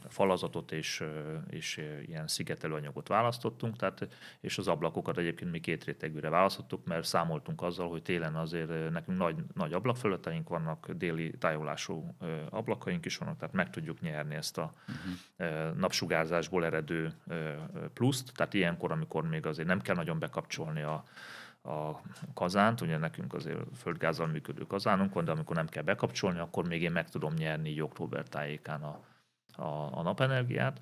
falazatot 0.08 0.72
és, 0.72 1.04
és 1.50 1.82
ilyen 2.06 2.28
szigetelőanyagot 2.28 3.08
választottunk, 3.08 3.76
tehát, 3.76 4.08
és 4.40 4.58
az 4.58 4.68
ablakokat 4.68 5.18
egyébként 5.18 5.52
mi 5.52 5.60
két 5.60 5.84
rétegűre 5.84 6.30
választottuk, 6.30 6.86
mert 6.86 7.06
számoltunk 7.06 7.62
azzal, 7.62 7.90
hogy 7.90 8.02
télen 8.02 8.36
azért 8.36 8.90
nekünk 8.90 9.18
nagy, 9.18 9.36
nagy 9.54 9.74
ablakfelületeink 9.74 10.50
vannak, 10.50 10.92
déli 10.92 11.38
tájolású 11.38 12.16
ablakaink 12.50 13.06
is 13.06 13.18
vannak, 13.18 13.38
tehát 13.38 13.54
meg 13.54 13.70
tudjuk 13.70 14.02
nyerni 14.02 14.36
ezt 14.36 14.58
a 14.58 14.74
uh-huh. 14.88 15.76
napsugárzásból 15.76 16.66
eredő 16.66 17.14
pluszt, 17.94 18.32
tehát 18.36 18.54
ilyenkor, 18.54 18.92
amikor 18.92 19.28
még 19.28 19.46
azért 19.46 19.68
nem 19.68 19.82
kell 19.82 19.96
nagyon 19.96 20.20
bekapcsolni 20.20 20.82
a, 20.82 21.04
a 21.68 22.02
kazánt, 22.34 22.82
ugye 22.82 22.98
nekünk 22.98 23.34
azért 23.34 23.60
földgázzal 23.78 24.28
működő 24.28 24.64
kazánunk 24.64 25.14
van, 25.14 25.26
de 25.26 25.32
amikor 25.32 25.56
nem 25.56 25.68
kell 25.68 25.84
bekapcsolni, 25.84 26.40
akkor 26.40 26.68
még 26.68 26.82
én 26.82 26.92
meg 26.92 27.10
tudom 27.10 27.34
nyerni 27.34 27.70
így 27.70 27.82
október 27.82 28.28
tájékán 28.28 28.84
a, 28.84 29.00
a, 29.58 30.00
a 30.00 30.02
napenergiát. 30.02 30.80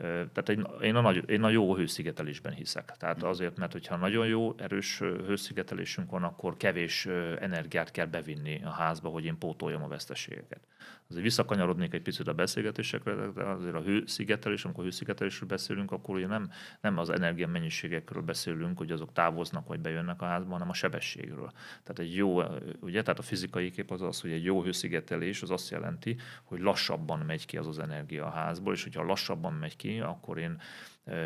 Tehát 0.00 0.48
egy, 0.48 0.66
én, 0.80 0.94
a 0.94 1.00
nagy, 1.00 1.30
én 1.30 1.42
a 1.42 1.48
jó 1.48 1.76
hőszigetelésben 1.76 2.52
hiszek. 2.52 2.96
Tehát 2.96 3.22
azért, 3.22 3.56
mert 3.56 3.72
hogyha 3.72 3.96
nagyon 3.96 4.26
jó, 4.26 4.54
erős 4.56 4.98
hőszigetelésünk 4.98 6.10
van, 6.10 6.22
akkor 6.22 6.56
kevés 6.56 7.06
energiát 7.40 7.90
kell 7.90 8.06
bevinni 8.06 8.60
a 8.64 8.70
házba, 8.70 9.08
hogy 9.08 9.24
én 9.24 9.38
pótoljam 9.38 9.82
a 9.82 9.88
veszteségeket. 9.88 10.60
Azért 11.08 11.24
visszakanyarodnék 11.24 11.94
egy 11.94 12.02
picit 12.02 12.28
a 12.28 12.32
beszélgetésekre, 12.32 13.14
de 13.14 13.42
azért 13.42 13.74
a 13.74 13.80
hőszigetelés, 13.80 14.64
amikor 14.64 14.84
hőszigetelésről 14.84 15.48
beszélünk, 15.48 15.92
akkor 15.92 16.14
ugye 16.14 16.26
nem, 16.26 16.50
nem 16.80 16.98
az 16.98 17.10
energia 17.10 17.46
mennyiségekről 17.46 18.22
beszélünk, 18.22 18.78
hogy 18.78 18.90
azok 18.90 19.12
távoznak 19.12 19.66
vagy 19.66 19.80
bejönnek 19.80 20.22
a 20.22 20.24
házba, 20.24 20.52
hanem 20.52 20.68
a 20.68 20.74
sebességről. 20.74 21.52
Tehát 21.82 21.98
egy 21.98 22.14
jó, 22.14 22.42
ugye, 22.80 23.02
tehát 23.02 23.18
a 23.18 23.22
fizikai 23.22 23.70
kép 23.70 23.90
az 23.90 24.02
az, 24.02 24.20
hogy 24.20 24.30
egy 24.30 24.44
jó 24.44 24.62
hőszigetelés 24.62 25.42
az 25.42 25.50
azt 25.50 25.70
jelenti, 25.70 26.16
hogy 26.42 26.60
lassabban 26.60 27.18
megy 27.18 27.46
ki 27.46 27.56
az 27.56 27.66
az 27.66 27.78
energia 27.78 28.26
a 28.26 28.30
házból, 28.30 28.72
és 28.72 28.82
hogyha 28.82 29.02
lassabban 29.02 29.52
megy 29.52 29.76
ki 29.76 29.83
ki, 29.84 30.00
akkor 30.00 30.38
én 30.38 30.60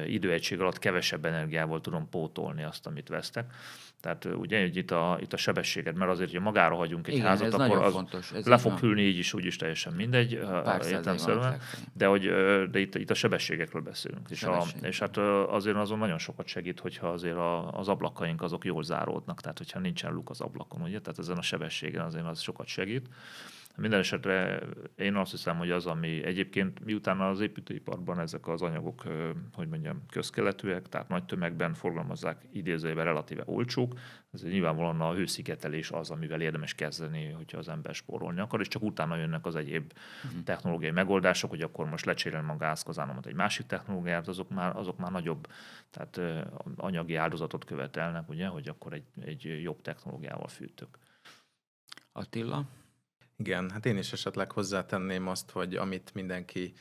időegység 0.07 0.61
alatt 0.61 0.79
kevesebb 0.79 1.25
energiával 1.25 1.81
tudom 1.81 2.09
pótolni 2.09 2.63
azt, 2.63 2.87
amit 2.87 3.09
vesztek. 3.09 3.53
Tehát 4.01 4.25
ugye 4.25 4.65
itt 4.65 4.91
a, 4.91 5.19
itt 5.21 5.33
a 5.33 5.37
sebességet, 5.37 5.95
mert 5.95 6.11
azért, 6.11 6.31
hogy 6.31 6.41
magára 6.41 6.75
hagyunk 6.75 7.09
egy 7.09 7.15
Igen, 7.15 7.27
házat, 7.27 7.55
akkor 7.55 7.83
az 7.83 7.93
fontos. 7.93 8.33
Ez 8.33 8.47
le 8.47 8.59
fog 8.59 8.71
van. 8.71 8.81
hűlni 8.81 9.03
így 9.03 9.19
is, 9.19 9.35
úgy 9.35 9.45
is 9.45 9.57
teljesen 9.57 9.93
mindegy, 9.93 10.33
értelemszerűen. 10.91 11.61
De, 11.93 12.07
hogy, 12.07 12.31
de 12.71 12.79
itt, 12.79 12.95
itt 12.95 13.11
a 13.11 13.15
sebességekről 13.15 13.83
beszélünk. 13.83 14.31
És, 14.31 14.43
a, 14.43 14.65
és 14.83 14.99
hát 14.99 15.17
azért 15.17 15.77
azon 15.77 15.99
nagyon 15.99 16.19
sokat 16.19 16.47
segít, 16.47 16.81
hogyha 16.81 17.09
azért 17.09 17.37
a, 17.37 17.79
az 17.79 17.89
ablakaink 17.89 18.43
azok 18.43 18.65
jól 18.65 18.83
záródnak, 18.83 19.41
tehát 19.41 19.59
hogyha 19.59 19.79
nincsen 19.79 20.13
luk 20.13 20.31
az 20.31 20.41
ablakon, 20.41 20.83
ugye? 20.83 21.01
Tehát 21.01 21.19
ezen 21.19 21.37
a 21.37 21.43
sebességen 21.43 22.05
azért 22.05 22.27
az 22.27 22.41
sokat 22.41 22.67
segít. 22.67 23.09
Minden 23.81 23.99
esetre 23.99 24.61
én 24.97 25.17
azt 25.17 25.31
hiszem, 25.31 25.57
hogy 25.57 25.71
az, 25.71 25.87
ami 25.87 26.25
egyébként 26.25 26.85
miután 26.85 27.21
az 27.21 27.41
építőiparban 27.41 28.21
ezek 28.21 28.49
az 28.49 28.63
anyagok, 28.63 29.03
hogy 29.53 29.69
mondjam, 29.69 30.03
közkeletűek, 30.11 30.89
tehát 30.89 31.09
nagy 31.09 31.25
tömegben 31.25 31.75
forgalmazzák 31.75 32.47
idézőjében 32.53 33.05
relatíve 33.05 33.43
olcsók, 33.47 33.95
ez 34.31 34.43
nyilvánvalóan 34.43 35.01
a 35.01 35.15
hőszigetelés 35.15 35.91
az, 35.91 36.11
amivel 36.11 36.41
érdemes 36.41 36.75
kezdeni, 36.75 37.31
hogyha 37.31 37.59
az 37.59 37.69
ember 37.69 37.95
spórolni 37.95 38.41
akar, 38.41 38.61
és 38.61 38.69
csak 38.69 38.83
utána 38.83 39.17
jönnek 39.17 39.47
az 39.47 39.57
egyéb 39.57 39.93
uh-huh. 40.25 40.43
technológiai 40.43 40.93
megoldások, 40.93 41.51
hogy 41.51 41.63
akkor 41.63 41.89
most 41.89 42.05
lecserélem 42.05 42.51
a 42.51 42.57
gázkazánomat 42.57 43.27
egy 43.27 43.35
másik 43.35 43.67
technológiát, 43.67 44.29
azok 44.29 44.49
már, 44.49 44.77
azok 44.77 44.99
már 44.99 45.11
nagyobb 45.11 45.47
tehát 45.91 46.21
anyagi 46.77 47.15
áldozatot 47.15 47.65
követelnek, 47.65 48.29
ugye, 48.29 48.47
hogy 48.47 48.69
akkor 48.69 48.93
egy, 48.93 49.07
egy 49.25 49.61
jobb 49.63 49.81
technológiával 49.83 50.49
fűtök. 50.49 50.99
Attila? 52.13 52.67
Igen, 53.41 53.71
hát 53.71 53.87
én 53.87 53.97
is 53.97 54.13
esetleg 54.13 54.53
hozzátenném 54.53 55.29
azt, 55.29 55.51
hogy 55.51 55.77
amit 55.77 56.15
mindenki 56.15 56.73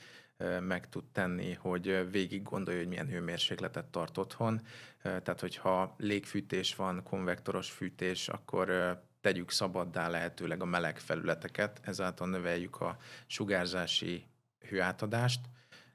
meg 0.60 0.90
tud 0.90 1.04
tenni, 1.12 1.54
hogy 1.54 2.12
végig 2.12 2.44
gondolja, 2.44 2.80
hogy 2.80 2.90
milyen 2.90 3.08
hőmérsékletet 3.08 3.86
tart 3.86 4.18
otthon. 4.18 4.62
Tehát, 5.02 5.40
hogyha 5.40 5.96
légfűtés 5.98 6.76
van, 6.76 7.04
konvektoros 7.04 7.72
fűtés, 7.72 8.28
akkor 8.28 8.98
tegyük 9.22 9.52
szabaddá 9.52 10.08
lehetőleg 10.08 10.62
a 10.62 10.66
meleg 10.66 11.00
felületeket, 11.00 11.80
ezáltal 11.84 12.28
növeljük 12.28 12.82
a 12.82 12.98
sugárzási 13.28 14.26
hőátadást, 14.70 15.42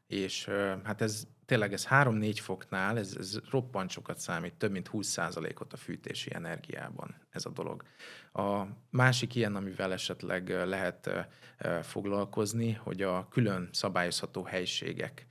és 0.07 0.45
hát 0.85 1.01
ez 1.01 1.27
tényleg 1.47 1.73
ez 1.73 1.87
3-4 1.91 2.37
foknál, 2.41 2.99
ez, 2.99 3.15
ez 3.19 3.39
roppant 3.51 3.91
sokat 3.91 4.19
számít, 4.19 4.55
több 4.55 4.71
mint 4.71 4.91
20%-ot 4.93 5.73
a 5.73 5.77
fűtési 5.77 6.35
energiában 6.35 7.15
ez 7.31 7.47
a 7.47 7.51
dolog. 7.51 7.83
A 8.33 8.63
másik 8.91 9.35
ilyen, 9.35 9.57
amivel 9.57 9.93
esetleg 9.93 10.49
lehet 10.49 11.11
foglalkozni, 11.83 12.73
hogy 12.73 13.03
a 13.03 13.29
külön 13.29 13.69
szabályozható 13.73 14.43
helyiségek. 14.45 15.27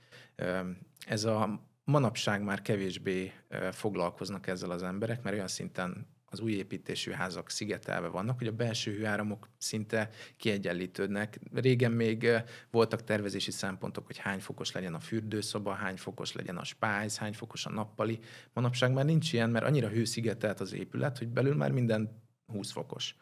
Ez 1.06 1.24
a 1.24 1.60
manapság 1.84 2.42
már 2.42 2.62
kevésbé 2.62 3.32
foglalkoznak 3.72 4.46
ezzel 4.46 4.70
az 4.70 4.82
emberek, 4.82 5.22
mert 5.22 5.34
olyan 5.34 5.48
szinten 5.48 6.06
az 6.32 6.40
új 6.40 6.52
építésű 6.52 7.10
házak 7.10 7.50
szigetelve 7.50 8.08
vannak, 8.08 8.38
hogy 8.38 8.46
a 8.46 8.52
belső 8.52 8.96
hőáramok 8.96 9.48
szinte 9.58 10.10
kiegyenlítődnek. 10.36 11.40
Régen 11.54 11.92
még 11.92 12.28
voltak 12.70 13.04
tervezési 13.04 13.50
szempontok, 13.50 14.06
hogy 14.06 14.18
hány 14.18 14.40
fokos 14.40 14.72
legyen 14.72 14.94
a 14.94 15.00
fürdőszoba, 15.00 15.72
hány 15.72 15.96
fokos 15.96 16.32
legyen 16.32 16.56
a 16.56 16.64
spájz, 16.64 17.18
hány 17.18 17.32
fokos 17.32 17.66
a 17.66 17.70
nappali. 17.70 18.18
Manapság 18.52 18.92
már 18.92 19.04
nincs 19.04 19.32
ilyen, 19.32 19.50
mert 19.50 19.64
annyira 19.64 19.88
hőszigetelt 19.88 20.60
az 20.60 20.72
épület, 20.72 21.18
hogy 21.18 21.28
belül 21.28 21.54
már 21.54 21.70
minden 21.70 22.22
20 22.46 22.70
fokos. 22.70 23.16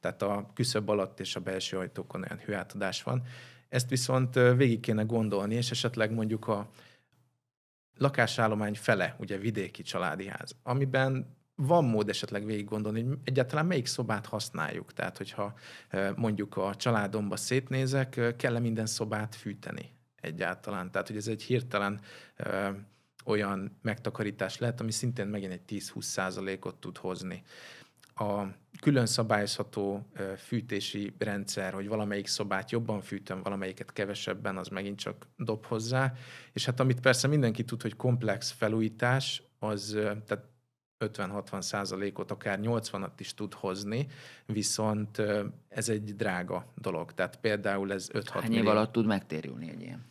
Tehát 0.00 0.22
a 0.22 0.50
küszöb 0.54 0.88
alatt 0.88 1.20
és 1.20 1.36
a 1.36 1.40
belső 1.40 1.78
ajtókon 1.78 2.22
olyan 2.22 2.44
hőátadás 2.44 3.02
van. 3.02 3.22
Ezt 3.68 3.88
viszont 3.88 4.34
végig 4.34 4.80
kéne 4.80 5.02
gondolni, 5.02 5.54
és 5.54 5.70
esetleg 5.70 6.12
mondjuk 6.12 6.48
a 6.48 6.70
lakásállomány 7.98 8.74
fele, 8.74 9.16
ugye 9.18 9.38
vidéki 9.38 9.82
családi 9.82 10.26
ház, 10.26 10.56
amiben 10.62 11.35
van 11.56 11.84
mód 11.84 12.08
esetleg 12.08 12.44
végig 12.44 12.64
gondolni, 12.64 13.02
hogy 13.02 13.18
egyáltalán 13.24 13.66
melyik 13.66 13.86
szobát 13.86 14.26
használjuk. 14.26 14.92
Tehát, 14.92 15.16
hogyha 15.16 15.54
mondjuk 16.16 16.56
a 16.56 16.74
családomba 16.74 17.36
szétnézek, 17.36 18.34
kell-e 18.36 18.58
minden 18.58 18.86
szobát 18.86 19.34
fűteni 19.34 19.90
egyáltalán. 20.20 20.90
Tehát, 20.90 21.06
hogy 21.06 21.16
ez 21.16 21.28
egy 21.28 21.42
hirtelen 21.42 22.00
olyan 23.24 23.78
megtakarítás 23.82 24.58
lehet, 24.58 24.80
ami 24.80 24.90
szintén 24.90 25.26
megint 25.26 25.52
egy 25.52 25.82
10-20 25.94 26.00
százalékot 26.00 26.76
tud 26.76 26.96
hozni. 26.96 27.42
A 28.14 28.42
külön 28.80 29.06
szabályozható 29.06 30.06
fűtési 30.36 31.14
rendszer, 31.18 31.72
hogy 31.72 31.88
valamelyik 31.88 32.26
szobát 32.26 32.70
jobban 32.70 33.00
fűtöm, 33.00 33.42
valamelyiket 33.42 33.92
kevesebben, 33.92 34.56
az 34.56 34.68
megint 34.68 34.98
csak 34.98 35.26
dob 35.36 35.64
hozzá. 35.64 36.12
És 36.52 36.64
hát 36.64 36.80
amit 36.80 37.00
persze 37.00 37.28
mindenki 37.28 37.64
tud, 37.64 37.82
hogy 37.82 37.96
komplex 37.96 38.50
felújítás, 38.50 39.42
az 39.58 39.98
tehát 40.26 40.44
50-60 41.00 41.60
százalékot, 41.60 42.30
akár 42.30 42.58
80-at 42.62 43.10
is 43.18 43.34
tud 43.34 43.54
hozni, 43.54 44.06
viszont 44.46 45.22
ez 45.68 45.88
egy 45.88 46.16
drága 46.16 46.66
dolog. 46.74 47.12
Tehát 47.12 47.38
például 47.40 47.92
ez 47.92 48.08
5-6 48.12 48.28
Hány 48.32 48.52
év 48.52 48.66
alatt 48.66 48.92
tud 48.92 49.06
megtérülni 49.06 49.70
egy 49.70 49.80
ilyen? 49.80 50.04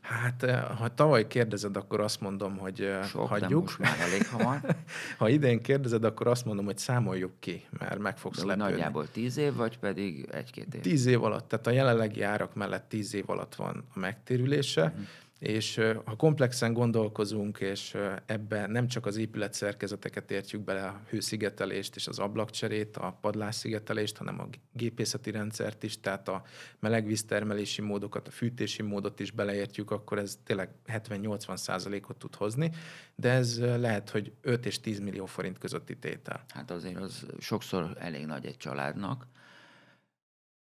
Hát, 0.00 0.50
ha 0.78 0.94
tavaly 0.94 1.26
kérdezed, 1.26 1.76
akkor 1.76 2.00
azt 2.00 2.20
mondom, 2.20 2.56
hogy 2.56 2.90
Sok, 3.04 3.28
hagyjuk. 3.28 3.62
most 3.62 3.78
már 3.78 4.00
elég 4.00 4.26
hamar. 4.26 4.60
ha 5.18 5.28
idén 5.28 5.62
kérdezed, 5.62 6.04
akkor 6.04 6.26
azt 6.26 6.44
mondom, 6.44 6.64
hogy 6.64 6.78
számoljuk 6.78 7.32
ki, 7.38 7.64
mert 7.78 7.98
meg 7.98 8.18
fogsz 8.18 8.40
De 8.40 8.46
lepődni. 8.46 8.70
Nagyjából 8.70 9.10
tíz 9.10 9.36
év, 9.36 9.54
vagy 9.54 9.78
pedig 9.78 10.28
egy-két 10.30 10.74
év? 10.74 10.80
Tíz 10.80 11.06
év 11.06 11.22
alatt, 11.22 11.48
tehát 11.48 11.66
a 11.66 11.70
jelenlegi 11.70 12.22
árak 12.22 12.54
mellett 12.54 12.88
tíz 12.88 13.14
év 13.14 13.30
alatt 13.30 13.54
van 13.54 13.84
a 13.94 13.98
megtérülése. 13.98 14.82
Uh-huh 14.82 15.06
és 15.38 15.80
ha 16.04 16.16
komplexen 16.16 16.72
gondolkozunk, 16.72 17.58
és 17.58 17.96
ebben 18.26 18.70
nem 18.70 18.86
csak 18.88 19.06
az 19.06 19.16
épületszerkezeteket 19.16 20.30
értjük 20.30 20.64
bele, 20.64 20.86
a 20.86 21.00
hőszigetelést 21.08 21.96
és 21.96 22.06
az 22.06 22.18
ablakcserét, 22.18 22.96
a 22.96 23.18
padlásszigetelést, 23.20 24.16
hanem 24.16 24.40
a 24.40 24.48
gépészeti 24.72 25.30
rendszert 25.30 25.82
is, 25.82 26.00
tehát 26.00 26.28
a 26.28 26.42
melegvíztermelési 26.80 27.82
módokat, 27.82 28.28
a 28.28 28.30
fűtési 28.30 28.82
módot 28.82 29.20
is 29.20 29.30
beleértjük, 29.30 29.90
akkor 29.90 30.18
ez 30.18 30.38
tényleg 30.44 30.70
70-80 30.86 31.56
százalékot 31.56 32.16
tud 32.16 32.34
hozni, 32.34 32.70
de 33.14 33.30
ez 33.30 33.58
lehet, 33.58 34.10
hogy 34.10 34.32
5 34.40 34.66
és 34.66 34.80
10 34.80 35.00
millió 35.00 35.26
forint 35.26 35.58
közötti 35.58 35.96
tétel. 35.96 36.44
Hát 36.48 36.70
azért 36.70 37.00
az 37.00 37.26
sokszor 37.38 37.96
elég 37.98 38.26
nagy 38.26 38.46
egy 38.46 38.56
családnak. 38.56 39.26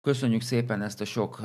Köszönjük 0.07 0.41
szépen 0.41 0.83
ezt 0.83 1.01
a 1.01 1.05
sok 1.05 1.41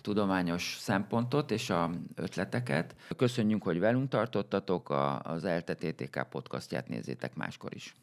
tudományos 0.00 0.76
szempontot 0.78 1.50
és 1.50 1.70
a 1.70 1.90
ötleteket. 2.14 2.94
Köszönjük, 3.16 3.62
hogy 3.62 3.78
velünk 3.78 4.08
tartottatok, 4.08 4.90
a, 4.90 5.20
az 5.20 5.44
ELTE 5.44 5.74
TTK 5.74 6.26
podcastját 6.30 6.88
nézzétek 6.88 7.34
máskor 7.34 7.74
is. 7.74 7.94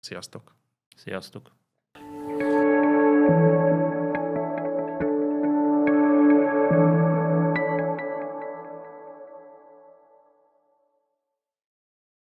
Sziasztok! 0.00 0.54
Sziasztok! 0.96 1.50
thank 1.92 3.62
you 3.62 3.67